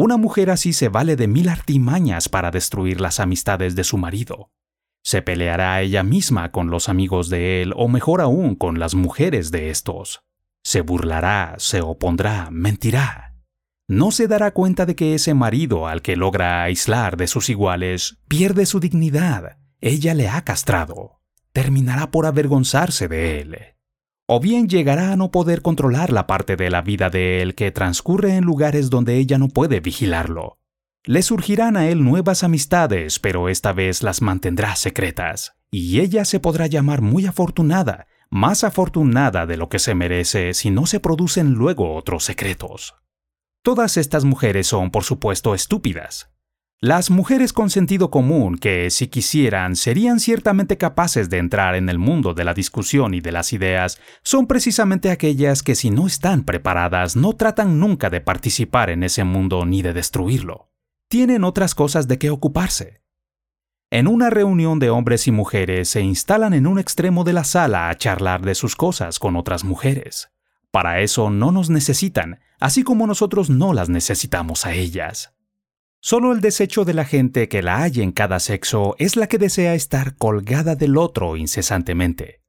Una 0.00 0.16
mujer 0.16 0.50
así 0.50 0.74
se 0.74 0.88
vale 0.88 1.16
de 1.16 1.26
mil 1.26 1.48
artimañas 1.48 2.28
para 2.28 2.52
destruir 2.52 3.00
las 3.00 3.18
amistades 3.18 3.74
de 3.74 3.82
su 3.82 3.98
marido. 3.98 4.52
Se 5.02 5.22
peleará 5.22 5.82
ella 5.82 6.04
misma 6.04 6.52
con 6.52 6.70
los 6.70 6.88
amigos 6.88 7.30
de 7.30 7.62
él 7.62 7.72
o 7.74 7.88
mejor 7.88 8.20
aún 8.20 8.54
con 8.54 8.78
las 8.78 8.94
mujeres 8.94 9.50
de 9.50 9.70
estos. 9.70 10.22
Se 10.62 10.82
burlará, 10.82 11.56
se 11.58 11.80
opondrá, 11.80 12.48
mentirá. 12.52 13.34
No 13.88 14.12
se 14.12 14.28
dará 14.28 14.52
cuenta 14.52 14.86
de 14.86 14.94
que 14.94 15.16
ese 15.16 15.34
marido 15.34 15.88
al 15.88 16.00
que 16.00 16.14
logra 16.14 16.62
aislar 16.62 17.16
de 17.16 17.26
sus 17.26 17.48
iguales 17.48 18.18
pierde 18.28 18.66
su 18.66 18.78
dignidad. 18.78 19.58
Ella 19.80 20.14
le 20.14 20.28
ha 20.28 20.44
castrado. 20.44 21.22
Terminará 21.50 22.12
por 22.12 22.26
avergonzarse 22.26 23.08
de 23.08 23.40
él 23.40 23.77
o 24.30 24.40
bien 24.40 24.68
llegará 24.68 25.10
a 25.10 25.16
no 25.16 25.30
poder 25.30 25.62
controlar 25.62 26.12
la 26.12 26.26
parte 26.26 26.56
de 26.56 26.68
la 26.68 26.82
vida 26.82 27.08
de 27.08 27.40
él 27.40 27.54
que 27.54 27.72
transcurre 27.72 28.36
en 28.36 28.44
lugares 28.44 28.90
donde 28.90 29.16
ella 29.16 29.38
no 29.38 29.48
puede 29.48 29.80
vigilarlo. 29.80 30.58
Le 31.02 31.22
surgirán 31.22 31.78
a 31.78 31.88
él 31.88 32.04
nuevas 32.04 32.44
amistades, 32.44 33.18
pero 33.20 33.48
esta 33.48 33.72
vez 33.72 34.02
las 34.02 34.20
mantendrá 34.20 34.76
secretas, 34.76 35.54
y 35.70 36.00
ella 36.00 36.26
se 36.26 36.40
podrá 36.40 36.66
llamar 36.66 37.00
muy 37.00 37.24
afortunada, 37.24 38.06
más 38.28 38.64
afortunada 38.64 39.46
de 39.46 39.56
lo 39.56 39.70
que 39.70 39.78
se 39.78 39.94
merece 39.94 40.52
si 40.52 40.70
no 40.70 40.84
se 40.84 41.00
producen 41.00 41.54
luego 41.54 41.94
otros 41.94 42.24
secretos. 42.24 42.96
Todas 43.62 43.96
estas 43.96 44.26
mujeres 44.26 44.66
son, 44.66 44.90
por 44.90 45.04
supuesto, 45.04 45.54
estúpidas, 45.54 46.30
las 46.80 47.10
mujeres 47.10 47.52
con 47.52 47.70
sentido 47.70 48.08
común 48.08 48.56
que, 48.56 48.90
si 48.90 49.08
quisieran, 49.08 49.74
serían 49.74 50.20
ciertamente 50.20 50.76
capaces 50.76 51.28
de 51.28 51.38
entrar 51.38 51.74
en 51.74 51.88
el 51.88 51.98
mundo 51.98 52.34
de 52.34 52.44
la 52.44 52.54
discusión 52.54 53.14
y 53.14 53.20
de 53.20 53.32
las 53.32 53.52
ideas, 53.52 54.00
son 54.22 54.46
precisamente 54.46 55.10
aquellas 55.10 55.64
que 55.64 55.74
si 55.74 55.90
no 55.90 56.06
están 56.06 56.44
preparadas 56.44 57.16
no 57.16 57.32
tratan 57.32 57.80
nunca 57.80 58.10
de 58.10 58.20
participar 58.20 58.90
en 58.90 59.02
ese 59.02 59.24
mundo 59.24 59.66
ni 59.66 59.82
de 59.82 59.92
destruirlo. 59.92 60.70
Tienen 61.08 61.42
otras 61.42 61.74
cosas 61.74 62.06
de 62.06 62.16
qué 62.18 62.30
ocuparse. 62.30 63.02
En 63.90 64.06
una 64.06 64.30
reunión 64.30 64.78
de 64.78 64.90
hombres 64.90 65.26
y 65.26 65.32
mujeres 65.32 65.88
se 65.88 66.02
instalan 66.02 66.54
en 66.54 66.68
un 66.68 66.78
extremo 66.78 67.24
de 67.24 67.32
la 67.32 67.42
sala 67.42 67.88
a 67.88 67.96
charlar 67.96 68.42
de 68.42 68.54
sus 68.54 68.76
cosas 68.76 69.18
con 69.18 69.34
otras 69.34 69.64
mujeres. 69.64 70.30
Para 70.70 71.00
eso 71.00 71.28
no 71.28 71.50
nos 71.50 71.70
necesitan, 71.70 72.38
así 72.60 72.84
como 72.84 73.08
nosotros 73.08 73.50
no 73.50 73.72
las 73.72 73.88
necesitamos 73.88 74.64
a 74.64 74.74
ellas. 74.74 75.34
Solo 76.00 76.32
el 76.32 76.40
desecho 76.40 76.84
de 76.84 76.94
la 76.94 77.04
gente 77.04 77.48
que 77.48 77.60
la 77.60 77.82
hay 77.82 78.00
en 78.02 78.12
cada 78.12 78.38
sexo 78.38 78.94
es 78.98 79.16
la 79.16 79.26
que 79.26 79.38
desea 79.38 79.74
estar 79.74 80.16
colgada 80.16 80.76
del 80.76 80.96
otro 80.96 81.36
incesantemente. 81.36 82.40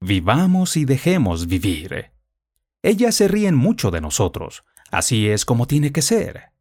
Vivamos 0.00 0.76
y 0.76 0.84
dejemos 0.84 1.46
vivir. 1.48 2.12
Ellas 2.82 3.14
se 3.14 3.28
ríen 3.28 3.54
mucho 3.54 3.90
de 3.90 4.00
nosotros, 4.00 4.64
así 4.90 5.28
es 5.28 5.44
como 5.44 5.66
tiene 5.66 5.92
que 5.92 6.00
ser. 6.00 6.52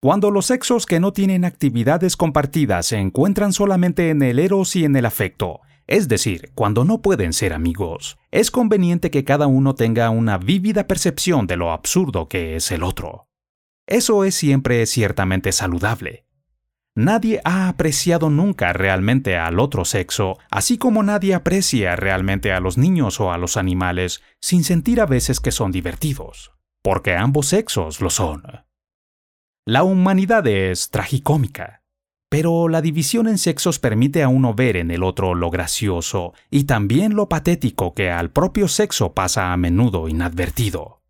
Cuando 0.00 0.30
los 0.30 0.46
sexos 0.46 0.86
que 0.86 1.00
no 1.00 1.12
tienen 1.12 1.44
actividades 1.44 2.16
compartidas 2.16 2.86
se 2.86 2.96
encuentran 2.96 3.52
solamente 3.52 4.10
en 4.10 4.22
el 4.22 4.38
eros 4.38 4.74
y 4.74 4.84
en 4.84 4.96
el 4.96 5.04
afecto, 5.04 5.60
es 5.86 6.08
decir, 6.08 6.50
cuando 6.54 6.84
no 6.84 7.02
pueden 7.02 7.32
ser 7.32 7.52
amigos, 7.52 8.16
es 8.30 8.50
conveniente 8.50 9.10
que 9.10 9.24
cada 9.24 9.48
uno 9.48 9.74
tenga 9.74 10.08
una 10.10 10.38
vívida 10.38 10.86
percepción 10.86 11.46
de 11.46 11.56
lo 11.56 11.72
absurdo 11.72 12.28
que 12.28 12.56
es 12.56 12.70
el 12.72 12.82
otro. 12.82 13.28
Eso 13.86 14.24
es 14.24 14.34
siempre 14.34 14.86
ciertamente 14.86 15.52
saludable. 15.52 16.24
Nadie 16.94 17.40
ha 17.44 17.68
apreciado 17.68 18.28
nunca 18.28 18.74
realmente 18.74 19.38
al 19.38 19.58
otro 19.58 19.86
sexo, 19.86 20.38
así 20.50 20.76
como 20.76 21.02
nadie 21.02 21.34
aprecia 21.34 21.96
realmente 21.96 22.52
a 22.52 22.60
los 22.60 22.76
niños 22.76 23.18
o 23.18 23.32
a 23.32 23.38
los 23.38 23.56
animales 23.56 24.22
sin 24.40 24.62
sentir 24.62 25.00
a 25.00 25.06
veces 25.06 25.40
que 25.40 25.52
son 25.52 25.72
divertidos, 25.72 26.52
porque 26.82 27.16
ambos 27.16 27.46
sexos 27.46 28.02
lo 28.02 28.10
son. 28.10 28.42
La 29.64 29.84
humanidad 29.84 30.46
es 30.46 30.90
tragicómica, 30.90 31.82
pero 32.28 32.68
la 32.68 32.82
división 32.82 33.26
en 33.26 33.38
sexos 33.38 33.78
permite 33.78 34.22
a 34.22 34.28
uno 34.28 34.54
ver 34.54 34.76
en 34.76 34.90
el 34.90 35.02
otro 35.02 35.34
lo 35.34 35.50
gracioso 35.50 36.34
y 36.50 36.64
también 36.64 37.14
lo 37.14 37.28
patético 37.28 37.94
que 37.94 38.10
al 38.10 38.30
propio 38.30 38.68
sexo 38.68 39.14
pasa 39.14 39.52
a 39.52 39.56
menudo 39.56 40.08
inadvertido. 40.08 41.01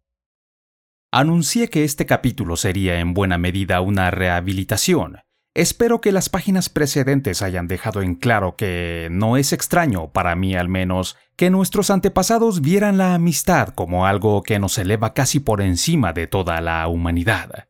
Anuncié 1.13 1.69
que 1.69 1.85
este 1.85 2.07
capítulo 2.07 2.57
sería 2.57 2.99
en 2.99 3.13
buena 3.13 3.39
medida 3.39 3.81
una 3.83 4.11
rehabilitación, 4.11 5.19
Espero 5.55 6.01
que 6.01 6.13
las 6.13 6.31
páginas 6.31 6.71
precedentes 6.71 7.43
hayan 7.43 7.69
dejado 7.69 8.01
en 8.01 8.15
claro 8.15 8.57
que 8.57 9.09
no 9.11 9.37
es 9.37 9.53
extraño, 9.53 10.11
para 10.11 10.35
mí 10.35 10.55
al 10.55 10.71
menos, 10.71 11.19
que 11.37 11.51
nuestros 11.51 11.91
antepasados 11.91 12.63
vieran 12.63 12.97
la 12.97 13.15
amistad 13.15 13.69
como 13.69 14.07
algo 14.07 14.43
que 14.43 14.59
nos 14.59 14.79
eleva 14.79 15.13
casi 15.13 15.41
por 15.41 15.61
encima 15.61 16.15
de 16.15 16.27
toda 16.27 16.63
la 16.63 16.89
humanidad. 16.89 17.69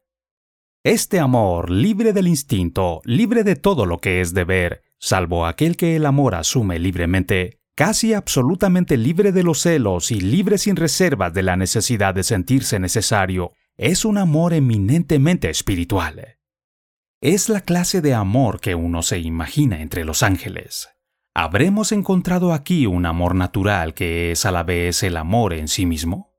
Este 0.84 1.18
amor, 1.18 1.70
libre 1.70 2.12
del 2.12 2.28
instinto, 2.28 3.01
libre 3.05 3.43
de 3.43 3.57
todo 3.57 3.84
lo 3.84 3.99
que 3.99 4.20
es 4.20 4.32
deber, 4.32 4.82
salvo 5.01 5.45
aquel 5.45 5.76
que 5.76 5.97
el 5.97 6.07
amor 6.07 6.36
asume 6.36 6.78
libremente, 6.78 7.61
casi 7.84 8.14
absolutamente 8.14 8.96
libre 8.96 9.32
de 9.32 9.42
los 9.42 9.62
celos 9.62 10.12
y 10.12 10.20
libre 10.20 10.56
sin 10.56 10.76
reservas 10.76 11.34
de 11.34 11.42
la 11.42 11.56
necesidad 11.56 12.14
de 12.14 12.22
sentirse 12.22 12.78
necesario, 12.78 13.54
es 13.76 14.04
un 14.04 14.18
amor 14.18 14.54
eminentemente 14.54 15.50
espiritual. 15.50 16.38
Es 17.20 17.48
la 17.48 17.60
clase 17.60 18.00
de 18.00 18.14
amor 18.14 18.60
que 18.60 18.76
uno 18.76 19.02
se 19.02 19.18
imagina 19.18 19.82
entre 19.82 20.04
los 20.04 20.22
ángeles. 20.22 20.90
¿Habremos 21.34 21.90
encontrado 21.90 22.52
aquí 22.52 22.86
un 22.86 23.04
amor 23.04 23.34
natural 23.34 23.94
que 23.94 24.30
es 24.30 24.46
a 24.46 24.52
la 24.52 24.62
vez 24.62 25.02
el 25.02 25.16
amor 25.16 25.52
en 25.52 25.66
sí 25.66 25.84
mismo? 25.84 26.36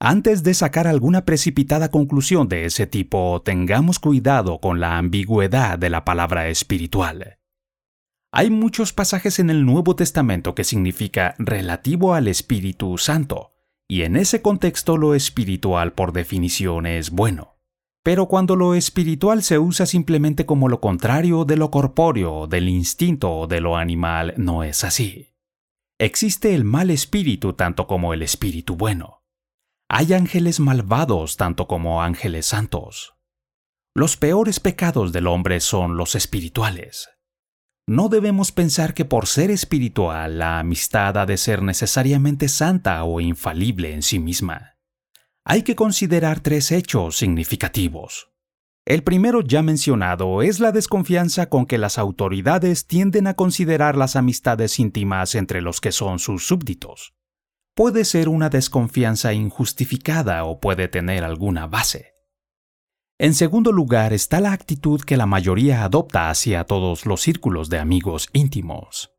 Antes 0.00 0.42
de 0.42 0.54
sacar 0.54 0.88
alguna 0.88 1.26
precipitada 1.26 1.92
conclusión 1.92 2.48
de 2.48 2.64
ese 2.64 2.88
tipo, 2.88 3.40
tengamos 3.44 4.00
cuidado 4.00 4.58
con 4.58 4.80
la 4.80 4.98
ambigüedad 4.98 5.78
de 5.78 5.90
la 5.90 6.04
palabra 6.04 6.48
espiritual. 6.48 7.37
Hay 8.30 8.50
muchos 8.50 8.92
pasajes 8.92 9.38
en 9.38 9.48
el 9.48 9.64
Nuevo 9.64 9.96
Testamento 9.96 10.54
que 10.54 10.64
significa 10.64 11.34
relativo 11.38 12.12
al 12.12 12.28
Espíritu 12.28 12.98
Santo, 12.98 13.54
y 13.88 14.02
en 14.02 14.16
ese 14.16 14.42
contexto 14.42 14.98
lo 14.98 15.14
espiritual 15.14 15.94
por 15.94 16.12
definición 16.12 16.84
es 16.84 17.10
bueno. 17.10 17.56
Pero 18.04 18.26
cuando 18.26 18.54
lo 18.54 18.74
espiritual 18.74 19.42
se 19.42 19.58
usa 19.58 19.86
simplemente 19.86 20.44
como 20.44 20.68
lo 20.68 20.80
contrario 20.80 21.46
de 21.46 21.56
lo 21.56 21.70
corpóreo, 21.70 22.46
del 22.46 22.68
instinto 22.68 23.32
o 23.32 23.46
de 23.46 23.62
lo 23.62 23.76
animal, 23.76 24.34
no 24.36 24.62
es 24.62 24.84
así. 24.84 25.34
Existe 25.98 26.54
el 26.54 26.64
mal 26.64 26.90
espíritu 26.90 27.54
tanto 27.54 27.86
como 27.86 28.12
el 28.12 28.22
espíritu 28.22 28.76
bueno. 28.76 29.22
Hay 29.88 30.12
ángeles 30.12 30.60
malvados 30.60 31.38
tanto 31.38 31.66
como 31.66 32.02
ángeles 32.02 32.44
santos. 32.44 33.14
Los 33.94 34.18
peores 34.18 34.60
pecados 34.60 35.12
del 35.12 35.26
hombre 35.26 35.60
son 35.60 35.96
los 35.96 36.14
espirituales. 36.14 37.08
No 37.88 38.08
debemos 38.08 38.52
pensar 38.52 38.94
que 38.94 39.04
por 39.04 39.26
ser 39.26 39.50
espiritual 39.50 40.38
la 40.38 40.60
amistad 40.60 41.18
ha 41.18 41.26
de 41.26 41.36
ser 41.36 41.62
necesariamente 41.62 42.46
santa 42.46 43.02
o 43.02 43.20
infalible 43.20 43.92
en 43.92 44.02
sí 44.02 44.20
misma 44.20 44.78
hay 45.50 45.62
que 45.62 45.74
considerar 45.74 46.40
tres 46.40 46.70
hechos 46.72 47.16
significativos. 47.16 48.28
El 48.84 49.02
primero 49.02 49.40
ya 49.40 49.62
mencionado 49.62 50.42
es 50.42 50.60
la 50.60 50.72
desconfianza 50.72 51.48
con 51.48 51.64
que 51.64 51.78
las 51.78 51.96
autoridades 51.96 52.86
tienden 52.86 53.26
a 53.26 53.32
considerar 53.32 53.96
las 53.96 54.14
amistades 54.14 54.78
íntimas 54.78 55.34
entre 55.34 55.62
los 55.62 55.80
que 55.80 55.90
son 55.90 56.18
sus 56.18 56.46
súbditos. 56.46 57.14
Puede 57.74 58.04
ser 58.04 58.28
una 58.28 58.50
desconfianza 58.50 59.32
injustificada 59.32 60.44
o 60.44 60.60
puede 60.60 60.86
tener 60.86 61.24
alguna 61.24 61.66
base. 61.66 62.17
En 63.20 63.34
segundo 63.34 63.72
lugar 63.72 64.12
está 64.12 64.38
la 64.38 64.52
actitud 64.52 65.00
que 65.00 65.16
la 65.16 65.26
mayoría 65.26 65.82
adopta 65.82 66.30
hacia 66.30 66.62
todos 66.62 67.04
los 67.04 67.20
círculos 67.20 67.68
de 67.68 67.80
amigos 67.80 68.28
íntimos. 68.32 69.10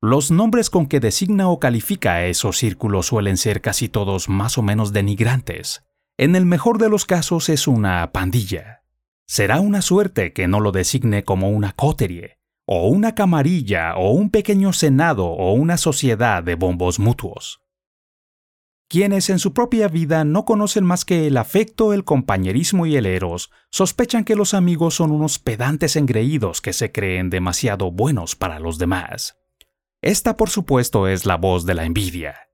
Los 0.00 0.30
nombres 0.30 0.70
con 0.70 0.86
que 0.86 1.00
designa 1.00 1.50
o 1.50 1.60
califica 1.60 2.14
a 2.14 2.24
esos 2.24 2.56
círculos 2.56 3.08
suelen 3.08 3.36
ser 3.36 3.60
casi 3.60 3.90
todos 3.90 4.30
más 4.30 4.56
o 4.56 4.62
menos 4.62 4.94
denigrantes. 4.94 5.84
En 6.16 6.34
el 6.34 6.46
mejor 6.46 6.78
de 6.78 6.88
los 6.88 7.04
casos 7.04 7.50
es 7.50 7.68
una 7.68 8.10
pandilla. 8.10 8.84
Será 9.26 9.60
una 9.60 9.82
suerte 9.82 10.32
que 10.32 10.48
no 10.48 10.58
lo 10.58 10.72
designe 10.72 11.22
como 11.22 11.50
una 11.50 11.74
coterie, 11.74 12.38
o 12.64 12.88
una 12.88 13.14
camarilla, 13.14 13.96
o 13.96 14.12
un 14.12 14.30
pequeño 14.30 14.72
senado, 14.72 15.26
o 15.26 15.52
una 15.52 15.76
sociedad 15.76 16.42
de 16.42 16.54
bombos 16.54 16.98
mutuos. 16.98 17.60
Quienes 18.90 19.30
en 19.30 19.38
su 19.38 19.54
propia 19.54 19.86
vida 19.86 20.24
no 20.24 20.44
conocen 20.44 20.82
más 20.82 21.04
que 21.04 21.28
el 21.28 21.36
afecto, 21.36 21.92
el 21.92 22.02
compañerismo 22.02 22.86
y 22.86 22.96
el 22.96 23.06
eros, 23.06 23.52
sospechan 23.70 24.24
que 24.24 24.34
los 24.34 24.52
amigos 24.52 24.96
son 24.96 25.12
unos 25.12 25.38
pedantes 25.38 25.94
engreídos 25.94 26.60
que 26.60 26.72
se 26.72 26.90
creen 26.90 27.30
demasiado 27.30 27.92
buenos 27.92 28.34
para 28.34 28.58
los 28.58 28.78
demás. 28.78 29.38
Esta, 30.02 30.36
por 30.36 30.50
supuesto, 30.50 31.06
es 31.06 31.24
la 31.24 31.36
voz 31.36 31.66
de 31.66 31.74
la 31.74 31.84
envidia. 31.84 32.48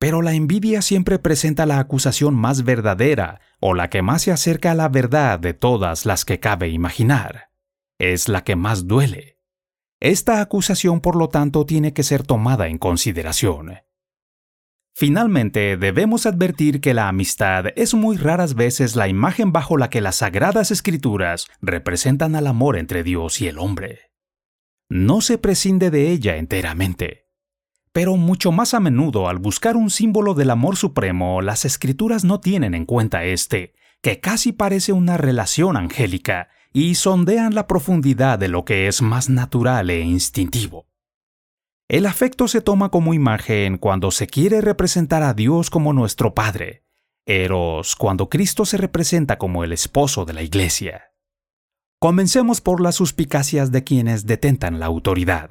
Pero 0.00 0.20
la 0.20 0.32
envidia 0.32 0.82
siempre 0.82 1.20
presenta 1.20 1.64
la 1.64 1.78
acusación 1.78 2.34
más 2.34 2.64
verdadera 2.64 3.40
o 3.60 3.72
la 3.72 3.88
que 3.88 4.02
más 4.02 4.22
se 4.22 4.32
acerca 4.32 4.72
a 4.72 4.74
la 4.74 4.88
verdad 4.88 5.38
de 5.38 5.54
todas 5.54 6.06
las 6.06 6.24
que 6.24 6.40
cabe 6.40 6.70
imaginar. 6.70 7.52
Es 8.00 8.28
la 8.28 8.42
que 8.42 8.56
más 8.56 8.88
duele. 8.88 9.38
Esta 10.00 10.40
acusación, 10.40 11.00
por 11.00 11.14
lo 11.14 11.28
tanto, 11.28 11.64
tiene 11.66 11.92
que 11.92 12.02
ser 12.02 12.24
tomada 12.24 12.66
en 12.66 12.78
consideración. 12.78 13.74
Finalmente, 14.98 15.76
debemos 15.76 16.26
advertir 16.26 16.80
que 16.80 16.92
la 16.92 17.08
amistad 17.08 17.66
es 17.76 17.94
muy 17.94 18.16
raras 18.16 18.54
veces 18.54 18.96
la 18.96 19.06
imagen 19.06 19.52
bajo 19.52 19.76
la 19.76 19.90
que 19.90 20.00
las 20.00 20.16
sagradas 20.16 20.72
escrituras 20.72 21.46
representan 21.60 22.34
al 22.34 22.48
amor 22.48 22.76
entre 22.76 23.04
Dios 23.04 23.40
y 23.40 23.46
el 23.46 23.58
hombre 23.58 24.08
no 24.88 25.20
se 25.20 25.36
prescinde 25.36 25.90
de 25.90 26.10
ella 26.10 26.36
enteramente. 26.36 27.26
Pero 27.92 28.16
mucho 28.16 28.52
más 28.52 28.74
a 28.74 28.80
menudo, 28.80 29.28
al 29.28 29.38
buscar 29.38 29.76
un 29.76 29.90
símbolo 29.90 30.34
del 30.34 30.50
amor 30.50 30.76
supremo, 30.76 31.42
las 31.42 31.64
escrituras 31.64 32.24
no 32.24 32.40
tienen 32.40 32.74
en 32.74 32.86
cuenta 32.86 33.24
este, 33.24 33.74
que 34.02 34.20
casi 34.20 34.52
parece 34.52 34.92
una 34.92 35.16
relación 35.16 35.76
angélica, 35.76 36.48
y 36.72 36.94
sondean 36.94 37.54
la 37.54 37.66
profundidad 37.66 38.38
de 38.38 38.48
lo 38.48 38.64
que 38.64 38.88
es 38.88 39.02
más 39.02 39.28
natural 39.28 39.90
e 39.90 40.00
instintivo. 40.00 40.86
El 41.88 42.04
afecto 42.04 42.48
se 42.48 42.60
toma 42.60 42.90
como 42.90 43.14
imagen 43.14 43.78
cuando 43.78 44.10
se 44.10 44.26
quiere 44.26 44.60
representar 44.60 45.22
a 45.22 45.32
Dios 45.32 45.70
como 45.70 45.94
nuestro 45.94 46.34
Padre, 46.34 46.84
Eros 47.24 47.96
cuando 47.96 48.28
Cristo 48.28 48.66
se 48.66 48.76
representa 48.76 49.38
como 49.38 49.64
el 49.64 49.72
esposo 49.72 50.26
de 50.26 50.34
la 50.34 50.42
Iglesia. 50.42 51.14
Comencemos 51.98 52.60
por 52.60 52.82
las 52.82 52.96
suspicacias 52.96 53.72
de 53.72 53.84
quienes 53.84 54.26
detentan 54.26 54.78
la 54.78 54.84
autoridad. 54.84 55.48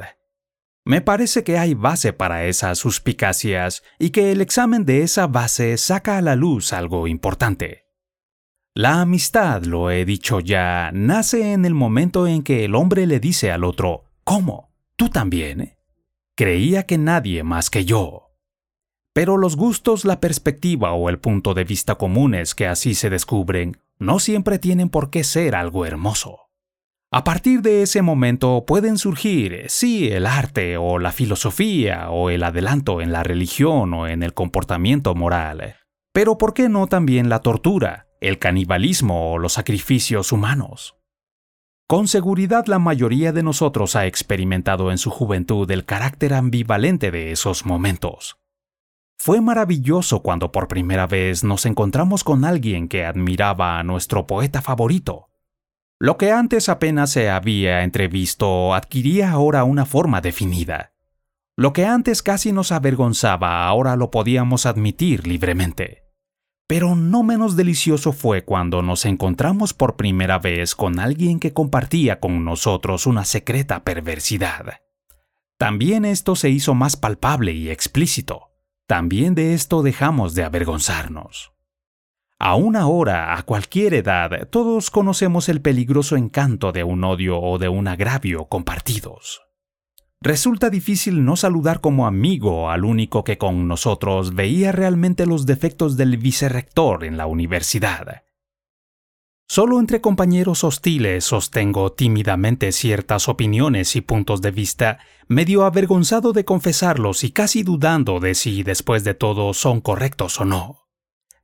Me 0.86 1.02
parece 1.02 1.44
que 1.44 1.58
hay 1.58 1.74
base 1.74 2.14
para 2.14 2.46
esas 2.46 2.78
suspicacias 2.78 3.82
y 3.98 4.12
que 4.12 4.32
el 4.32 4.40
examen 4.40 4.86
de 4.86 5.02
esa 5.02 5.26
base 5.26 5.76
saca 5.78 6.20
a 6.20 6.22
la 6.22 6.36
luz 6.36 6.72
algo 6.72 7.08
importante. 7.08 7.88
La 8.76 9.02
amistad, 9.02 9.64
lo 9.64 9.90
he 9.90 10.06
dicho 10.06 10.40
ya, 10.40 10.92
nace 10.94 11.52
en 11.54 11.66
el 11.66 11.74
momento 11.74 12.28
en 12.28 12.44
que 12.44 12.64
el 12.64 12.76
hombre 12.76 13.08
le 13.08 13.20
dice 13.20 13.52
al 13.52 13.64
otro, 13.64 14.04
¿Cómo? 14.24 14.72
¿Tú 14.96 15.10
también? 15.10 15.77
Creía 16.38 16.84
que 16.84 17.00
nadie 17.00 17.42
más 17.42 17.72
que 17.72 17.84
yo. 17.84 18.30
Pero 19.12 19.38
los 19.38 19.56
gustos, 19.56 20.06
la 20.06 20.20
perspectiva 20.20 20.92
o 20.94 21.10
el 21.10 21.18
punto 21.18 21.56
de 21.56 21.64
vista 21.64 21.96
comunes 21.96 22.54
que 22.54 22.68
así 22.68 22.94
se 22.94 23.10
descubren 23.10 23.78
no 23.98 24.20
siempre 24.20 24.60
tienen 24.60 24.90
por 24.90 25.10
qué 25.10 25.24
ser 25.24 25.56
algo 25.56 25.84
hermoso. 25.88 26.52
A 27.12 27.24
partir 27.24 27.64
de 27.64 27.82
ese 27.82 28.04
momento 28.04 28.66
pueden 28.68 29.00
surgir, 29.00 29.64
sí, 29.68 30.10
el 30.10 30.28
arte 30.28 30.78
o 30.78 31.00
la 31.00 31.12
filosofía 31.12 32.12
o 32.12 32.30
el 32.30 32.44
adelanto 32.44 33.02
en 33.02 33.12
la 33.12 33.24
religión 33.24 33.92
o 33.96 34.08
en 34.08 34.22
el 34.22 34.36
comportamiento 34.36 35.16
moral, 35.16 35.78
pero 36.14 36.38
¿por 36.38 36.54
qué 36.54 36.70
no 36.70 36.86
también 36.86 37.30
la 37.30 37.40
tortura, 37.40 38.10
el 38.22 38.38
canibalismo 38.38 39.32
o 39.32 39.40
los 39.40 39.54
sacrificios 39.54 40.32
humanos? 40.32 40.97
Con 41.88 42.10
seguridad 42.10 42.66
la 42.66 42.80
mayoría 42.80 43.32
de 43.32 43.44
nosotros 43.44 43.96
ha 43.96 44.08
experimentado 44.08 44.92
en 44.92 44.98
su 44.98 45.10
juventud 45.10 45.72
el 45.72 45.86
carácter 45.86 46.34
ambivalente 46.34 47.12
de 47.12 47.32
esos 47.32 47.66
momentos. 47.66 48.38
Fue 49.18 49.40
maravilloso 49.40 50.22
cuando 50.22 50.52
por 50.52 50.68
primera 50.68 51.08
vez 51.08 51.46
nos 51.46 51.66
encontramos 51.66 52.26
con 52.26 52.44
alguien 52.44 52.90
que 52.90 53.06
admiraba 53.06 53.80
a 53.80 53.84
nuestro 53.84 54.28
poeta 54.28 54.62
favorito. 54.62 55.30
Lo 55.98 56.18
que 56.18 56.34
antes 56.34 56.68
apenas 56.68 57.10
se 57.12 57.30
había 57.30 57.84
entrevisto 57.84 58.76
adquiría 58.76 59.32
ahora 59.32 59.64
una 59.64 59.86
forma 59.86 60.20
definida. 60.20 60.92
Lo 61.56 61.72
que 61.72 61.86
antes 61.86 62.22
casi 62.22 62.52
nos 62.52 62.74
avergonzaba 62.74 63.66
ahora 63.66 63.96
lo 63.96 64.12
podíamos 64.12 64.66
admitir 64.66 65.26
libremente. 65.26 66.07
Pero 66.68 66.96
no 66.96 67.24
menos 67.24 67.56
delicioso 67.56 68.12
fue 68.12 68.44
cuando 68.44 68.82
nos 68.82 69.06
encontramos 69.06 69.74
por 69.74 69.96
primera 69.96 70.38
vez 70.38 70.76
con 70.76 71.00
alguien 71.00 71.40
que 71.40 71.54
compartía 71.54 72.20
con 72.20 72.44
nosotros 72.44 73.08
una 73.08 73.24
secreta 73.24 73.86
perversidad. 73.86 74.82
También 75.58 76.04
esto 76.04 76.36
se 76.36 76.50
hizo 76.50 76.76
más 76.76 76.98
palpable 76.98 77.54
y 77.54 77.70
explícito. 77.70 78.52
También 78.86 79.34
de 79.34 79.54
esto 79.54 79.82
dejamos 79.82 80.36
de 80.36 80.44
avergonzarnos. 80.44 81.54
Aún 82.38 82.76
ahora, 82.76 83.36
a 83.36 83.44
cualquier 83.44 83.94
edad, 83.96 84.48
todos 84.50 84.92
conocemos 84.92 85.50
el 85.50 85.62
peligroso 85.62 86.18
encanto 86.18 86.72
de 86.74 86.84
un 86.84 87.04
odio 87.04 87.40
o 87.40 87.58
de 87.58 87.70
un 87.70 87.88
agravio 87.88 88.46
compartidos. 88.46 89.47
Resulta 90.22 90.70
difícil 90.70 91.24
no 91.24 91.36
saludar 91.36 91.80
como 91.80 92.08
amigo 92.08 92.72
al 92.72 92.86
único 92.86 93.24
que 93.24 93.38
con 93.38 93.68
nosotros 93.68 94.34
veía 94.34 94.72
realmente 94.72 95.26
los 95.28 95.46
defectos 95.46 95.96
del 95.96 96.18
vicerrector 96.18 97.04
en 97.04 97.18
la 97.18 97.28
universidad. 97.28 98.24
Solo 99.48 99.80
entre 99.80 100.02
compañeros 100.02 100.64
hostiles 100.64 101.24
sostengo 101.24 101.94
tímidamente 101.94 102.72
ciertas 102.72 103.30
opiniones 103.30 103.96
y 103.96 104.02
puntos 104.02 104.42
de 104.42 104.52
vista, 104.52 105.00
medio 105.28 105.64
avergonzado 105.64 106.34
de 106.34 106.44
confesarlos 106.44 107.24
y 107.24 107.32
casi 107.32 107.64
dudando 107.64 108.20
de 108.20 108.36
si 108.36 108.64
después 108.64 109.04
de 109.04 109.14
todo 109.14 109.54
son 109.54 109.80
correctos 109.80 110.42
o 110.42 110.46
no. 110.46 110.87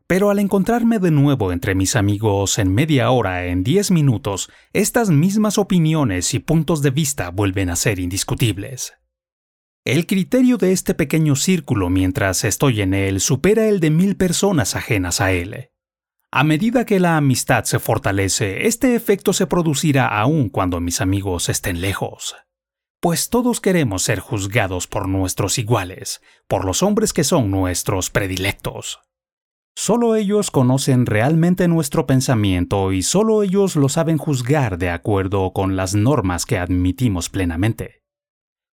Pero 0.07 0.29
al 0.29 0.39
encontrarme 0.39 0.99
de 0.99 1.11
nuevo 1.11 1.51
entre 1.51 1.75
mis 1.75 1.95
amigos 1.95 2.59
en 2.59 2.73
media 2.73 3.09
hora, 3.09 3.45
en 3.45 3.63
diez 3.63 3.89
minutos, 3.89 4.49
estas 4.73 5.09
mismas 5.09 5.57
opiniones 5.57 6.33
y 6.33 6.39
puntos 6.39 6.81
de 6.81 6.91
vista 6.91 7.29
vuelven 7.29 7.69
a 7.69 7.75
ser 7.75 7.99
indiscutibles. 7.99 8.93
El 9.85 10.05
criterio 10.07 10.57
de 10.57 10.71
este 10.71 10.93
pequeño 10.93 11.35
círculo 11.35 11.89
mientras 11.89 12.43
estoy 12.43 12.81
en 12.81 12.93
él 12.93 13.19
supera 13.19 13.67
el 13.67 13.79
de 13.79 13.89
mil 13.89 14.15
personas 14.15 14.75
ajenas 14.75 15.19
a 15.19 15.31
él. 15.31 15.71
A 16.31 16.43
medida 16.43 16.85
que 16.85 16.99
la 16.99 17.17
amistad 17.17 17.65
se 17.65 17.79
fortalece, 17.79 18.65
este 18.65 18.95
efecto 18.95 19.33
se 19.33 19.45
producirá 19.45 20.07
aún 20.07 20.49
cuando 20.49 20.79
mis 20.79 20.99
amigos 20.99 21.47
estén 21.49 21.79
lejos. 21.79 22.35
Pues 23.01 23.29
todos 23.29 23.59
queremos 23.59 24.03
ser 24.03 24.19
juzgados 24.19 24.87
por 24.87 25.07
nuestros 25.07 25.59
iguales, 25.59 26.21
por 26.47 26.65
los 26.65 26.81
hombres 26.81 27.11
que 27.11 27.25
son 27.25 27.51
nuestros 27.51 28.09
predilectos. 28.09 29.01
Solo 29.75 30.15
ellos 30.15 30.51
conocen 30.51 31.05
realmente 31.05 31.67
nuestro 31.67 32.05
pensamiento 32.05 32.91
y 32.91 33.01
solo 33.01 33.41
ellos 33.41 33.75
lo 33.75 33.89
saben 33.89 34.17
juzgar 34.17 34.77
de 34.77 34.89
acuerdo 34.89 35.51
con 35.51 35.75
las 35.75 35.95
normas 35.95 36.45
que 36.45 36.59
admitimos 36.59 37.29
plenamente. 37.29 38.03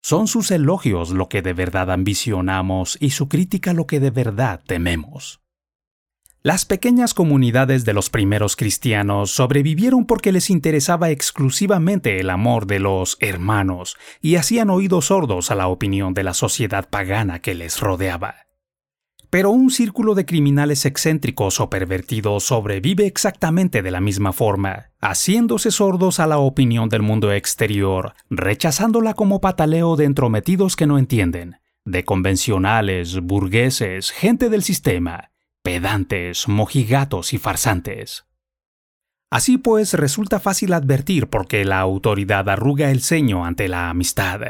Son 0.02 0.28
sus 0.28 0.52
elogios 0.52 1.12
lo 1.12 1.30
que 1.30 1.42
de 1.42 1.54
verdad 1.54 1.92
ambicionamos 1.92 2.98
y 3.00 3.12
su 3.12 3.28
crítica 3.28 3.74
lo 3.74 3.86
que 3.86 4.00
de 4.00 4.10
verdad 4.10 4.62
tememos. 4.66 5.42
Las 6.44 6.66
pequeñas 6.66 7.14
comunidades 7.14 7.84
de 7.84 7.94
los 7.94 8.10
primeros 8.10 8.56
cristianos 8.56 9.32
sobrevivieron 9.32 10.06
porque 10.06 10.32
les 10.32 10.50
interesaba 10.50 11.10
exclusivamente 11.10 12.20
el 12.20 12.30
amor 12.30 12.68
de 12.68 12.80
los 12.80 13.18
hermanos 13.20 13.98
y 14.22 14.36
hacían 14.36 14.70
oídos 14.70 15.08
sordos 15.08 15.52
a 15.52 15.56
la 15.56 15.68
opinión 15.68 16.14
de 16.14 16.24
la 16.24 16.34
sociedad 16.34 16.88
pagana 16.90 17.40
que 17.40 17.54
les 17.54 17.82
rodeaba. 17.82 18.47
Pero 19.38 19.52
un 19.52 19.70
círculo 19.70 20.16
de 20.16 20.26
criminales 20.26 20.84
excéntricos 20.88 21.60
o 21.60 21.70
pervertidos 21.70 22.46
sobrevive 22.46 23.06
exactamente 23.06 23.84
de 23.84 23.92
la 23.92 24.02
misma 24.02 24.34
forma, 24.34 24.90
haciéndose 25.00 25.70
sordos 25.70 26.20
a 26.20 26.26
la 26.26 26.40
opinión 26.40 26.90
del 26.90 27.04
mundo 27.04 27.32
exterior, 27.32 28.16
rechazándola 28.32 29.14
como 29.14 29.40
pataleo 29.40 29.96
de 29.96 30.06
entrometidos 30.06 30.76
que 30.76 30.88
no 30.88 30.98
entienden, 30.98 31.58
de 31.86 32.04
convencionales, 32.04 33.20
burgueses, 33.22 34.10
gente 34.10 34.50
del 34.50 34.64
sistema, 34.64 35.30
pedantes, 35.62 36.48
mojigatos 36.48 37.32
y 37.32 37.38
farsantes. 37.38 38.26
Así 39.30 39.60
pues, 39.60 39.94
resulta 39.94 40.40
fácil 40.40 40.74
advertir 40.74 41.28
por 41.28 41.48
qué 41.48 41.64
la 41.64 41.80
autoridad 41.80 42.50
arruga 42.50 42.90
el 42.90 43.04
ceño 43.04 43.46
ante 43.46 43.68
la 43.68 43.92
amistad 43.92 44.42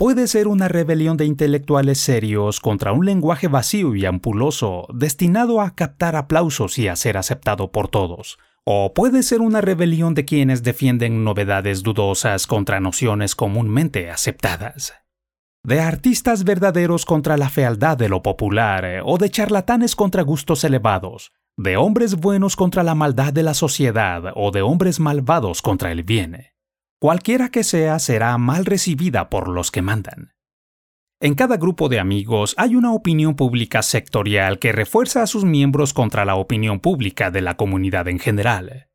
puede 0.00 0.28
ser 0.28 0.48
una 0.48 0.66
rebelión 0.66 1.18
de 1.18 1.26
intelectuales 1.26 1.98
serios 1.98 2.58
contra 2.60 2.92
un 2.92 3.04
lenguaje 3.04 3.48
vacío 3.48 3.94
y 3.94 4.06
ampuloso 4.06 4.86
destinado 4.94 5.60
a 5.60 5.74
captar 5.74 6.16
aplausos 6.16 6.78
y 6.78 6.88
a 6.88 6.96
ser 6.96 7.18
aceptado 7.18 7.70
por 7.70 7.88
todos. 7.88 8.38
O 8.64 8.94
puede 8.94 9.22
ser 9.22 9.42
una 9.42 9.60
rebelión 9.60 10.14
de 10.14 10.24
quienes 10.24 10.62
defienden 10.62 11.22
novedades 11.22 11.82
dudosas 11.82 12.46
contra 12.46 12.80
nociones 12.80 13.34
comúnmente 13.34 14.10
aceptadas. 14.10 14.94
De 15.62 15.80
artistas 15.80 16.44
verdaderos 16.44 17.04
contra 17.04 17.36
la 17.36 17.50
fealdad 17.50 17.98
de 17.98 18.08
lo 18.08 18.22
popular, 18.22 18.86
eh, 18.86 19.02
o 19.04 19.18
de 19.18 19.28
charlatanes 19.28 19.96
contra 19.96 20.22
gustos 20.22 20.64
elevados, 20.64 21.32
de 21.58 21.76
hombres 21.76 22.14
buenos 22.14 22.56
contra 22.56 22.82
la 22.82 22.94
maldad 22.94 23.34
de 23.34 23.42
la 23.42 23.52
sociedad, 23.52 24.32
o 24.34 24.50
de 24.50 24.62
hombres 24.62 24.98
malvados 24.98 25.60
contra 25.60 25.92
el 25.92 26.04
bien 26.04 26.50
cualquiera 27.00 27.48
que 27.48 27.64
sea 27.64 27.98
será 27.98 28.36
mal 28.36 28.66
recibida 28.66 29.30
por 29.30 29.48
los 29.48 29.70
que 29.70 29.80
mandan. 29.80 30.34
En 31.18 31.34
cada 31.34 31.56
grupo 31.56 31.88
de 31.88 31.98
amigos 31.98 32.54
hay 32.58 32.76
una 32.76 32.92
opinión 32.92 33.36
pública 33.36 33.82
sectorial 33.82 34.58
que 34.58 34.72
refuerza 34.72 35.22
a 35.22 35.26
sus 35.26 35.44
miembros 35.44 35.94
contra 35.94 36.26
la 36.26 36.34
opinión 36.34 36.78
pública 36.78 37.30
de 37.30 37.40
la 37.40 37.56
comunidad 37.56 38.06
en 38.08 38.18
general. 38.18 38.88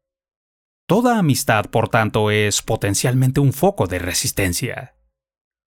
Toda 0.88 1.18
amistad, 1.18 1.66
por 1.66 1.90
tanto, 1.90 2.30
es 2.30 2.62
potencialmente 2.62 3.40
un 3.40 3.54
foco 3.54 3.88
de 3.88 3.98
resistencia. 3.98 4.96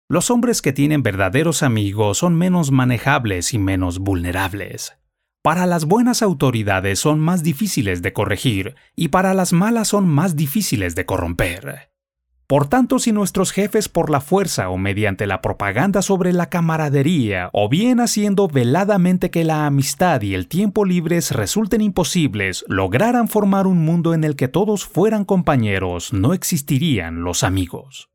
Los 0.08 0.30
hombres 0.30 0.62
que 0.62 0.72
tienen 0.72 1.02
verdaderos 1.02 1.62
amigos 1.62 2.18
son 2.18 2.36
menos 2.36 2.70
manejables 2.70 3.52
y 3.52 3.58
menos 3.58 3.98
vulnerables. 3.98 4.94
Para 5.42 5.66
las 5.66 5.84
buenas 5.84 6.22
autoridades 6.22 6.98
son 6.98 7.20
más 7.20 7.42
difíciles 7.42 8.00
de 8.00 8.14
corregir 8.14 8.74
y 8.96 9.08
para 9.08 9.34
las 9.34 9.52
malas 9.52 9.88
son 9.88 10.08
más 10.08 10.34
difíciles 10.34 10.94
de 10.94 11.04
corromper. 11.04 11.91
Por 12.52 12.68
tanto, 12.68 12.98
si 12.98 13.12
nuestros 13.12 13.50
jefes 13.50 13.88
por 13.88 14.10
la 14.10 14.20
fuerza 14.20 14.68
o 14.68 14.76
mediante 14.76 15.26
la 15.26 15.40
propaganda 15.40 16.02
sobre 16.02 16.34
la 16.34 16.50
camaradería, 16.50 17.48
o 17.54 17.70
bien 17.70 17.98
haciendo 17.98 18.46
veladamente 18.46 19.30
que 19.30 19.42
la 19.42 19.64
amistad 19.64 20.20
y 20.20 20.34
el 20.34 20.48
tiempo 20.48 20.84
libres 20.84 21.30
resulten 21.30 21.80
imposibles, 21.80 22.62
lograran 22.68 23.28
formar 23.28 23.66
un 23.66 23.78
mundo 23.78 24.12
en 24.12 24.22
el 24.22 24.36
que 24.36 24.48
todos 24.48 24.84
fueran 24.84 25.24
compañeros, 25.24 26.12
no 26.12 26.34
existirían 26.34 27.24
los 27.24 27.42
amigos. 27.42 28.10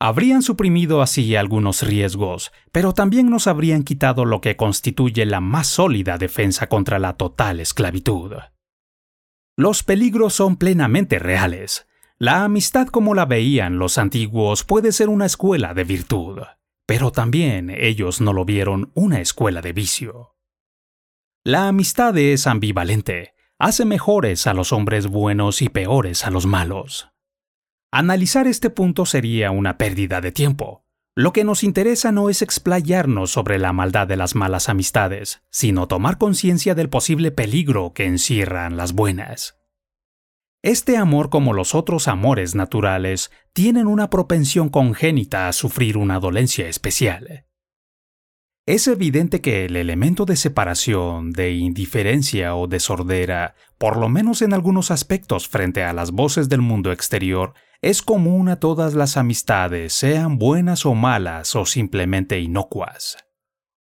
Habrían 0.00 0.42
suprimido 0.42 1.00
así 1.00 1.36
algunos 1.36 1.82
riesgos, 1.82 2.50
pero 2.72 2.94
también 2.94 3.30
nos 3.30 3.46
habrían 3.46 3.84
quitado 3.84 4.24
lo 4.24 4.40
que 4.40 4.56
constituye 4.56 5.24
la 5.24 5.38
más 5.38 5.68
sólida 5.68 6.18
defensa 6.18 6.66
contra 6.66 6.98
la 6.98 7.12
total 7.12 7.60
esclavitud. 7.60 8.32
Los 9.56 9.84
peligros 9.84 10.34
son 10.34 10.56
plenamente 10.56 11.20
reales, 11.20 11.87
la 12.20 12.42
amistad 12.42 12.88
como 12.88 13.14
la 13.14 13.26
veían 13.26 13.78
los 13.78 13.96
antiguos 13.96 14.64
puede 14.64 14.90
ser 14.90 15.08
una 15.08 15.26
escuela 15.26 15.72
de 15.72 15.84
virtud, 15.84 16.40
pero 16.84 17.12
también 17.12 17.70
ellos 17.70 18.20
no 18.20 18.32
lo 18.32 18.44
vieron 18.44 18.90
una 18.94 19.20
escuela 19.20 19.62
de 19.62 19.72
vicio. 19.72 20.34
La 21.44 21.68
amistad 21.68 22.18
es 22.18 22.48
ambivalente, 22.48 23.34
hace 23.56 23.84
mejores 23.84 24.48
a 24.48 24.54
los 24.54 24.72
hombres 24.72 25.06
buenos 25.06 25.62
y 25.62 25.68
peores 25.68 26.26
a 26.26 26.30
los 26.30 26.44
malos. 26.44 27.08
Analizar 27.92 28.48
este 28.48 28.68
punto 28.68 29.06
sería 29.06 29.52
una 29.52 29.78
pérdida 29.78 30.20
de 30.20 30.32
tiempo. 30.32 30.84
Lo 31.14 31.32
que 31.32 31.44
nos 31.44 31.62
interesa 31.62 32.10
no 32.10 32.30
es 32.30 32.42
explayarnos 32.42 33.30
sobre 33.30 33.60
la 33.60 33.72
maldad 33.72 34.08
de 34.08 34.16
las 34.16 34.34
malas 34.34 34.68
amistades, 34.68 35.42
sino 35.50 35.86
tomar 35.86 36.18
conciencia 36.18 36.74
del 36.74 36.88
posible 36.88 37.30
peligro 37.30 37.92
que 37.94 38.06
encierran 38.06 38.76
las 38.76 38.92
buenas. 38.92 39.57
Este 40.68 40.98
amor, 40.98 41.30
como 41.30 41.54
los 41.54 41.74
otros 41.74 42.08
amores 42.08 42.54
naturales, 42.54 43.30
tienen 43.54 43.86
una 43.86 44.10
propensión 44.10 44.68
congénita 44.68 45.48
a 45.48 45.54
sufrir 45.54 45.96
una 45.96 46.20
dolencia 46.20 46.68
especial. 46.68 47.46
Es 48.66 48.86
evidente 48.86 49.40
que 49.40 49.64
el 49.64 49.76
elemento 49.76 50.26
de 50.26 50.36
separación, 50.36 51.32
de 51.32 51.52
indiferencia 51.52 52.54
o 52.54 52.66
de 52.66 52.80
sordera, 52.80 53.54
por 53.78 53.96
lo 53.96 54.10
menos 54.10 54.42
en 54.42 54.52
algunos 54.52 54.90
aspectos 54.90 55.48
frente 55.48 55.84
a 55.84 55.94
las 55.94 56.10
voces 56.10 56.50
del 56.50 56.60
mundo 56.60 56.92
exterior, 56.92 57.54
es 57.80 58.02
común 58.02 58.50
a 58.50 58.60
todas 58.60 58.92
las 58.92 59.16
amistades, 59.16 59.94
sean 59.94 60.36
buenas 60.36 60.84
o 60.84 60.94
malas 60.94 61.56
o 61.56 61.64
simplemente 61.64 62.40
inocuas. 62.40 63.16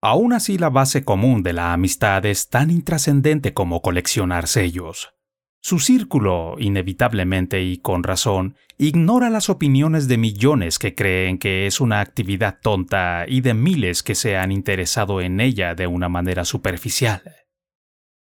Aún 0.01 0.31
así, 0.31 0.57
la 0.57 0.69
base 0.69 1.03
común 1.03 1.43
de 1.43 1.51
la 1.51 1.73
amistad 1.73 2.25
es 2.25 2.47
tan 2.47 2.71
intrascendente 2.71 3.53
como 3.53 3.81
coleccionar 3.81 4.47
sellos. 4.47 5.18
Su 5.61 5.79
círculo, 5.79 6.55
inevitablemente 6.57 7.61
y 7.61 7.79
con 7.79 8.03
razón, 8.03 8.55
ignora 8.77 9.29
las 9.29 9.49
opiniones 9.49 10.07
de 10.07 10.17
millones 10.17 10.79
que 10.79 10.95
creen 10.95 11.37
que 11.37 11.67
es 11.67 11.81
una 11.81 11.99
actividad 11.99 12.59
tonta 12.61 13.25
y 13.27 13.41
de 13.41 13.53
miles 13.53 14.01
que 14.01 14.15
se 14.15 14.37
han 14.37 14.53
interesado 14.53 15.19
en 15.19 15.41
ella 15.41 15.75
de 15.75 15.85
una 15.85 16.07
manera 16.07 16.45
superficial. 16.45 17.21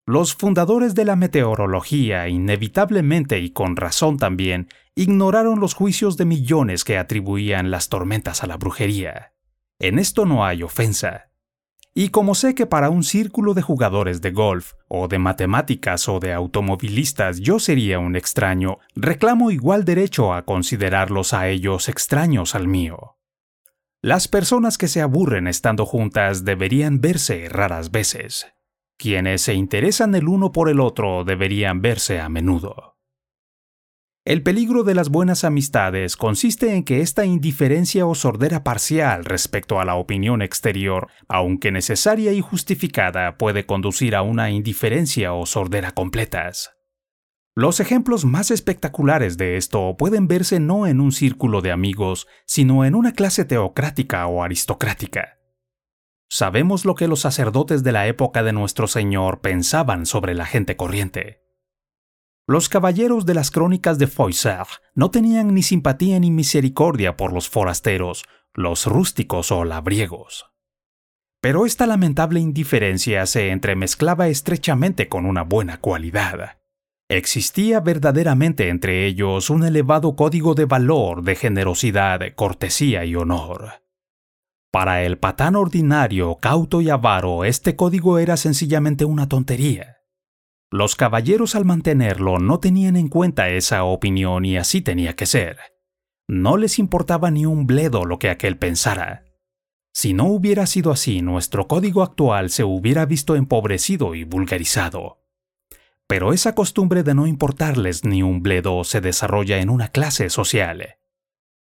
Los 0.07 0.35
fundadores 0.35 0.95
de 0.95 1.05
la 1.05 1.17
meteorología, 1.17 2.29
inevitablemente 2.29 3.41
y 3.41 3.51
con 3.51 3.77
razón 3.77 4.17
también, 4.17 4.69
ignoraron 4.95 5.61
los 5.61 5.75
juicios 5.75 6.17
de 6.17 6.25
millones 6.25 6.83
que 6.83 6.97
atribuían 6.97 7.71
las 7.71 7.91
tormentas 7.91 8.43
a 8.43 8.47
la 8.47 8.57
brujería. 8.57 9.35
En 9.79 9.99
esto 9.99 10.25
no 10.25 10.47
hay 10.47 10.63
ofensa. 10.63 11.28
Y 12.01 12.11
como 12.11 12.37
sé 12.37 12.55
que 12.55 12.65
para 12.65 12.91
un 12.91 13.03
círculo 13.03 13.55
de 13.55 13.63
jugadores 13.63 14.21
de 14.21 14.31
golf, 14.31 14.75
o 14.87 15.09
de 15.09 15.19
matemáticas 15.19 16.09
o 16.09 16.21
de 16.21 16.33
automovilistas 16.33 17.41
yo 17.41 17.59
sería 17.59 17.99
un 17.99 18.15
extraño, 18.15 18.79
reclamo 18.95 19.51
igual 19.51 19.85
derecho 19.85 20.33
a 20.33 20.45
considerarlos 20.45 21.35
a 21.35 21.49
ellos 21.49 21.89
extraños 21.89 22.55
al 22.55 22.69
mío. 22.69 23.17
Las 24.01 24.29
personas 24.29 24.79
que 24.79 24.87
se 24.87 25.01
aburren 25.01 25.49
estando 25.49 25.87
juntas 25.87 26.45
deberían 26.45 27.01
verse 27.01 27.49
raras 27.49 27.91
veces. 27.91 28.47
Quienes 28.97 29.43
se 29.43 29.55
interesan 29.55 30.15
el 30.15 30.29
uno 30.29 30.53
por 30.53 30.69
el 30.69 30.79
otro 30.79 31.25
deberían 31.25 31.83
verse 31.83 32.21
a 32.21 32.29
menudo. 32.29 32.98
El 34.29 34.43
peligro 34.43 34.85
de 34.85 34.95
las 34.95 35.09
buenas 35.09 35.43
amistades 35.43 36.19
consiste 36.19 36.75
en 36.75 36.85
que 36.85 37.01
esta 37.01 37.25
indiferencia 37.25 38.05
o 38.05 38.15
sordera 38.15 38.63
parcial 38.63 39.25
respecto 39.25 39.81
a 39.81 39.87
la 39.87 39.95
opinión 39.95 40.43
exterior, 40.43 41.09
aunque 41.29 41.73
necesaria 41.73 42.35
y 42.35 42.43
justificada, 42.43 43.39
puede 43.39 43.65
conducir 43.65 44.15
a 44.15 44.21
una 44.21 44.51
indiferencia 44.51 45.33
o 45.33 45.47
sordera 45.47 45.93
completas. 45.93 46.73
Los 47.55 47.81
ejemplos 47.81 48.27
más 48.27 48.51
espectaculares 48.51 49.39
de 49.39 49.57
esto 49.57 49.97
pueden 49.97 50.29
verse 50.29 50.61
no 50.61 50.87
en 50.87 51.01
un 51.01 51.13
círculo 51.13 51.63
de 51.63 51.73
amigos, 51.73 52.27
sino 52.45 52.85
en 52.85 52.97
una 52.97 53.13
clase 53.13 53.47
teocrática 53.47 54.27
o 54.27 54.43
aristocrática. 54.43 55.39
Sabemos 56.29 56.85
lo 56.85 56.97
que 56.97 57.09
los 57.09 57.21
sacerdotes 57.21 57.83
de 57.83 57.93
la 57.93 58.07
época 58.09 58.43
de 58.43 58.53
nuestro 58.53 58.89
Señor 58.89 59.41
pensaban 59.41 60.05
sobre 60.05 60.35
la 60.35 60.45
gente 60.45 60.77
corriente. 60.77 61.48
Los 62.49 62.69
caballeros 62.69 63.27
de 63.27 63.35
las 63.35 63.53
crónicas 63.53 63.99
de 63.99 64.09
Froissart 64.09 64.83
no 64.95 65.13
tenían 65.13 65.55
ni 65.55 65.63
simpatía 65.63 66.19
ni 66.19 66.33
misericordia 66.33 67.17
por 67.17 67.33
los 67.33 67.49
forasteros, 67.49 68.25
los 68.55 68.87
rústicos 68.87 69.53
o 69.53 69.65
labriegos. 69.65 70.47
Pero 71.41 71.67
esta 71.67 71.87
lamentable 71.87 72.41
indiferencia 72.41 73.25
se 73.27 73.51
entremezclaba 73.51 74.27
estrechamente 74.27 75.09
con 75.09 75.27
una 75.27 75.43
buena 75.43 75.79
cualidad 75.79 76.59
Existía 77.11 77.81
verdaderamente 77.81 78.69
entre 78.69 79.07
ellos 79.07 79.49
un 79.49 79.65
elevado 79.65 80.15
código 80.15 80.55
de 80.55 80.67
valor, 80.67 81.23
de 81.23 81.37
generosidad, 81.37 82.21
cortesía 82.35 83.07
y 83.07 83.17
honor. 83.17 83.83
Para 84.71 85.03
el 85.03 85.17
patán 85.17 85.57
ordinario, 85.57 86.37
cauto 86.37 86.83
y 86.83 86.91
avaro, 86.91 87.45
este 87.45 87.77
código 87.77 88.19
era 88.19 88.37
sencillamente 88.37 89.07
una 89.07 89.27
tontería. 89.27 89.98
Los 90.71 90.97
caballeros 90.97 91.55
al 91.55 91.65
mantenerlo 91.65 92.39
no 92.39 92.61
tenían 92.61 92.97
en 92.97 93.09
cuenta 93.09 93.49
esa 93.49 93.85
opinión 93.85 94.45
y 94.45 94.59
así 94.59 94.83
tenía 94.83 95.17
que 95.17 95.25
ser. 95.25 95.57
No 96.29 96.59
les 96.59 96.79
importaba 96.79 97.31
ni 97.31 97.47
un 97.47 97.67
bledo 97.67 98.05
lo 98.05 98.19
que 98.19 98.29
aquel 98.29 98.59
pensara. 98.59 99.25
Si 99.95 100.13
no 100.13 100.27
hubiera 100.27 100.67
sido 100.67 100.93
así, 100.93 101.23
nuestro 101.23 101.67
código 101.69 102.03
actual 102.03 102.51
se 102.51 102.65
hubiera 102.65 103.07
visto 103.07 103.35
empobrecido 103.35 104.15
y 104.15 104.25
vulgarizado. 104.25 105.25
Pero 106.07 106.35
esa 106.35 106.55
costumbre 106.55 107.03
de 107.03 107.15
no 107.15 107.27
importarles 107.27 108.05
ni 108.05 108.23
un 108.23 108.43
bledo 108.43 108.85
se 108.85 109.01
desarrolla 109.01 109.59
en 109.59 109.71
una 109.71 109.89
clase 109.89 110.29
social. 110.29 110.97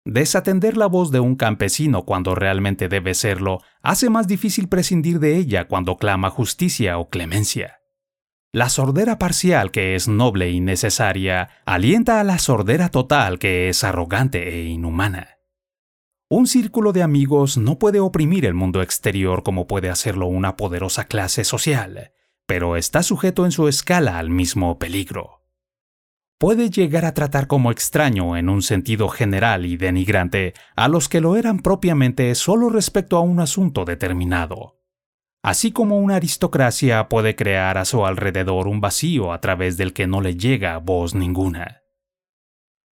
Desatender 0.04 0.78
la 0.78 0.88
voz 0.88 1.12
de 1.12 1.20
un 1.20 1.36
campesino 1.36 2.06
cuando 2.06 2.34
realmente 2.34 2.90
debe 2.90 3.14
serlo 3.14 3.62
hace 3.84 4.10
más 4.10 4.28
difícil 4.28 4.68
prescindir 4.68 5.20
de 5.20 5.38
ella 5.38 5.68
cuando 5.68 5.98
clama 5.98 6.32
justicia 6.32 6.98
o 6.98 7.10
clemencia. 7.10 7.85
La 8.52 8.70
sordera 8.70 9.20
parcial 9.20 9.72
que 9.72 9.96
es 9.96 10.08
noble 10.08 10.50
y 10.52 10.62
necesaria 10.62 11.50
alienta 11.66 12.20
a 12.20 12.24
la 12.24 12.40
sordera 12.40 12.90
total 12.90 13.40
que 13.40 13.70
es 13.70 13.84
arrogante 13.84 14.50
e 14.50 14.64
inhumana. 14.64 15.40
Un 16.30 16.48
círculo 16.48 16.92
de 16.92 17.04
amigos 17.04 17.58
no 17.58 17.78
puede 17.78 18.00
oprimir 18.00 18.46
el 18.46 18.54
mundo 18.54 18.82
exterior 18.82 19.44
como 19.44 19.68
puede 19.68 19.90
hacerlo 19.90 20.26
una 20.28 20.56
poderosa 20.56 21.06
clase 21.06 21.44
social, 21.44 22.14
pero 22.48 22.78
está 22.78 23.04
sujeto 23.04 23.46
en 23.46 23.52
su 23.52 23.68
escala 23.68 24.18
al 24.18 24.30
mismo 24.30 24.80
peligro. 24.80 25.44
Puede 26.38 26.70
llegar 26.70 27.06
a 27.06 27.14
tratar 27.14 27.48
como 27.48 27.72
extraño 27.72 28.36
en 28.38 28.50
un 28.50 28.62
sentido 28.62 29.08
general 29.08 29.66
y 29.66 29.78
denigrante 29.78 30.54
a 30.76 30.88
los 30.88 31.10
que 31.10 31.22
lo 31.22 31.38
eran 31.38 31.60
propiamente 31.60 32.34
solo 32.36 32.70
respecto 32.70 33.18
a 33.18 33.22
un 33.22 33.40
asunto 33.40 33.86
determinado. 33.86 34.82
Así 35.46 35.72
como 35.72 36.00
una 36.00 36.16
aristocracia 36.16 37.08
puede 37.08 37.36
crear 37.36 37.78
a 37.78 37.86
su 37.86 38.04
alrededor 38.04 38.68
un 38.68 38.82
vacío 38.82 39.32
a 39.32 39.42
través 39.42 39.78
del 39.78 39.94
que 39.94 40.08
no 40.08 40.20
le 40.20 40.36
llega 40.36 40.80
voz 40.80 41.14
ninguna. 41.14 41.84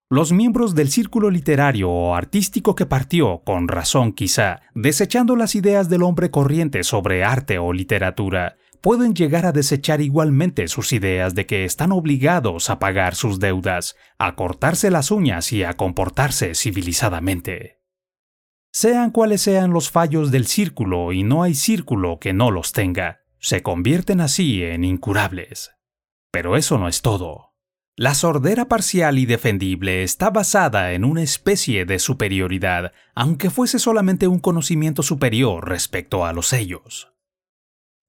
Los 0.08 0.32
miembros 0.32 0.76
del 0.76 0.90
círculo 0.90 1.32
literario 1.32 1.90
o 1.90 2.14
artístico 2.14 2.76
que 2.76 2.86
partió, 2.86 3.42
con 3.44 3.68
razón 3.68 4.12
quizá, 4.12 4.62
desechando 4.76 5.36
las 5.36 5.56
ideas 5.56 5.90
del 5.90 6.04
hombre 6.04 6.30
corriente 6.30 6.84
sobre 6.84 7.24
arte 7.24 7.58
o 7.58 7.74
literatura, 7.74 8.56
pueden 8.82 9.16
llegar 9.16 9.48
a 9.48 9.52
desechar 9.52 10.00
igualmente 10.00 10.68
sus 10.68 10.94
ideas 10.94 11.34
de 11.34 11.48
que 11.48 11.66
están 11.66 11.92
obligados 11.92 12.70
a 12.70 12.78
pagar 12.78 13.16
sus 13.16 13.40
deudas, 13.40 13.96
a 14.20 14.36
cortarse 14.36 14.92
las 14.92 15.10
uñas 15.10 15.52
y 15.54 15.64
a 15.64 15.74
comportarse 15.74 16.54
civilizadamente. 16.54 17.83
Sean 18.76 19.12
cuales 19.12 19.42
sean 19.42 19.72
los 19.72 19.92
fallos 19.92 20.32
del 20.32 20.48
círculo 20.48 21.12
y 21.14 21.22
no 21.22 21.44
hay 21.44 21.54
círculo 21.54 22.18
que 22.20 22.34
no 22.34 22.50
los 22.50 22.72
tenga, 22.72 23.22
se 23.38 23.62
convierten 23.62 24.20
así 24.20 24.64
en 24.64 24.84
incurables. 24.84 25.76
Pero 26.32 26.58
eso 26.58 26.80
no 26.80 26.88
es 26.88 27.04
todo. 27.04 27.54
La 27.96 28.16
sordera 28.16 28.66
parcial 28.66 29.20
y 29.20 29.28
defendible 29.28 30.02
está 30.02 30.32
basada 30.32 30.94
en 30.94 31.06
una 31.06 31.22
especie 31.22 31.86
de 31.86 32.00
superioridad, 32.00 32.94
aunque 33.14 33.52
fuese 33.52 33.78
solamente 33.78 34.28
un 34.28 34.40
conocimiento 34.40 35.04
superior 35.04 35.70
respecto 35.70 36.26
a 36.26 36.34
los 36.34 36.48
sellos. 36.48 37.14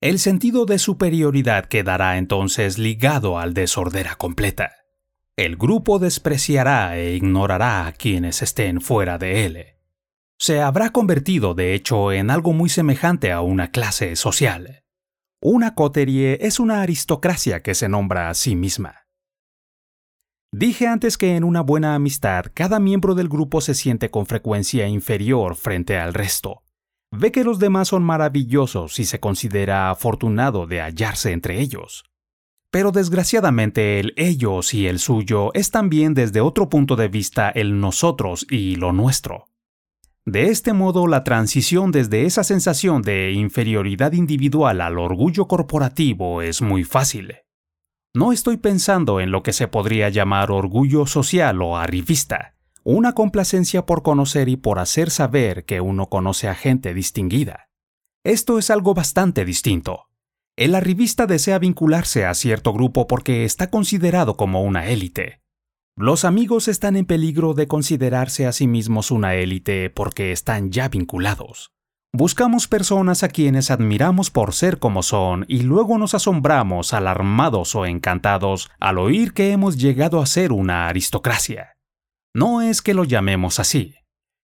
El 0.00 0.18
sentido 0.18 0.64
de 0.64 0.78
superioridad 0.78 1.66
quedará 1.66 2.16
entonces 2.16 2.78
ligado 2.78 3.38
al 3.38 3.52
de 3.52 3.66
sordera 3.66 4.16
completa. 4.16 4.72
El 5.36 5.56
grupo 5.56 5.98
despreciará 5.98 6.96
e 6.96 7.16
ignorará 7.16 7.86
a 7.86 7.92
quienes 7.92 8.40
estén 8.40 8.80
fuera 8.80 9.18
de 9.18 9.44
él. 9.44 9.74
Se 10.38 10.60
habrá 10.60 10.90
convertido, 10.90 11.54
de 11.54 11.74
hecho, 11.74 12.12
en 12.12 12.30
algo 12.30 12.52
muy 12.52 12.68
semejante 12.68 13.32
a 13.32 13.40
una 13.40 13.70
clase 13.70 14.16
social. 14.16 14.84
Una 15.40 15.74
coterie 15.74 16.38
es 16.40 16.58
una 16.58 16.82
aristocracia 16.82 17.62
que 17.62 17.74
se 17.74 17.88
nombra 17.88 18.30
a 18.30 18.34
sí 18.34 18.56
misma. 18.56 19.04
Dije 20.52 20.86
antes 20.86 21.18
que 21.18 21.36
en 21.36 21.44
una 21.44 21.62
buena 21.62 21.94
amistad 21.94 22.44
cada 22.54 22.78
miembro 22.78 23.14
del 23.14 23.28
grupo 23.28 23.60
se 23.60 23.74
siente 23.74 24.10
con 24.10 24.24
frecuencia 24.24 24.86
inferior 24.86 25.56
frente 25.56 25.98
al 25.98 26.14
resto, 26.14 26.62
ve 27.10 27.32
que 27.32 27.44
los 27.44 27.58
demás 27.58 27.88
son 27.88 28.04
maravillosos 28.04 28.98
y 29.00 29.04
se 29.04 29.20
considera 29.20 29.90
afortunado 29.90 30.66
de 30.66 30.80
hallarse 30.80 31.32
entre 31.32 31.60
ellos. 31.60 32.04
Pero 32.70 32.92
desgraciadamente 32.92 34.00
el 34.00 34.14
ellos 34.16 34.74
y 34.74 34.86
el 34.86 34.98
suyo 34.98 35.52
es 35.54 35.70
también 35.70 36.14
desde 36.14 36.40
otro 36.40 36.68
punto 36.68 36.96
de 36.96 37.08
vista 37.08 37.50
el 37.50 37.80
nosotros 37.80 38.46
y 38.48 38.76
lo 38.76 38.92
nuestro. 38.92 39.48
De 40.26 40.46
este 40.46 40.72
modo, 40.72 41.06
la 41.06 41.22
transición 41.22 41.92
desde 41.92 42.24
esa 42.24 42.44
sensación 42.44 43.02
de 43.02 43.32
inferioridad 43.32 44.12
individual 44.12 44.80
al 44.80 44.98
orgullo 44.98 45.46
corporativo 45.46 46.40
es 46.40 46.62
muy 46.62 46.82
fácil. 46.82 47.34
No 48.14 48.32
estoy 48.32 48.56
pensando 48.56 49.20
en 49.20 49.30
lo 49.30 49.42
que 49.42 49.52
se 49.52 49.68
podría 49.68 50.08
llamar 50.08 50.50
orgullo 50.50 51.04
social 51.04 51.60
o 51.60 51.76
arribista, 51.76 52.54
una 52.84 53.12
complacencia 53.12 53.84
por 53.84 54.02
conocer 54.02 54.48
y 54.48 54.56
por 54.56 54.78
hacer 54.78 55.10
saber 55.10 55.66
que 55.66 55.82
uno 55.82 56.08
conoce 56.08 56.48
a 56.48 56.54
gente 56.54 56.94
distinguida. 56.94 57.68
Esto 58.24 58.58
es 58.58 58.70
algo 58.70 58.94
bastante 58.94 59.44
distinto. 59.44 60.08
El 60.56 60.74
arribista 60.74 61.26
desea 61.26 61.58
vincularse 61.58 62.24
a 62.24 62.32
cierto 62.32 62.72
grupo 62.72 63.06
porque 63.06 63.44
está 63.44 63.68
considerado 63.68 64.38
como 64.38 64.62
una 64.62 64.86
élite. 64.86 65.43
Los 65.96 66.24
amigos 66.24 66.66
están 66.66 66.96
en 66.96 67.06
peligro 67.06 67.54
de 67.54 67.68
considerarse 67.68 68.48
a 68.48 68.52
sí 68.52 68.66
mismos 68.66 69.12
una 69.12 69.36
élite 69.36 69.90
porque 69.90 70.32
están 70.32 70.72
ya 70.72 70.88
vinculados. 70.88 71.70
Buscamos 72.12 72.66
personas 72.66 73.22
a 73.22 73.28
quienes 73.28 73.70
admiramos 73.70 74.32
por 74.32 74.54
ser 74.54 74.80
como 74.80 75.04
son 75.04 75.44
y 75.46 75.62
luego 75.62 75.96
nos 75.96 76.14
asombramos 76.14 76.92
alarmados 76.94 77.76
o 77.76 77.86
encantados 77.86 78.72
al 78.80 78.98
oír 78.98 79.34
que 79.34 79.52
hemos 79.52 79.76
llegado 79.76 80.20
a 80.20 80.26
ser 80.26 80.50
una 80.50 80.88
aristocracia. 80.88 81.76
No 82.34 82.60
es 82.60 82.82
que 82.82 82.94
lo 82.94 83.04
llamemos 83.04 83.60
así. 83.60 83.94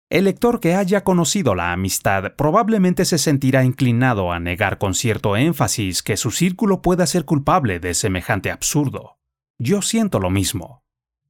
El 0.09 0.25
lector 0.25 0.59
que 0.59 0.75
haya 0.75 1.05
conocido 1.05 1.55
la 1.55 1.71
amistad 1.71 2.33
probablemente 2.35 3.05
se 3.05 3.17
sentirá 3.17 3.63
inclinado 3.63 4.33
a 4.33 4.41
negar 4.41 4.79
con 4.79 4.93
cierto 4.93 5.37
énfasis 5.37 6.03
que 6.03 6.17
su 6.17 6.31
círculo 6.31 6.81
pueda 6.81 7.07
ser 7.07 7.23
culpable 7.23 7.79
de 7.79 7.93
semejante 7.93 8.51
absurdo. 8.51 9.17
Yo 9.57 9.81
siento 9.81 10.19
lo 10.19 10.29
mismo. 10.29 10.83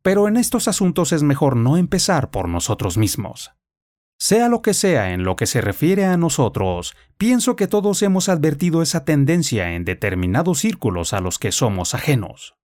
Pero 0.08 0.30
en 0.30 0.38
estos 0.38 0.70
asuntos 0.70 1.12
es 1.12 1.22
mejor 1.22 1.58
no 1.58 1.76
empezar 1.76 2.32
por 2.32 2.48
nosotros 2.48 2.98
mismos. 2.98 3.52
Sea 4.18 4.48
lo 4.48 4.62
que 4.62 4.74
sea 4.74 5.12
en 5.12 5.26
lo 5.26 5.36
que 5.36 5.46
se 5.46 5.60
refiere 5.60 6.06
a 6.06 6.16
nosotros, 6.16 6.96
pienso 7.18 7.58
que 7.58 7.68
todos 7.68 8.02
hemos 8.04 8.30
advertido 8.30 8.82
esa 8.82 9.04
tendencia 9.04 9.74
en 9.74 9.84
determinados 9.84 10.60
círculos 10.60 11.12
a 11.12 11.20
los 11.20 11.40
que 11.40 11.52
somos 11.52 11.94
ajenos. 11.94 12.56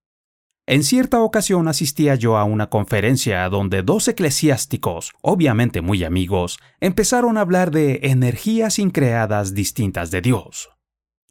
En 0.65 0.85
cierta 0.85 1.19
ocasión 1.19 1.67
asistía 1.67 2.15
yo 2.15 2.37
a 2.37 2.45
una 2.45 2.69
conferencia 2.69 3.49
donde 3.49 3.81
dos 3.81 4.07
eclesiásticos, 4.07 5.11
obviamente 5.21 5.81
muy 5.81 6.05
amigos, 6.05 6.59
empezaron 6.79 7.37
a 7.37 7.41
hablar 7.41 7.71
de 7.71 7.99
energías 8.03 8.79
increadas 8.79 9.53
distintas 9.53 10.11
de 10.11 10.21
Dios. 10.21 10.69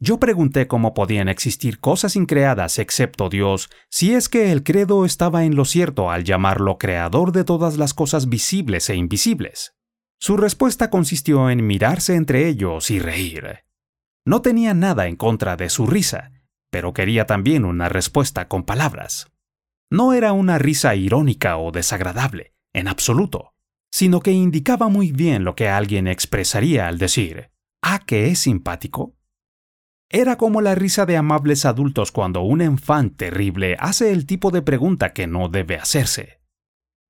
Yo 0.05 0.19
pregunté 0.19 0.67
cómo 0.67 0.95
podían 0.95 1.29
existir 1.29 1.79
cosas 1.79 2.17
increadas 2.17 2.81
excepto 2.81 3.29
Dios 3.29 3.71
si 3.89 4.15
es 4.15 4.29
que 4.29 4.51
el 4.51 4.65
credo 4.65 5.05
estaba 5.05 5.45
en 5.45 5.55
lo 5.55 5.65
cierto 5.65 6.11
al 6.11 6.25
llamarlo 6.25 6.77
creador 6.77 7.31
de 7.31 7.45
todas 7.45 7.79
las 7.79 7.95
cosas 7.95 8.29
visibles 8.29 8.91
e 8.91 8.97
invisibles. 8.97 9.77
Su 10.19 10.37
respuesta 10.37 10.91
consistió 10.91 11.51
en 11.51 11.65
mirarse 11.65 12.17
entre 12.17 12.49
ellos 12.49 12.91
y 12.91 12.99
reír. 12.99 13.61
No 14.27 14.43
tenía 14.43 14.75
nada 14.75 15.07
en 15.07 15.15
contra 15.15 15.55
de 15.55 15.71
su 15.71 15.87
risa, 15.87 16.33
pero 16.73 16.93
quería 16.93 17.25
también 17.27 17.65
una 17.65 17.89
respuesta 17.89 18.49
con 18.49 18.65
palabras. 18.65 19.29
No 19.89 20.15
era 20.15 20.33
una 20.33 20.59
risa 20.59 20.97
irónica 20.97 21.59
o 21.59 21.71
desagradable, 21.71 22.55
en 22.73 22.89
absoluto, 22.89 23.55
sino 23.93 24.19
que 24.19 24.33
indicaba 24.33 24.89
muy 24.89 25.13
bien 25.13 25.45
lo 25.45 25.55
que 25.55 25.69
alguien 25.69 26.09
expresaría 26.09 26.89
al 26.89 26.99
decir, 26.99 27.53
¿ah, 27.83 28.01
que 28.05 28.31
es 28.31 28.41
simpático? 28.41 29.15
Era 30.15 30.37
como 30.37 30.61
la 30.61 30.75
risa 30.75 31.07
de 31.07 31.17
amables 31.17 31.65
adultos 31.65 32.13
cuando 32.13 32.43
un 32.43 32.61
enfán 32.61 33.09
terrible 33.17 33.77
hace 33.81 34.13
el 34.13 34.27
tipo 34.27 34.51
de 34.51 34.61
pregunta 34.61 35.15
que 35.15 35.27
no 35.27 35.49
debe 35.49 35.77
hacerse. 35.77 36.43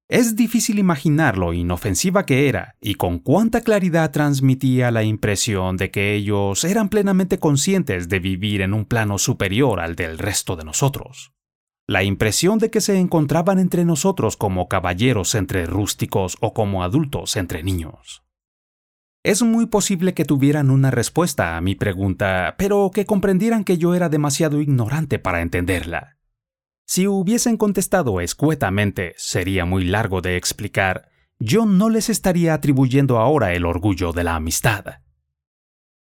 Es 0.08 0.36
difícil 0.36 0.78
imaginar 0.78 1.36
lo 1.36 1.52
inofensiva 1.52 2.24
que 2.24 2.48
era 2.48 2.76
y 2.80 2.94
con 2.94 3.18
cuánta 3.18 3.62
claridad 3.62 4.12
transmitía 4.12 4.92
la 4.92 5.02
impresión 5.02 5.76
de 5.78 5.90
que 5.90 6.14
ellos 6.14 6.62
eran 6.62 6.88
plenamente 6.88 7.40
conscientes 7.40 8.08
de 8.08 8.20
vivir 8.20 8.60
en 8.60 8.72
un 8.72 8.84
plano 8.84 9.18
superior 9.18 9.80
al 9.80 9.96
del 9.96 10.16
resto 10.16 10.54
de 10.54 10.62
nosotros. 10.62 11.32
La 11.88 12.04
impresión 12.04 12.60
de 12.60 12.70
que 12.70 12.80
se 12.80 13.00
encontraban 13.00 13.58
entre 13.58 13.84
nosotros 13.84 14.36
como 14.36 14.68
caballeros 14.68 15.34
entre 15.34 15.66
rústicos 15.66 16.36
o 16.40 16.54
como 16.54 16.84
adultos 16.84 17.34
entre 17.36 17.64
niños. 17.64 18.22
Es 19.24 19.40
muy 19.42 19.66
posible 19.66 20.14
que 20.14 20.24
tuvieran 20.24 20.68
una 20.68 20.90
respuesta 20.90 21.56
a 21.56 21.60
mi 21.60 21.76
pregunta, 21.76 22.56
pero 22.58 22.90
que 22.92 23.06
comprendieran 23.06 23.62
que 23.62 23.78
yo 23.78 23.94
era 23.94 24.08
demasiado 24.08 24.60
ignorante 24.60 25.20
para 25.20 25.42
entenderla. 25.42 26.16
Si 26.86 27.06
hubiesen 27.06 27.56
contestado 27.56 28.20
escuetamente, 28.20 29.14
sería 29.16 29.64
muy 29.64 29.84
largo 29.84 30.22
de 30.22 30.36
explicar, 30.36 31.08
yo 31.38 31.66
no 31.66 31.88
les 31.88 32.08
estaría 32.08 32.52
atribuyendo 32.52 33.18
ahora 33.18 33.52
el 33.52 33.64
orgullo 33.64 34.12
de 34.12 34.24
la 34.24 34.34
amistad. 34.34 35.02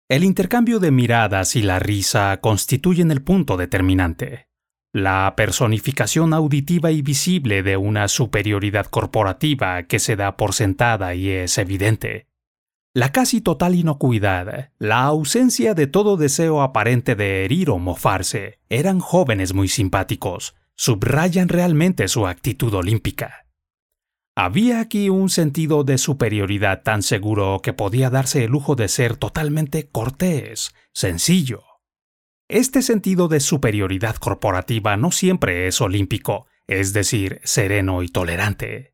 El 0.07 0.23
intercambio 0.23 0.79
de 0.79 0.91
miradas 0.91 1.57
y 1.57 1.61
la 1.61 1.77
risa 1.77 2.39
constituyen 2.39 3.11
el 3.11 3.21
punto 3.21 3.57
determinante, 3.57 4.47
la 4.93 5.33
personificación 5.35 6.33
auditiva 6.33 6.89
y 6.91 7.01
visible 7.01 7.63
de 7.63 7.75
una 7.75 8.07
superioridad 8.07 8.85
corporativa 8.85 9.83
que 9.83 9.99
se 9.99 10.15
da 10.15 10.37
por 10.37 10.53
sentada 10.53 11.13
y 11.15 11.29
es 11.29 11.57
evidente 11.57 12.28
la 12.99 13.13
casi 13.13 13.39
total 13.39 13.75
inocuidad, 13.75 14.73
la 14.77 15.03
ausencia 15.03 15.73
de 15.73 15.87
todo 15.87 16.17
deseo 16.17 16.61
aparente 16.61 17.15
de 17.15 17.45
herir 17.45 17.69
o 17.69 17.77
mofarse, 17.77 18.59
eran 18.67 18.99
jóvenes 18.99 19.53
muy 19.53 19.69
simpáticos, 19.69 20.53
subrayan 20.75 21.47
realmente 21.47 22.09
su 22.09 22.27
actitud 22.27 22.73
olímpica. 22.73 23.47
Había 24.35 24.81
aquí 24.81 25.07
un 25.07 25.29
sentido 25.29 25.85
de 25.85 25.97
superioridad 25.97 26.83
tan 26.83 27.01
seguro 27.01 27.61
que 27.63 27.71
podía 27.71 28.09
darse 28.09 28.43
el 28.43 28.51
lujo 28.51 28.75
de 28.75 28.89
ser 28.89 29.15
totalmente 29.15 29.87
cortés, 29.87 30.75
sencillo. 30.93 31.63
Este 32.49 32.81
sentido 32.81 33.29
de 33.29 33.39
superioridad 33.39 34.17
corporativa 34.17 34.97
no 34.97 35.11
siempre 35.11 35.67
es 35.67 35.79
olímpico, 35.79 36.47
es 36.67 36.91
decir, 36.91 37.39
sereno 37.45 38.03
y 38.03 38.09
tolerante. 38.09 38.93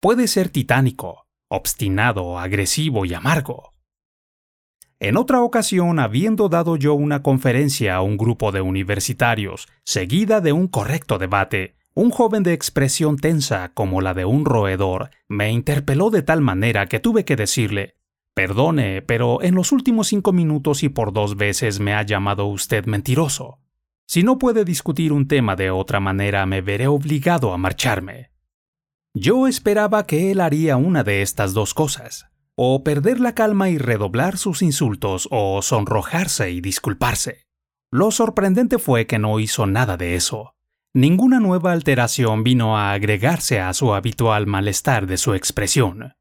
Puede 0.00 0.28
ser 0.28 0.48
titánico, 0.48 1.26
obstinado, 1.52 2.38
agresivo 2.38 3.04
y 3.04 3.14
amargo. 3.14 3.74
En 4.98 5.16
otra 5.16 5.42
ocasión, 5.42 5.98
habiendo 5.98 6.48
dado 6.48 6.76
yo 6.76 6.94
una 6.94 7.22
conferencia 7.22 7.96
a 7.96 8.02
un 8.02 8.16
grupo 8.16 8.52
de 8.52 8.60
universitarios, 8.60 9.68
seguida 9.84 10.40
de 10.40 10.52
un 10.52 10.68
correcto 10.68 11.18
debate, 11.18 11.74
un 11.94 12.10
joven 12.10 12.42
de 12.42 12.54
expresión 12.54 13.18
tensa 13.18 13.72
como 13.74 14.00
la 14.00 14.14
de 14.14 14.24
un 14.24 14.46
roedor 14.46 15.10
me 15.28 15.50
interpeló 15.50 16.08
de 16.08 16.22
tal 16.22 16.40
manera 16.40 16.86
que 16.86 17.00
tuve 17.00 17.24
que 17.26 17.36
decirle 17.36 17.96
Perdone, 18.34 19.02
pero 19.02 19.42
en 19.42 19.54
los 19.54 19.72
últimos 19.72 20.08
cinco 20.08 20.32
minutos 20.32 20.82
y 20.82 20.88
por 20.88 21.12
dos 21.12 21.36
veces 21.36 21.80
me 21.80 21.92
ha 21.92 22.02
llamado 22.02 22.46
usted 22.46 22.86
mentiroso. 22.86 23.58
Si 24.06 24.22
no 24.22 24.38
puede 24.38 24.64
discutir 24.64 25.12
un 25.12 25.28
tema 25.28 25.54
de 25.54 25.70
otra 25.70 26.00
manera, 26.00 26.46
me 26.46 26.62
veré 26.62 26.86
obligado 26.86 27.52
a 27.52 27.58
marcharme. 27.58 28.31
Yo 29.14 29.46
esperaba 29.46 30.06
que 30.06 30.30
él 30.30 30.40
haría 30.40 30.78
una 30.78 31.04
de 31.04 31.20
estas 31.20 31.52
dos 31.52 31.74
cosas, 31.74 32.28
o 32.54 32.82
perder 32.82 33.20
la 33.20 33.34
calma 33.34 33.68
y 33.68 33.76
redoblar 33.76 34.38
sus 34.38 34.62
insultos, 34.62 35.28
o 35.30 35.60
sonrojarse 35.60 36.50
y 36.50 36.62
disculparse. 36.62 37.46
Lo 37.90 38.10
sorprendente 38.10 38.78
fue 38.78 39.06
que 39.06 39.18
no 39.18 39.38
hizo 39.38 39.66
nada 39.66 39.98
de 39.98 40.14
eso. 40.14 40.54
Ninguna 40.94 41.40
nueva 41.40 41.72
alteración 41.72 42.42
vino 42.42 42.78
a 42.78 42.92
agregarse 42.92 43.60
a 43.60 43.74
su 43.74 43.92
habitual 43.92 44.46
malestar 44.46 45.06
de 45.06 45.18
su 45.18 45.34
expresión. 45.34 46.14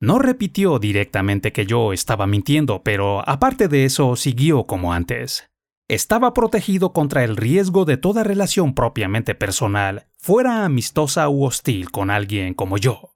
No 0.00 0.18
repitió 0.18 0.80
directamente 0.80 1.52
que 1.52 1.64
yo 1.64 1.92
estaba 1.92 2.26
mintiendo, 2.26 2.82
pero 2.82 3.28
aparte 3.28 3.68
de 3.68 3.84
eso 3.84 4.16
siguió 4.16 4.66
como 4.66 4.92
antes 4.92 5.51
estaba 5.94 6.32
protegido 6.32 6.92
contra 6.92 7.22
el 7.22 7.36
riesgo 7.36 7.84
de 7.84 7.98
toda 7.98 8.24
relación 8.24 8.74
propiamente 8.74 9.34
personal, 9.34 10.06
fuera 10.16 10.64
amistosa 10.64 11.28
u 11.28 11.44
hostil 11.44 11.90
con 11.90 12.10
alguien 12.10 12.54
como 12.54 12.78
yo. 12.78 13.12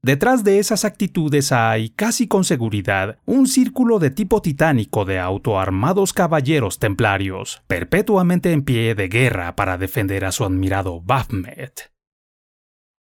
Detrás 0.00 0.44
de 0.44 0.58
esas 0.58 0.84
actitudes 0.84 1.50
hay, 1.52 1.90
casi 1.90 2.28
con 2.28 2.44
seguridad, 2.44 3.18
un 3.24 3.46
círculo 3.46 3.98
de 3.98 4.10
tipo 4.10 4.42
titánico 4.42 5.04
de 5.04 5.18
autoarmados 5.18 6.12
caballeros 6.12 6.78
templarios, 6.78 7.62
perpetuamente 7.66 8.52
en 8.52 8.64
pie 8.64 8.94
de 8.94 9.08
guerra 9.08 9.56
para 9.56 9.78
defender 9.78 10.24
a 10.24 10.32
su 10.32 10.44
admirado 10.44 11.00
Baphomet. 11.00 11.90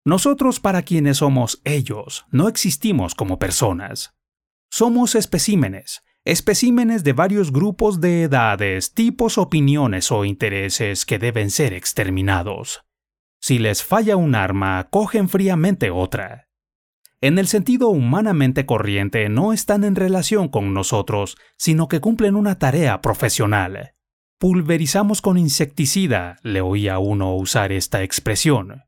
Nosotros 0.05 0.59
para 0.59 0.81
quienes 0.81 1.17
somos 1.17 1.61
ellos, 1.63 2.25
no 2.31 2.47
existimos 2.47 3.13
como 3.13 3.37
personas. 3.37 4.15
Somos 4.71 5.15
especímenes, 5.15 6.03
especímenes 6.23 7.03
de 7.03 7.13
varios 7.13 7.51
grupos 7.51 7.99
de 7.99 8.23
edades, 8.23 8.93
tipos, 8.93 9.37
opiniones 9.37 10.11
o 10.11 10.23
intereses 10.23 11.05
que 11.05 11.17
deben 11.17 11.49
ser 11.49 11.73
exterminados. 11.73 12.83
Si 13.39 13.57
les 13.57 13.83
falla 13.83 14.15
un 14.17 14.35
arma, 14.35 14.87
cogen 14.91 15.29
fríamente 15.29 15.89
otra. 15.89 16.47
En 17.21 17.39
el 17.39 17.47
sentido 17.47 17.89
humanamente 17.89 18.65
corriente 18.65 19.29
no 19.29 19.53
están 19.53 19.83
en 19.83 19.95
relación 19.95 20.47
con 20.47 20.73
nosotros, 20.73 21.37
sino 21.57 21.87
que 21.87 21.99
cumplen 21.99 22.35
una 22.35 22.59
tarea 22.59 23.01
profesional. 23.01 23.95
Pulverizamos 24.39 25.21
con 25.21 25.37
insecticida, 25.37 26.37
le 26.43 26.61
oía 26.61 26.97
uno 26.99 27.35
usar 27.35 27.71
esta 27.71 28.01
expresión. 28.03 28.83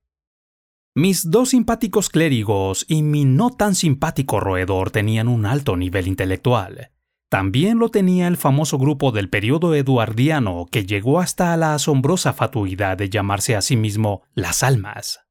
Mis 0.96 1.30
dos 1.30 1.50
simpáticos 1.50 2.10
clérigos 2.10 2.86
y 2.88 3.02
mi 3.02 3.26
no 3.26 3.50
tan 3.52 3.74
simpático 3.74 4.40
roedor 4.40 4.92
tenían 4.92 5.28
un 5.28 5.48
alto 5.48 5.76
nivel 5.76 6.08
intelectual. 6.08 6.93
También 7.34 7.80
lo 7.80 7.90
tenía 7.90 8.28
el 8.28 8.38
famoso 8.38 8.78
grupo 8.78 9.12
del 9.12 9.28
periodo 9.28 9.74
eduardiano 9.74 10.68
que 10.70 10.86
llegó 10.86 11.20
hasta 11.20 11.58
la 11.58 11.74
asombrosa 11.74 12.32
fatuidad 12.32 12.96
de 12.96 13.10
llamarse 13.10 13.56
a 13.56 13.64
sí 13.64 13.76
mismo 13.76 14.22
las 14.36 14.62
almas. 14.62 15.22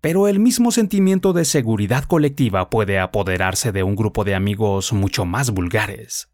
Pero 0.00 0.26
el 0.26 0.40
mismo 0.40 0.72
sentimiento 0.72 1.32
de 1.32 1.44
seguridad 1.44 2.02
colectiva 2.06 2.70
puede 2.70 2.98
apoderarse 2.98 3.70
de 3.70 3.84
un 3.84 3.94
grupo 3.94 4.24
de 4.24 4.34
amigos 4.34 4.92
mucho 4.92 5.24
más 5.24 5.52
vulgares. 5.52 6.28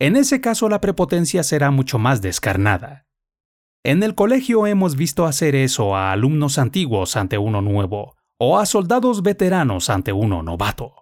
En 0.00 0.16
ese 0.16 0.40
caso 0.40 0.68
la 0.68 0.80
prepotencia 0.80 1.44
será 1.44 1.70
mucho 1.70 2.00
más 2.00 2.20
descarnada. 2.20 3.06
En 3.84 4.02
el 4.02 4.16
colegio 4.16 4.66
hemos 4.66 4.96
visto 4.96 5.24
hacer 5.24 5.54
eso 5.54 5.94
a 5.94 6.10
alumnos 6.10 6.58
antiguos 6.58 7.16
ante 7.16 7.38
uno 7.38 7.62
nuevo, 7.62 8.16
o 8.38 8.58
a 8.58 8.66
soldados 8.66 9.22
veteranos 9.22 9.88
ante 9.88 10.12
uno 10.12 10.42
novato 10.42 10.99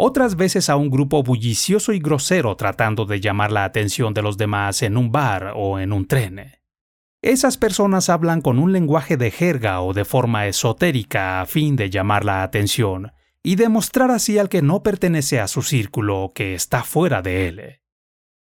otras 0.00 0.36
veces 0.36 0.70
a 0.70 0.76
un 0.76 0.90
grupo 0.90 1.24
bullicioso 1.24 1.92
y 1.92 1.98
grosero 1.98 2.54
tratando 2.54 3.04
de 3.04 3.20
llamar 3.20 3.50
la 3.50 3.64
atención 3.64 4.14
de 4.14 4.22
los 4.22 4.38
demás 4.38 4.82
en 4.82 4.96
un 4.96 5.10
bar 5.10 5.52
o 5.56 5.80
en 5.80 5.92
un 5.92 6.06
tren. 6.06 6.52
Esas 7.20 7.58
personas 7.58 8.08
hablan 8.08 8.40
con 8.40 8.60
un 8.60 8.72
lenguaje 8.72 9.16
de 9.16 9.32
jerga 9.32 9.80
o 9.80 9.92
de 9.92 10.04
forma 10.04 10.46
esotérica 10.46 11.40
a 11.40 11.46
fin 11.46 11.74
de 11.74 11.90
llamar 11.90 12.24
la 12.24 12.44
atención 12.44 13.12
y 13.42 13.56
demostrar 13.56 14.12
así 14.12 14.38
al 14.38 14.48
que 14.48 14.62
no 14.62 14.84
pertenece 14.84 15.40
a 15.40 15.48
su 15.48 15.62
círculo 15.62 16.30
que 16.32 16.54
está 16.54 16.84
fuera 16.84 17.20
de 17.20 17.48
él. 17.48 17.80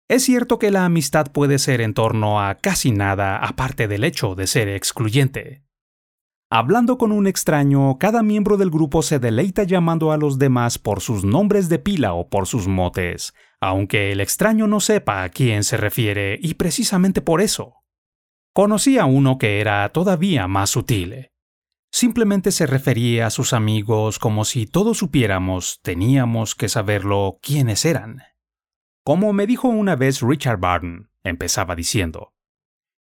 Es 0.09 0.23
cierto 0.23 0.59
que 0.59 0.71
la 0.71 0.83
amistad 0.83 1.31
puede 1.31 1.57
ser 1.57 1.79
en 1.79 1.93
torno 1.93 2.41
a 2.41 2.55
casi 2.55 2.91
nada 2.91 3.37
aparte 3.37 3.87
del 3.87 4.03
hecho 4.03 4.35
de 4.35 4.47
ser 4.47 4.67
excluyente. 4.67 5.64
Hablando 6.51 6.99
con 6.99 7.11
un 7.11 7.25
extraño, 7.25 7.97
cada 7.97 8.21
miembro 8.21 8.57
del 8.57 8.69
grupo 8.69 9.01
se 9.01 9.17
deleita 9.17 9.63
llamando 9.63 10.11
a 10.11 10.17
los 10.17 10.37
demás 10.37 10.77
por 10.77 11.01
sus 11.01 11.25
nombres 11.25 11.69
de 11.69 11.79
pila 11.79 12.13
o 12.13 12.29
por 12.29 12.45
sus 12.45 12.67
motes, 12.67 13.33
aunque 13.59 14.11
el 14.11 14.21
extraño 14.21 14.67
no 14.67 14.79
sepa 14.79 15.23
a 15.23 15.29
quién 15.29 15.63
se 15.63 15.75
refiere 15.75 16.37
y 16.39 16.53
precisamente 16.53 17.21
por 17.21 17.41
eso. 17.41 17.77
Conocí 18.53 18.99
a 18.99 19.05
uno 19.05 19.39
que 19.39 19.59
era 19.59 19.89
todavía 19.89 20.47
más 20.47 20.69
sutil. 20.69 21.31
Simplemente 21.91 22.51
se 22.51 22.67
refería 22.67 23.25
a 23.25 23.31
sus 23.31 23.51
amigos 23.51 24.19
como 24.19 24.45
si 24.45 24.67
todos 24.67 24.99
supiéramos, 24.99 25.79
teníamos 25.81 26.53
que 26.53 26.69
saberlo, 26.69 27.39
quiénes 27.41 27.85
eran. 27.85 28.21
Como 29.03 29.33
me 29.33 29.47
dijo 29.47 29.67
una 29.67 29.95
vez 29.95 30.21
Richard 30.21 30.59
Barton, 30.59 31.09
empezaba 31.23 31.75
diciendo. 31.75 32.34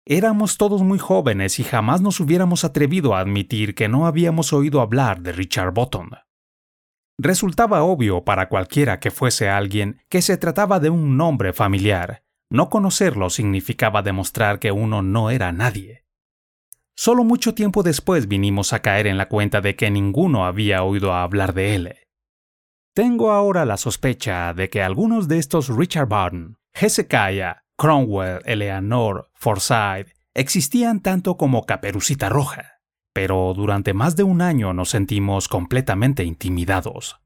Éramos 0.06 0.56
todos 0.56 0.82
muy 0.82 0.98
jóvenes 0.98 1.58
y 1.58 1.64
jamás 1.64 2.00
nos 2.00 2.20
hubiéramos 2.20 2.64
atrevido 2.64 3.14
a 3.14 3.20
admitir 3.20 3.74
que 3.74 3.88
no 3.88 4.06
habíamos 4.06 4.52
oído 4.52 4.80
hablar 4.80 5.20
de 5.20 5.32
Richard 5.32 5.72
Button. 5.72 6.10
Resultaba 7.18 7.82
obvio 7.82 8.24
para 8.24 8.48
cualquiera 8.48 8.98
que 8.98 9.10
fuese 9.10 9.50
alguien 9.50 10.00
que 10.08 10.22
se 10.22 10.38
trataba 10.38 10.80
de 10.80 10.88
un 10.88 11.18
nombre 11.18 11.52
familiar. 11.52 12.24
No 12.50 12.70
conocerlo 12.70 13.28
significaba 13.28 14.02
demostrar 14.02 14.58
que 14.58 14.72
uno 14.72 15.02
no 15.02 15.30
era 15.30 15.52
nadie. 15.52 16.06
Solo 16.96 17.22
mucho 17.22 17.54
tiempo 17.54 17.82
después 17.82 18.26
vinimos 18.26 18.72
a 18.72 18.80
caer 18.80 19.06
en 19.06 19.18
la 19.18 19.28
cuenta 19.28 19.60
de 19.60 19.76
que 19.76 19.90
ninguno 19.90 20.46
había 20.46 20.82
oído 20.82 21.14
hablar 21.14 21.52
de 21.52 21.74
él. 21.74 21.94
Tengo 22.94 23.30
ahora 23.30 23.64
la 23.64 23.76
sospecha 23.76 24.52
de 24.54 24.68
que 24.68 24.82
algunos 24.82 25.28
de 25.28 25.38
estos 25.38 25.68
Richard 25.68 26.08
Barton, 26.08 26.58
Hezekiah, 26.74 27.64
Cromwell, 27.80 28.42
Eleanor, 28.44 29.30
Forsyth 29.32 30.08
existían 30.34 31.00
tanto 31.00 31.38
como 31.38 31.64
Caperucita 31.64 32.28
Roja, 32.28 32.82
pero 33.14 33.54
durante 33.56 33.94
más 33.94 34.16
de 34.16 34.22
un 34.22 34.42
año 34.42 34.74
nos 34.74 34.90
sentimos 34.90 35.48
completamente 35.48 36.24
intimidados. 36.24 37.22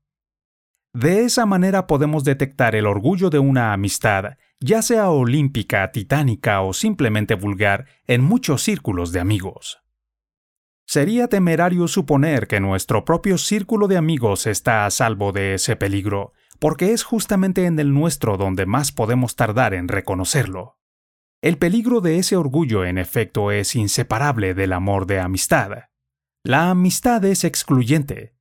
De 0.92 1.24
esa 1.24 1.44
manera 1.44 1.88
podemos 1.88 2.22
detectar 2.22 2.76
el 2.76 2.86
orgullo 2.86 3.30
de 3.30 3.40
una 3.40 3.72
amistad, 3.72 4.36
ya 4.61 4.80
sea 4.80 5.11
olímpica, 5.11 5.90
titánica 5.90 6.61
o 6.61 6.72
simplemente 6.72 7.34
vulgar, 7.34 7.86
en 8.07 8.22
muchos 8.22 8.62
círculos 8.62 9.11
de 9.11 9.18
amigos. 9.18 9.80
Sería 10.86 11.26
temerario 11.26 11.88
suponer 11.88 12.46
que 12.46 12.61
nuestro 12.61 13.05
propio 13.05 13.38
círculo 13.38 13.88
de 13.88 13.96
amigos 13.96 14.46
está 14.46 14.86
a 14.86 14.90
salvo 14.92 15.32
de 15.32 15.55
ese 15.55 15.74
peligro, 15.74 16.32
porque 16.64 16.92
es 16.92 17.04
justamente 17.04 17.66
en 17.66 17.78
el 17.78 17.92
nuestro 17.92 18.38
donde 18.38 18.64
más 18.64 18.90
podemos 18.90 19.36
tardar 19.36 19.74
en 19.74 19.86
reconocerlo. 19.86 20.78
El 21.42 21.58
peligro 21.58 22.00
de 22.00 22.16
ese 22.16 22.36
orgullo, 22.36 22.86
en 22.86 22.96
efecto, 22.96 23.50
es 23.50 23.76
inseparable 23.76 24.54
del 24.54 24.72
amor 24.72 25.04
de 25.04 25.20
amistad. 25.20 25.90
La 26.42 26.70
amistad 26.70 27.22
es 27.26 27.44
excluyente. 27.44 28.38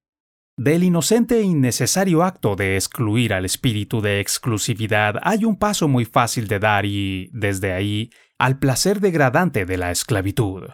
Del 0.57 0.85
inocente 0.85 1.39
e 1.39 1.41
innecesario 1.41 2.23
acto 2.23 2.55
de 2.55 2.77
excluir 2.77 3.33
al 3.33 3.43
espíritu 3.43 3.99
de 3.99 4.21
exclusividad 4.21 5.15
hay 5.21 5.43
un 5.43 5.57
paso 5.57 5.89
muy 5.89 6.05
fácil 6.05 6.47
de 6.47 6.59
dar 6.59 6.85
y, 6.85 7.29
desde 7.33 7.73
ahí, 7.73 8.09
al 8.39 8.57
placer 8.57 9.01
degradante 9.01 9.65
de 9.65 9.75
la 9.75 9.91
esclavitud. 9.91 10.69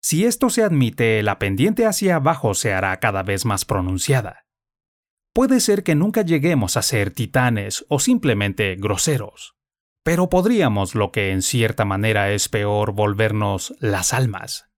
Si 0.00 0.24
esto 0.24 0.50
se 0.50 0.62
admite, 0.62 1.20
la 1.24 1.40
pendiente 1.40 1.84
hacia 1.84 2.14
abajo 2.14 2.54
se 2.54 2.72
hará 2.72 3.00
cada 3.00 3.24
vez 3.24 3.44
más 3.44 3.64
pronunciada. 3.64 4.43
Puede 5.34 5.58
ser 5.58 5.82
que 5.82 5.96
nunca 5.96 6.22
lleguemos 6.22 6.76
a 6.76 6.82
ser 6.82 7.10
titanes 7.10 7.84
o 7.88 7.98
simplemente 7.98 8.76
groseros, 8.76 9.56
pero 10.04 10.30
podríamos, 10.30 10.94
lo 10.94 11.10
que 11.10 11.32
en 11.32 11.42
cierta 11.42 11.84
manera 11.84 12.30
es 12.30 12.48
peor, 12.48 12.92
volvernos 12.92 13.74
las 13.80 14.14
almas. 14.14 14.70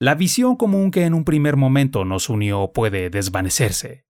La 0.00 0.16
visión 0.16 0.56
común 0.56 0.90
que 0.90 1.04
en 1.04 1.14
un 1.14 1.24
primer 1.24 1.56
momento 1.56 2.04
nos 2.04 2.28
unió 2.28 2.72
puede 2.72 3.10
desvanecerse. 3.10 4.06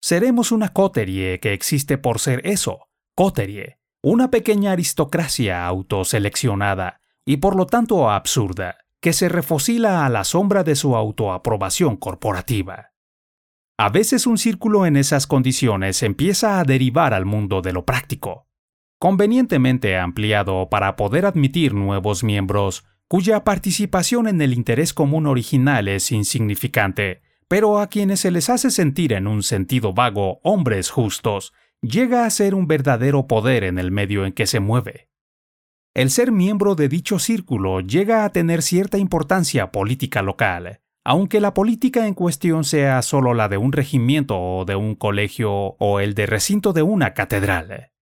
Seremos 0.00 0.52
una 0.52 0.70
coterie 0.70 1.38
que 1.38 1.52
existe 1.52 1.98
por 1.98 2.18
ser 2.18 2.40
eso, 2.46 2.88
coterie, 3.14 3.80
una 4.02 4.30
pequeña 4.30 4.72
aristocracia 4.72 5.66
autoseleccionada 5.66 7.02
y 7.26 7.36
por 7.36 7.56
lo 7.56 7.66
tanto 7.66 8.10
absurda 8.10 8.78
que 9.02 9.12
se 9.12 9.28
refocila 9.28 10.06
a 10.06 10.08
la 10.08 10.24
sombra 10.24 10.64
de 10.64 10.76
su 10.76 10.96
autoaprobación 10.96 11.98
corporativa. 11.98 12.93
A 13.76 13.88
veces 13.88 14.28
un 14.28 14.38
círculo 14.38 14.86
en 14.86 14.96
esas 14.96 15.26
condiciones 15.26 16.04
empieza 16.04 16.60
a 16.60 16.64
derivar 16.64 17.12
al 17.12 17.24
mundo 17.24 17.60
de 17.60 17.72
lo 17.72 17.84
práctico, 17.84 18.46
convenientemente 19.00 19.98
ampliado 19.98 20.68
para 20.70 20.94
poder 20.94 21.26
admitir 21.26 21.74
nuevos 21.74 22.22
miembros 22.22 22.84
cuya 23.08 23.42
participación 23.42 24.28
en 24.28 24.40
el 24.40 24.52
interés 24.54 24.94
común 24.94 25.26
original 25.26 25.88
es 25.88 26.12
insignificante, 26.12 27.22
pero 27.48 27.80
a 27.80 27.88
quienes 27.88 28.20
se 28.20 28.30
les 28.30 28.48
hace 28.48 28.70
sentir 28.70 29.12
en 29.12 29.26
un 29.26 29.42
sentido 29.42 29.92
vago 29.92 30.38
hombres 30.44 30.90
justos, 30.90 31.52
llega 31.82 32.26
a 32.26 32.30
ser 32.30 32.54
un 32.54 32.68
verdadero 32.68 33.26
poder 33.26 33.64
en 33.64 33.80
el 33.80 33.90
medio 33.90 34.24
en 34.24 34.32
que 34.32 34.46
se 34.46 34.60
mueve. 34.60 35.08
El 35.94 36.10
ser 36.10 36.30
miembro 36.30 36.76
de 36.76 36.88
dicho 36.88 37.18
círculo 37.18 37.80
llega 37.80 38.24
a 38.24 38.30
tener 38.30 38.62
cierta 38.62 38.98
importancia 38.98 39.72
política 39.72 40.22
local, 40.22 40.80
aunque 41.04 41.40
la 41.40 41.54
política 41.54 42.06
en 42.06 42.14
cuestión 42.14 42.64
sea 42.64 43.02
solo 43.02 43.34
la 43.34 43.48
de 43.48 43.58
un 43.58 43.72
regimiento 43.72 44.40
o 44.40 44.64
de 44.64 44.74
un 44.74 44.94
colegio 44.94 45.76
o 45.78 46.00
el 46.00 46.14
de 46.14 46.26
recinto 46.26 46.72
de 46.72 46.82
una 46.82 47.14
catedral. 47.14 47.92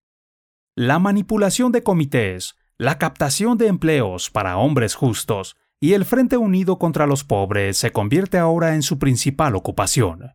La 0.76 0.98
manipulación 0.98 1.72
de 1.72 1.82
comités, 1.82 2.55
la 2.78 2.98
captación 2.98 3.59
de 3.59 3.66
empleos 3.66 4.30
para 4.30 4.57
hombres 4.57 4.94
justos 4.94 5.57
y 5.80 5.94
el 5.94 6.05
Frente 6.05 6.36
Unido 6.36 6.78
contra 6.78 7.07
los 7.07 7.24
Pobres 7.24 7.76
se 7.76 7.92
convierte 7.92 8.38
ahora 8.38 8.74
en 8.74 8.82
su 8.82 8.98
principal 8.98 9.57
ocupación 9.57 10.32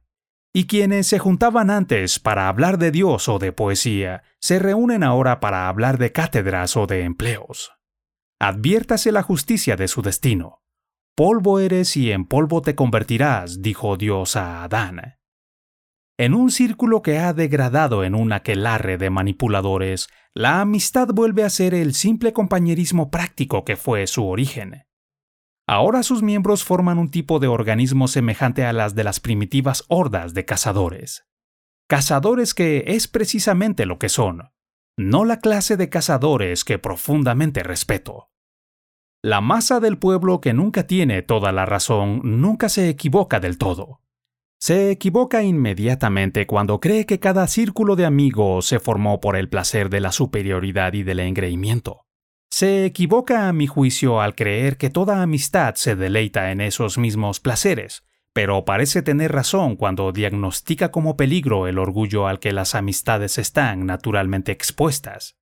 y 0.58 0.66
quienes 0.66 1.06
se 1.06 1.20
juntaban 1.20 1.70
antes 1.70 2.20
para 2.20 2.48
hablar 2.48 2.80
de 2.80 2.90
Dios 2.90 3.30
o 3.30 3.38
de 3.38 3.52
poesía, 3.52 4.24
se 4.40 4.58
reúnen 4.58 5.04
ahora 5.04 5.40
para 5.40 5.70
hablar 5.70 6.00
de 6.00 6.12
cátedras 6.12 6.76
o 6.78 6.88
de 6.88 7.04
empleos. 7.04 7.74
Adviértase 8.40 9.12
la 9.12 9.22
justicia 9.22 9.76
de 9.76 9.88
su 9.88 10.02
destino. 10.02 10.64
Polvo 11.18 11.60
eres 11.60 11.98
y 11.98 12.12
en 12.12 12.26
polvo 12.26 12.62
te 12.62 12.76
convertirás, 12.76 13.64
dijo 13.64 13.98
Dios 13.98 14.36
a 14.36 14.64
Adán. 14.64 15.16
En 16.16 16.36
un 16.36 16.52
círculo 16.52 17.02
que 17.02 17.18
ha 17.18 17.34
degradado 17.34 18.04
en 18.04 18.14
un 18.14 18.34
aquelarre 18.34 19.00
de 19.00 19.10
manipuladores, 19.10 20.10
la 20.36 20.62
amistad 20.62 21.08
vuelve 21.08 21.44
a 21.44 21.50
ser 21.50 21.74
el 21.74 21.96
simple 21.96 22.34
compañerismo 22.34 23.10
práctico 23.10 23.66
que 23.66 23.78
fue 23.78 24.06
su 24.06 24.28
origen. 24.28 24.84
Ahora 25.68 26.04
sus 26.04 26.22
miembros 26.22 26.64
forman 26.64 27.00
un 27.00 27.10
tipo 27.10 27.40
de 27.40 27.48
organismo 27.48 28.08
semejante 28.08 28.64
a 28.64 28.72
las 28.72 28.94
de 28.94 29.04
las 29.04 29.20
primitivas 29.20 29.86
hordas 29.88 30.36
de 30.36 30.46
cazadores. 30.46 31.26
Cazadores 31.90 32.54
que 32.54 32.84
es 32.86 33.08
precisamente 33.08 33.88
lo 33.88 33.98
que 33.98 34.10
son, 34.10 34.52
no 35.00 35.26
la 35.26 35.40
clase 35.40 35.78
de 35.78 35.90
cazadores 35.90 36.64
que 36.64 36.78
profundamente 36.78 37.64
respeto. 37.64 38.30
La 39.24 39.42
masa 39.42 39.80
del 39.80 39.98
pueblo 39.98 40.42
que 40.42 40.54
nunca 40.54 40.86
tiene 40.86 41.24
toda 41.24 41.52
la 41.52 41.66
razón 41.66 42.22
nunca 42.24 42.70
se 42.70 42.88
equivoca 42.88 43.40
del 43.40 43.58
todo. 43.58 44.02
Se 44.60 44.92
equivoca 44.92 45.44
inmediatamente 45.44 46.46
cuando 46.46 46.80
cree 46.80 47.06
que 47.06 47.20
cada 47.20 47.48
círculo 47.48 47.96
de 47.96 48.06
amigos 48.06 48.68
se 48.68 48.80
formó 48.80 49.20
por 49.20 49.36
el 49.36 49.50
placer 49.50 49.90
de 49.90 50.02
la 50.02 50.12
superioridad 50.12 50.94
y 50.94 51.04
del 51.04 51.20
engreimiento. 51.20 52.06
Se 52.50 52.86
equivoca 52.86 53.48
a 53.48 53.54
mi 53.54 53.68
juicio 53.68 54.22
al 54.22 54.36
creer 54.36 54.78
que 54.78 54.90
toda 54.90 55.22
amistad 55.22 55.76
se 55.76 55.96
deleita 55.96 56.52
en 56.52 56.62
esos 56.62 56.98
mismos 56.98 57.40
placeres, 57.40 58.04
pero 58.34 58.66
parece 58.66 59.02
tener 59.02 59.32
razón 59.32 59.76
cuando 59.76 60.12
diagnostica 60.12 60.92
como 60.92 61.18
peligro 61.18 61.68
el 61.68 61.80
orgullo 61.80 62.28
al 62.28 62.40
que 62.40 62.54
las 62.54 62.76
amistades 62.76 63.40
están 63.40 63.88
naturalmente 63.88 64.52
expuestas. 64.52 65.37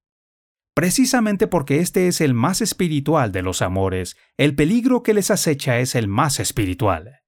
Precisamente 0.75 1.47
porque 1.47 1.79
este 1.79 2.09
es 2.09 2.19
el 2.19 2.33
más 2.33 2.59
espiritual 2.59 3.31
de 3.31 3.41
los 3.41 3.61
amores, 3.61 4.17
el 4.37 4.55
peligro 4.55 5.03
que 5.03 5.13
les 5.13 5.31
acecha 5.31 5.79
es 5.79 5.95
el 5.95 6.09
más 6.09 6.41
espiritual. 6.41 7.21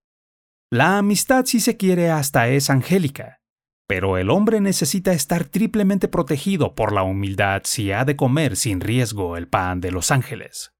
La 0.69 0.97
amistad, 0.97 1.45
si 1.45 1.61
se 1.61 1.77
quiere, 1.77 2.11
hasta 2.11 2.49
es 2.49 2.69
angélica, 2.69 3.39
pero 3.87 4.17
el 4.17 4.31
hombre 4.31 4.59
necesita 4.59 5.13
estar 5.13 5.45
triplemente 5.45 6.09
protegido 6.09 6.75
por 6.75 6.91
la 6.91 7.03
humildad 7.03 7.61
si 7.63 7.93
ha 7.93 8.03
de 8.03 8.17
comer 8.17 8.57
sin 8.57 8.81
riesgo 8.81 9.37
el 9.37 9.47
pan 9.47 9.79
de 9.79 9.91
los 9.91 10.11
ángeles. 10.11 10.73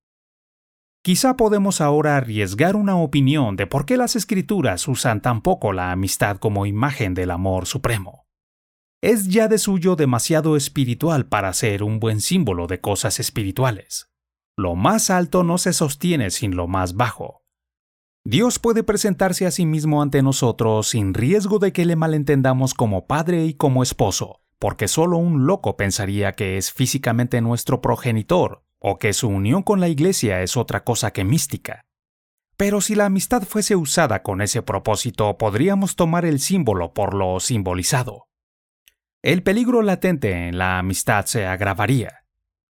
Quizá 1.04 1.38
podemos 1.38 1.80
ahora 1.80 2.18
arriesgar 2.18 2.76
una 2.76 2.98
opinión 2.98 3.56
de 3.56 3.66
por 3.66 3.86
qué 3.86 3.96
las 3.96 4.18
escrituras 4.18 4.90
usan 4.90 5.22
tan 5.22 5.42
poco 5.42 5.72
la 5.72 5.94
amistad 5.94 6.36
como 6.36 6.66
imagen 6.66 7.14
del 7.14 7.32
amor 7.32 7.66
supremo. 7.66 8.27
Es 9.02 9.28
ya 9.28 9.48
de 9.48 9.58
suyo 9.58 9.96
demasiado 9.96 10.56
espiritual 10.56 11.28
para 11.28 11.54
ser 11.54 11.84
un 11.84 12.00
buen 12.00 12.22
símbolo 12.22 12.68
de 12.68 12.82
cosas 12.82 13.20
espirituales. 13.20 14.10
Lo 14.58 14.76
más 14.76 15.10
alto 15.10 15.44
no 15.44 15.58
se 15.58 15.74
sostiene 15.74 16.32
sin 16.32 16.56
lo 16.56 16.68
más 16.68 16.96
bajo, 16.96 17.44
Dios 18.30 18.60
puede 18.60 18.84
presentarse 18.84 19.46
a 19.46 19.52
sí 19.52 19.66
mismo 19.66 20.02
ante 20.02 20.22
nosotros 20.22 20.90
sin 20.90 21.14
riesgo 21.14 21.60
de 21.60 21.72
que 21.72 21.86
le 21.86 21.96
malentendamos 21.96 22.74
como 22.74 23.08
padre 23.08 23.46
y 23.46 23.54
como 23.54 23.84
esposo, 23.84 24.42
porque 24.60 24.90
solo 24.90 25.18
un 25.18 25.48
loco 25.48 25.78
pensaría 25.78 26.34
que 26.34 26.58
es 26.58 26.74
físicamente 26.74 27.40
nuestro 27.40 27.80
progenitor 27.80 28.66
o 28.80 28.98
que 28.98 29.14
su 29.14 29.30
unión 29.30 29.64
con 29.64 29.80
la 29.80 29.88
Iglesia 29.88 30.42
es 30.42 30.58
otra 30.58 30.84
cosa 30.84 31.12
que 31.12 31.24
mística. 31.24 31.86
Pero 32.58 32.82
si 32.82 32.96
la 32.96 33.06
amistad 33.06 33.44
fuese 33.44 33.78
usada 33.78 34.24
con 34.24 34.42
ese 34.42 34.62
propósito, 34.62 35.38
podríamos 35.38 35.96
tomar 35.96 36.26
el 36.26 36.42
símbolo 36.42 36.94
por 36.94 37.14
lo 37.14 37.40
simbolizado. 37.40 38.28
El 39.28 39.44
peligro 39.44 39.82
latente 39.82 40.48
en 40.48 40.58
la 40.58 40.80
amistad 40.80 41.26
se 41.26 41.46
agravaría. 41.46 42.24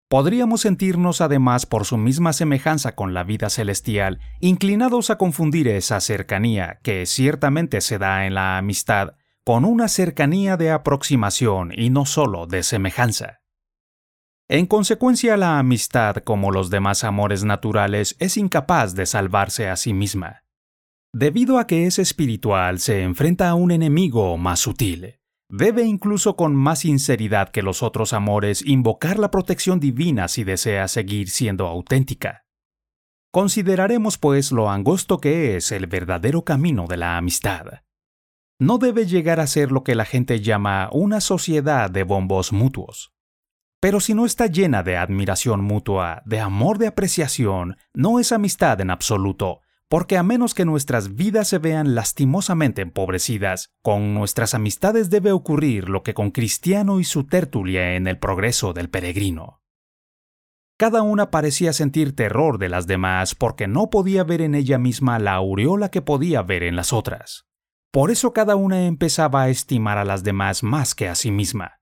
Podríamos 0.08 0.62
sentirnos 0.62 1.20
además 1.20 1.64
por 1.64 1.84
su 1.84 1.96
misma 1.96 2.32
semejanza 2.32 2.96
con 2.96 3.14
la 3.14 3.22
vida 3.22 3.50
celestial, 3.50 4.18
inclinados 4.40 5.10
a 5.10 5.16
confundir 5.16 5.68
esa 5.68 6.00
cercanía 6.00 6.80
que 6.82 7.06
ciertamente 7.06 7.80
se 7.80 7.98
da 7.98 8.26
en 8.26 8.34
la 8.34 8.58
amistad 8.58 9.12
con 9.44 9.64
una 9.64 9.86
cercanía 9.86 10.56
de 10.56 10.72
aproximación 10.72 11.70
y 11.72 11.90
no 11.90 12.04
solo 12.04 12.48
de 12.48 12.64
semejanza. 12.64 13.42
En 14.48 14.66
consecuencia, 14.66 15.36
la 15.36 15.60
amistad, 15.60 16.16
como 16.16 16.50
los 16.50 16.68
demás 16.68 17.04
amores 17.04 17.44
naturales, 17.44 18.16
es 18.18 18.36
incapaz 18.36 18.96
de 18.96 19.06
salvarse 19.06 19.68
a 19.68 19.76
sí 19.76 19.92
misma. 19.92 20.42
Debido 21.12 21.60
a 21.60 21.68
que 21.68 21.86
es 21.86 22.00
espiritual, 22.00 22.80
se 22.80 23.04
enfrenta 23.04 23.50
a 23.50 23.54
un 23.54 23.70
enemigo 23.70 24.36
más 24.36 24.58
sutil. 24.58 25.19
Debe 25.50 25.82
incluso 25.82 26.36
con 26.36 26.54
más 26.54 26.80
sinceridad 26.80 27.48
que 27.48 27.62
los 27.62 27.82
otros 27.82 28.12
amores 28.12 28.64
invocar 28.64 29.18
la 29.18 29.32
protección 29.32 29.80
divina 29.80 30.28
si 30.28 30.44
desea 30.44 30.86
seguir 30.86 31.28
siendo 31.28 31.66
auténtica. 31.66 32.44
Consideraremos 33.32 34.16
pues 34.16 34.52
lo 34.52 34.70
angosto 34.70 35.18
que 35.18 35.56
es 35.56 35.72
el 35.72 35.88
verdadero 35.88 36.44
camino 36.44 36.86
de 36.86 36.96
la 36.96 37.16
amistad. 37.16 37.82
No 38.60 38.78
debe 38.78 39.06
llegar 39.06 39.40
a 39.40 39.48
ser 39.48 39.72
lo 39.72 39.82
que 39.82 39.96
la 39.96 40.04
gente 40.04 40.40
llama 40.40 40.88
una 40.92 41.20
sociedad 41.20 41.90
de 41.90 42.04
bombos 42.04 42.52
mutuos. 42.52 43.12
Pero 43.80 43.98
si 43.98 44.14
no 44.14 44.26
está 44.26 44.46
llena 44.46 44.84
de 44.84 44.98
admiración 44.98 45.64
mutua, 45.64 46.22
de 46.26 46.38
amor 46.38 46.78
de 46.78 46.86
apreciación, 46.86 47.76
no 47.92 48.20
es 48.20 48.30
amistad 48.30 48.80
en 48.80 48.90
absoluto, 48.90 49.62
porque 49.90 50.16
a 50.16 50.22
menos 50.22 50.54
que 50.54 50.64
nuestras 50.64 51.16
vidas 51.16 51.48
se 51.48 51.58
vean 51.58 51.96
lastimosamente 51.96 52.80
empobrecidas, 52.80 53.70
con 53.82 54.14
nuestras 54.14 54.54
amistades 54.54 55.10
debe 55.10 55.32
ocurrir 55.32 55.88
lo 55.88 56.04
que 56.04 56.14
con 56.14 56.30
Cristiano 56.30 57.00
y 57.00 57.04
su 57.04 57.26
tertulia 57.26 57.96
en 57.96 58.06
el 58.06 58.16
progreso 58.16 58.72
del 58.72 58.88
peregrino. 58.88 59.62
Cada 60.78 61.02
una 61.02 61.32
parecía 61.32 61.72
sentir 61.72 62.14
terror 62.14 62.58
de 62.58 62.68
las 62.68 62.86
demás 62.86 63.34
porque 63.34 63.66
no 63.66 63.90
podía 63.90 64.22
ver 64.22 64.42
en 64.42 64.54
ella 64.54 64.78
misma 64.78 65.18
la 65.18 65.34
aureola 65.34 65.90
que 65.90 66.02
podía 66.02 66.42
ver 66.42 66.62
en 66.62 66.76
las 66.76 66.92
otras. 66.92 67.48
Por 67.90 68.12
eso 68.12 68.32
cada 68.32 68.54
una 68.54 68.86
empezaba 68.86 69.42
a 69.42 69.48
estimar 69.48 69.98
a 69.98 70.04
las 70.04 70.22
demás 70.22 70.62
más 70.62 70.94
que 70.94 71.08
a 71.08 71.16
sí 71.16 71.32
misma. 71.32 71.80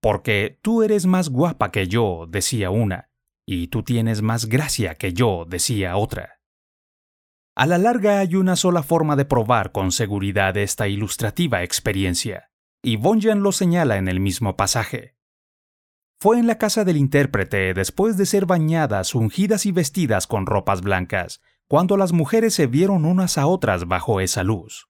Porque 0.00 0.60
tú 0.62 0.84
eres 0.84 1.06
más 1.06 1.28
guapa 1.28 1.72
que 1.72 1.88
yo, 1.88 2.26
decía 2.28 2.70
una, 2.70 3.10
y 3.44 3.66
tú 3.66 3.82
tienes 3.82 4.22
más 4.22 4.46
gracia 4.46 4.94
que 4.94 5.12
yo, 5.12 5.44
decía 5.44 5.96
otra. 5.96 6.37
A 7.58 7.66
la 7.66 7.76
larga 7.76 8.20
hay 8.20 8.36
una 8.36 8.54
sola 8.54 8.84
forma 8.84 9.16
de 9.16 9.24
probar 9.24 9.72
con 9.72 9.90
seguridad 9.90 10.56
esta 10.56 10.86
ilustrativa 10.86 11.64
experiencia, 11.64 12.52
y 12.84 12.94
Bonjan 12.94 13.42
lo 13.42 13.50
señala 13.50 13.96
en 13.96 14.06
el 14.06 14.20
mismo 14.20 14.56
pasaje. 14.56 15.16
Fue 16.20 16.38
en 16.38 16.46
la 16.46 16.56
casa 16.56 16.84
del 16.84 16.96
intérprete, 16.96 17.74
después 17.74 18.16
de 18.16 18.26
ser 18.26 18.46
bañadas, 18.46 19.12
ungidas 19.16 19.66
y 19.66 19.72
vestidas 19.72 20.28
con 20.28 20.46
ropas 20.46 20.82
blancas, 20.82 21.40
cuando 21.66 21.96
las 21.96 22.12
mujeres 22.12 22.54
se 22.54 22.68
vieron 22.68 23.04
unas 23.04 23.38
a 23.38 23.48
otras 23.48 23.88
bajo 23.88 24.20
esa 24.20 24.44
luz. 24.44 24.88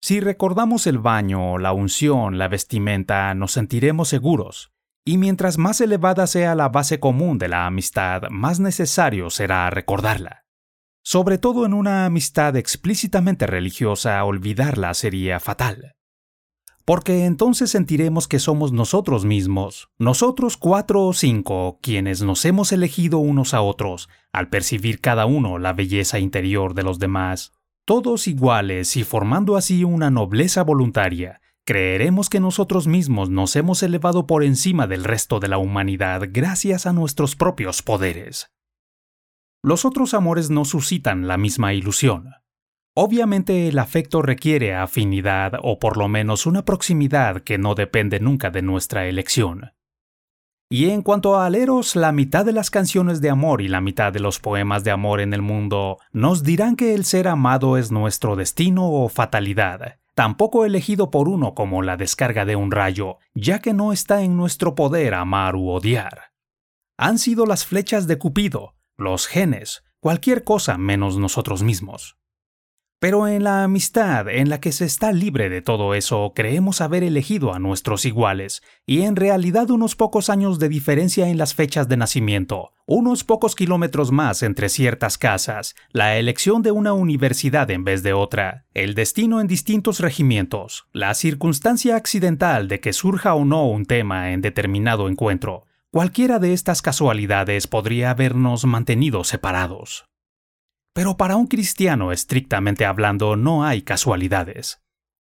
Si 0.00 0.20
recordamos 0.20 0.86
el 0.86 0.96
baño, 0.96 1.58
la 1.58 1.74
unción, 1.74 2.38
la 2.38 2.48
vestimenta, 2.48 3.34
nos 3.34 3.52
sentiremos 3.52 4.08
seguros, 4.08 4.72
y 5.04 5.18
mientras 5.18 5.58
más 5.58 5.82
elevada 5.82 6.26
sea 6.26 6.54
la 6.54 6.70
base 6.70 6.98
común 6.98 7.36
de 7.36 7.48
la 7.48 7.66
amistad, 7.66 8.22
más 8.30 8.58
necesario 8.58 9.28
será 9.28 9.68
recordarla. 9.68 10.46
Sobre 11.02 11.38
todo 11.38 11.64
en 11.64 11.72
una 11.72 12.04
amistad 12.04 12.56
explícitamente 12.56 13.46
religiosa, 13.46 14.22
olvidarla 14.24 14.92
sería 14.94 15.40
fatal. 15.40 15.94
Porque 16.84 17.24
entonces 17.24 17.70
sentiremos 17.70 18.28
que 18.28 18.38
somos 18.38 18.72
nosotros 18.72 19.24
mismos, 19.24 19.88
nosotros 19.98 20.56
cuatro 20.56 21.06
o 21.06 21.12
cinco, 21.12 21.78
quienes 21.82 22.22
nos 22.22 22.44
hemos 22.44 22.72
elegido 22.72 23.18
unos 23.18 23.54
a 23.54 23.62
otros, 23.62 24.08
al 24.32 24.48
percibir 24.48 25.00
cada 25.00 25.26
uno 25.26 25.58
la 25.58 25.72
belleza 25.72 26.18
interior 26.18 26.74
de 26.74 26.82
los 26.82 26.98
demás, 26.98 27.52
todos 27.84 28.28
iguales 28.28 28.96
y 28.96 29.04
formando 29.04 29.56
así 29.56 29.84
una 29.84 30.10
nobleza 30.10 30.62
voluntaria, 30.64 31.40
creeremos 31.64 32.28
que 32.28 32.40
nosotros 32.40 32.86
mismos 32.86 33.30
nos 33.30 33.56
hemos 33.56 33.82
elevado 33.82 34.26
por 34.26 34.44
encima 34.44 34.86
del 34.86 35.04
resto 35.04 35.40
de 35.40 35.48
la 35.48 35.58
humanidad 35.58 36.28
gracias 36.30 36.86
a 36.86 36.92
nuestros 36.92 37.36
propios 37.36 37.82
poderes. 37.82 38.50
Los 39.62 39.84
otros 39.84 40.14
amores 40.14 40.48
no 40.48 40.64
suscitan 40.64 41.28
la 41.28 41.36
misma 41.36 41.74
ilusión. 41.74 42.30
Obviamente 42.94 43.68
el 43.68 43.78
afecto 43.78 44.22
requiere 44.22 44.74
afinidad 44.74 45.52
o 45.62 45.78
por 45.78 45.96
lo 45.96 46.08
menos 46.08 46.46
una 46.46 46.64
proximidad 46.64 47.42
que 47.42 47.58
no 47.58 47.74
depende 47.74 48.20
nunca 48.20 48.50
de 48.50 48.62
nuestra 48.62 49.06
elección. 49.06 49.72
Y 50.72 50.90
en 50.90 51.02
cuanto 51.02 51.36
a 51.36 51.46
Aleros, 51.46 51.94
la 51.94 52.12
mitad 52.12 52.44
de 52.44 52.52
las 52.52 52.70
canciones 52.70 53.20
de 53.20 53.28
amor 53.28 53.60
y 53.60 53.68
la 53.68 53.80
mitad 53.80 54.12
de 54.12 54.20
los 54.20 54.38
poemas 54.38 54.82
de 54.82 54.92
amor 54.92 55.20
en 55.20 55.34
el 55.34 55.42
mundo 55.42 55.98
nos 56.12 56.42
dirán 56.42 56.76
que 56.76 56.94
el 56.94 57.04
ser 57.04 57.28
amado 57.28 57.76
es 57.76 57.90
nuestro 57.90 58.36
destino 58.36 58.90
o 58.90 59.08
fatalidad, 59.08 59.98
tampoco 60.14 60.64
elegido 60.64 61.10
por 61.10 61.28
uno 61.28 61.54
como 61.54 61.82
la 61.82 61.96
descarga 61.96 62.44
de 62.44 62.56
un 62.56 62.70
rayo, 62.70 63.18
ya 63.34 63.58
que 63.58 63.74
no 63.74 63.92
está 63.92 64.22
en 64.22 64.36
nuestro 64.36 64.74
poder 64.74 65.14
amar 65.14 65.56
u 65.56 65.68
odiar. 65.68 66.32
Han 66.96 67.18
sido 67.18 67.46
las 67.46 67.66
flechas 67.66 68.06
de 68.06 68.18
Cupido, 68.18 68.74
los 69.00 69.26
genes, 69.26 69.82
cualquier 70.00 70.44
cosa 70.44 70.78
menos 70.78 71.16
nosotros 71.16 71.62
mismos. 71.62 72.16
Pero 73.00 73.26
en 73.26 73.44
la 73.44 73.64
amistad, 73.64 74.28
en 74.28 74.50
la 74.50 74.60
que 74.60 74.72
se 74.72 74.84
está 74.84 75.10
libre 75.10 75.48
de 75.48 75.62
todo 75.62 75.94
eso, 75.94 76.32
creemos 76.34 76.82
haber 76.82 77.02
elegido 77.02 77.54
a 77.54 77.58
nuestros 77.58 78.04
iguales, 78.04 78.62
y 78.84 79.02
en 79.02 79.16
realidad 79.16 79.70
unos 79.70 79.96
pocos 79.96 80.28
años 80.28 80.58
de 80.58 80.68
diferencia 80.68 81.28
en 81.28 81.38
las 81.38 81.54
fechas 81.54 81.88
de 81.88 81.96
nacimiento, 81.96 82.72
unos 82.84 83.24
pocos 83.24 83.54
kilómetros 83.54 84.12
más 84.12 84.42
entre 84.42 84.68
ciertas 84.68 85.16
casas, 85.16 85.76
la 85.92 86.18
elección 86.18 86.60
de 86.60 86.72
una 86.72 86.92
universidad 86.92 87.70
en 87.70 87.84
vez 87.84 88.02
de 88.02 88.12
otra, 88.12 88.66
el 88.74 88.92
destino 88.94 89.40
en 89.40 89.46
distintos 89.46 90.00
regimientos, 90.00 90.86
la 90.92 91.14
circunstancia 91.14 91.96
accidental 91.96 92.68
de 92.68 92.80
que 92.80 92.92
surja 92.92 93.32
o 93.32 93.46
no 93.46 93.66
un 93.66 93.86
tema 93.86 94.32
en 94.32 94.42
determinado 94.42 95.08
encuentro, 95.08 95.64
Cualquiera 95.92 96.38
de 96.38 96.52
estas 96.52 96.82
casualidades 96.82 97.66
podría 97.66 98.10
habernos 98.10 98.64
mantenido 98.64 99.24
separados. 99.24 100.04
Pero 100.94 101.16
para 101.16 101.34
un 101.34 101.48
cristiano 101.48 102.12
estrictamente 102.12 102.86
hablando 102.86 103.34
no 103.34 103.64
hay 103.64 103.82
casualidades. 103.82 104.80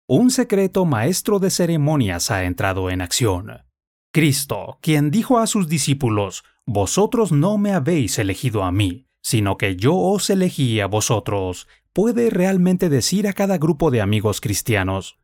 Un 0.09 0.33
secreto 0.33 0.85
maestro 0.85 1.39
de 1.39 1.51
ceremonias 1.51 2.33
ha 2.33 2.43
entrado 2.43 2.91
en 2.91 3.03
acción. 3.03 3.67
Cristo, 4.13 4.79
quien 4.81 5.13
dijo 5.13 5.39
a 5.39 5.47
sus 5.47 5.69
discípulos, 5.69 6.43
Vosotros 6.67 7.31
no 7.31 7.57
me 7.57 7.73
habéis 7.73 8.19
elegido 8.19 8.65
a 8.65 8.73
mí, 8.73 9.07
sino 9.23 9.59
que 9.59 9.77
yo 9.77 9.95
os 9.97 10.29
elegí 10.29 10.81
a 10.81 10.87
vosotros, 10.87 11.69
puede 11.93 12.31
realmente 12.31 12.89
decir 12.89 13.29
a 13.29 13.33
cada 13.33 13.59
grupo 13.59 13.93
de 13.93 14.01
amigos 14.01 14.41
cristianos, 14.41 15.19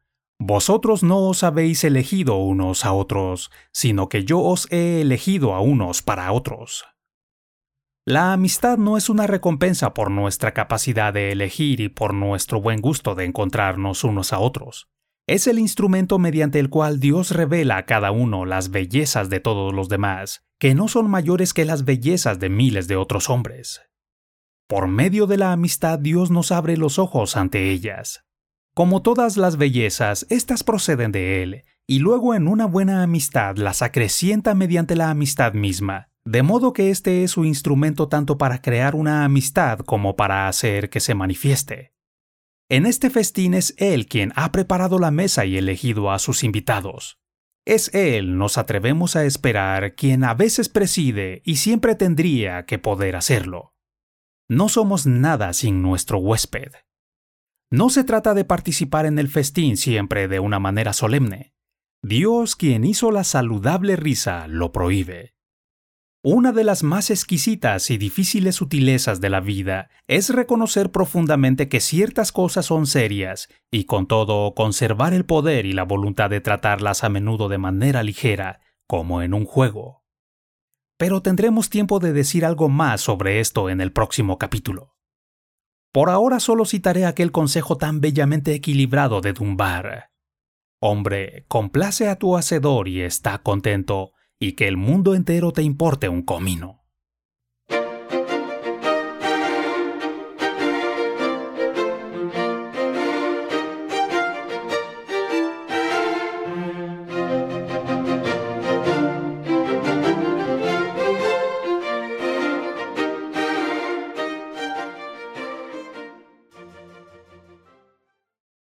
vosotros 0.47 1.03
no 1.03 1.21
os 1.21 1.43
habéis 1.43 1.85
elegido 1.85 2.37
unos 2.37 2.85
a 2.85 2.93
otros, 2.93 3.51
sino 3.73 4.11
que 4.11 4.25
yo 4.25 4.41
os 4.41 4.71
he 4.71 5.01
elegido 5.01 5.55
a 5.55 5.61
unos 5.61 6.03
para 6.03 6.31
otros. 6.33 6.85
La 8.05 8.35
amistad 8.35 8.77
no 8.77 8.99
es 8.99 9.09
una 9.09 9.27
recompensa 9.27 9.95
por 9.95 10.11
nuestra 10.11 10.53
capacidad 10.53 11.15
de 11.15 11.33
elegir 11.33 11.81
y 11.81 11.89
por 11.89 12.12
nuestro 12.12 12.61
buen 12.61 12.83
gusto 12.83 13.15
de 13.15 13.25
encontrarnos 13.25 14.05
unos 14.05 14.35
a 14.35 14.39
otros. 14.39 14.91
Es 15.27 15.47
el 15.47 15.59
instrumento 15.59 16.19
mediante 16.19 16.61
el 16.61 16.69
cual 16.69 17.01
Dios 17.01 17.31
revela 17.31 17.79
a 17.79 17.87
cada 17.87 18.11
uno 18.11 18.45
las 18.45 18.71
bellezas 18.71 19.31
de 19.31 19.41
todos 19.41 19.73
los 19.73 19.89
demás, 19.89 20.45
que 20.61 20.75
no 20.75 20.89
son 20.89 21.09
mayores 21.09 21.55
que 21.55 21.65
las 21.65 21.87
bellezas 21.87 22.39
de 22.39 22.51
miles 22.51 22.87
de 22.87 22.97
otros 22.97 23.31
hombres. 23.31 23.81
Por 24.69 24.89
medio 24.89 25.27
de 25.27 25.39
la 25.39 25.53
amistad 25.53 25.99
Dios 25.99 26.31
nos 26.31 26.53
abre 26.53 26.77
los 26.77 26.99
ojos 26.99 27.39
ante 27.39 27.71
ellas. 27.71 28.27
Como 28.75 29.03
todas 29.03 29.37
las 29.37 29.57
bellezas, 29.57 30.27
éstas 30.31 30.65
proceden 30.65 31.13
de 31.13 31.45
Él, 31.45 31.63
y 31.87 32.01
luego 32.01 32.35
en 32.35 32.49
una 32.49 32.67
buena 32.67 33.05
amistad 33.05 33.57
las 33.57 33.83
acrecienta 33.83 34.57
mediante 34.57 34.97
la 34.97 35.11
amistad 35.11 35.53
misma, 35.53 36.09
de 36.25 36.43
modo 36.43 36.73
que 36.73 36.91
este 36.91 37.23
es 37.23 37.31
su 37.31 37.45
instrumento 37.45 38.09
tanto 38.09 38.37
para 38.37 38.61
crear 38.61 38.97
una 38.97 39.25
amistad 39.25 39.79
como 39.79 40.17
para 40.17 40.49
hacer 40.49 40.91
que 40.91 40.99
se 40.99 41.15
manifieste. 41.15 41.93
En 42.69 42.85
este 42.85 43.11
festín 43.11 43.55
es 43.55 43.75
Él 43.79 44.07
quien 44.07 44.33
ha 44.35 44.51
preparado 44.51 44.99
la 44.99 45.13
mesa 45.13 45.45
y 45.45 45.57
elegido 45.57 46.11
a 46.11 46.19
sus 46.19 46.43
invitados. 46.43 47.21
Es 47.65 47.95
Él, 47.95 48.39
nos 48.39 48.59
atrevemos 48.59 49.15
a 49.15 49.25
esperar, 49.25 49.95
quien 49.95 50.25
a 50.25 50.35
veces 50.35 50.69
preside 50.69 51.43
y 51.45 51.57
siempre 51.57 51.95
tendría 51.95 52.67
que 52.67 52.81
poder 52.81 53.15
hacerlo. 53.15 53.73
No 54.49 54.69
somos 54.69 55.07
nada 55.07 55.53
sin 55.53 55.81
nuestro 55.81 56.19
huésped. 56.19 56.73
No 57.75 57.91
se 57.91 58.05
trata 58.05 58.35
de 58.35 58.45
participar 58.45 59.05
en 59.05 59.19
el 59.19 59.27
festín 59.27 59.77
siempre 59.77 60.29
de 60.29 60.39
una 60.39 60.61
manera 60.61 60.93
solemne. 60.93 61.55
Dios, 62.05 62.55
quien 62.55 62.85
hizo 62.85 63.11
la 63.11 63.25
saludable 63.25 63.97
risa, 63.97 64.47
lo 64.47 64.71
prohíbe. 64.71 65.35
Una 66.23 66.53
de 66.53 66.63
las 66.63 66.85
más 66.85 67.11
exquisitas 67.11 67.91
y 67.91 67.99
difíciles 67.99 68.55
sutilezas 68.55 69.21
de 69.21 69.29
la 69.29 69.41
vida 69.41 69.91
es 70.07 70.31
reconocer 70.31 70.93
profundamente 70.93 71.69
que 71.69 71.81
ciertas 71.81 72.31
cosas 72.31 72.67
son 72.67 72.87
serias 72.87 73.49
y 73.73 73.87
con 73.87 74.07
todo 74.07 74.55
conservar 74.55 75.13
el 75.13 75.25
poder 75.25 75.67
y 75.67 75.73
la 75.73 75.83
voluntad 75.83 76.31
de 76.31 76.41
tratarlas 76.41 77.03
a 77.03 77.09
menudo 77.09 77.49
de 77.49 77.59
manera 77.59 78.05
ligera, 78.05 78.61
como 78.87 79.21
en 79.21 79.35
un 79.35 79.47
juego. 79.47 80.05
Pero 80.97 81.23
tendremos 81.23 81.71
tiempo 81.71 81.99
de 81.99 82.13
decir 82.13 82.45
algo 82.45 82.69
más 82.69 83.01
sobre 83.01 83.41
esto 83.41 83.69
en 83.69 83.81
el 83.81 83.91
próximo 83.91 84.39
capítulo. 84.39 84.94
Por 85.95 86.11
ahora 86.11 86.41
solo 86.41 86.65
citaré 86.65 87.07
aquel 87.07 87.31
consejo 87.31 87.77
tan 87.77 88.01
bellamente 88.01 88.53
equilibrado 88.53 89.21
de 89.21 89.33
Dunbar. 89.33 90.11
Hombre, 90.81 91.45
complace 91.47 92.09
a 92.09 92.16
tu 92.16 92.37
hacedor 92.37 92.89
y 92.89 93.03
está 93.03 93.39
contento, 93.39 94.11
y 94.41 94.55
que 94.55 94.66
el 94.66 94.77
mundo 94.77 95.15
entero 95.15 95.53
te 95.53 95.62
importe 95.62 96.09
un 96.09 96.23
comino. 96.23 96.84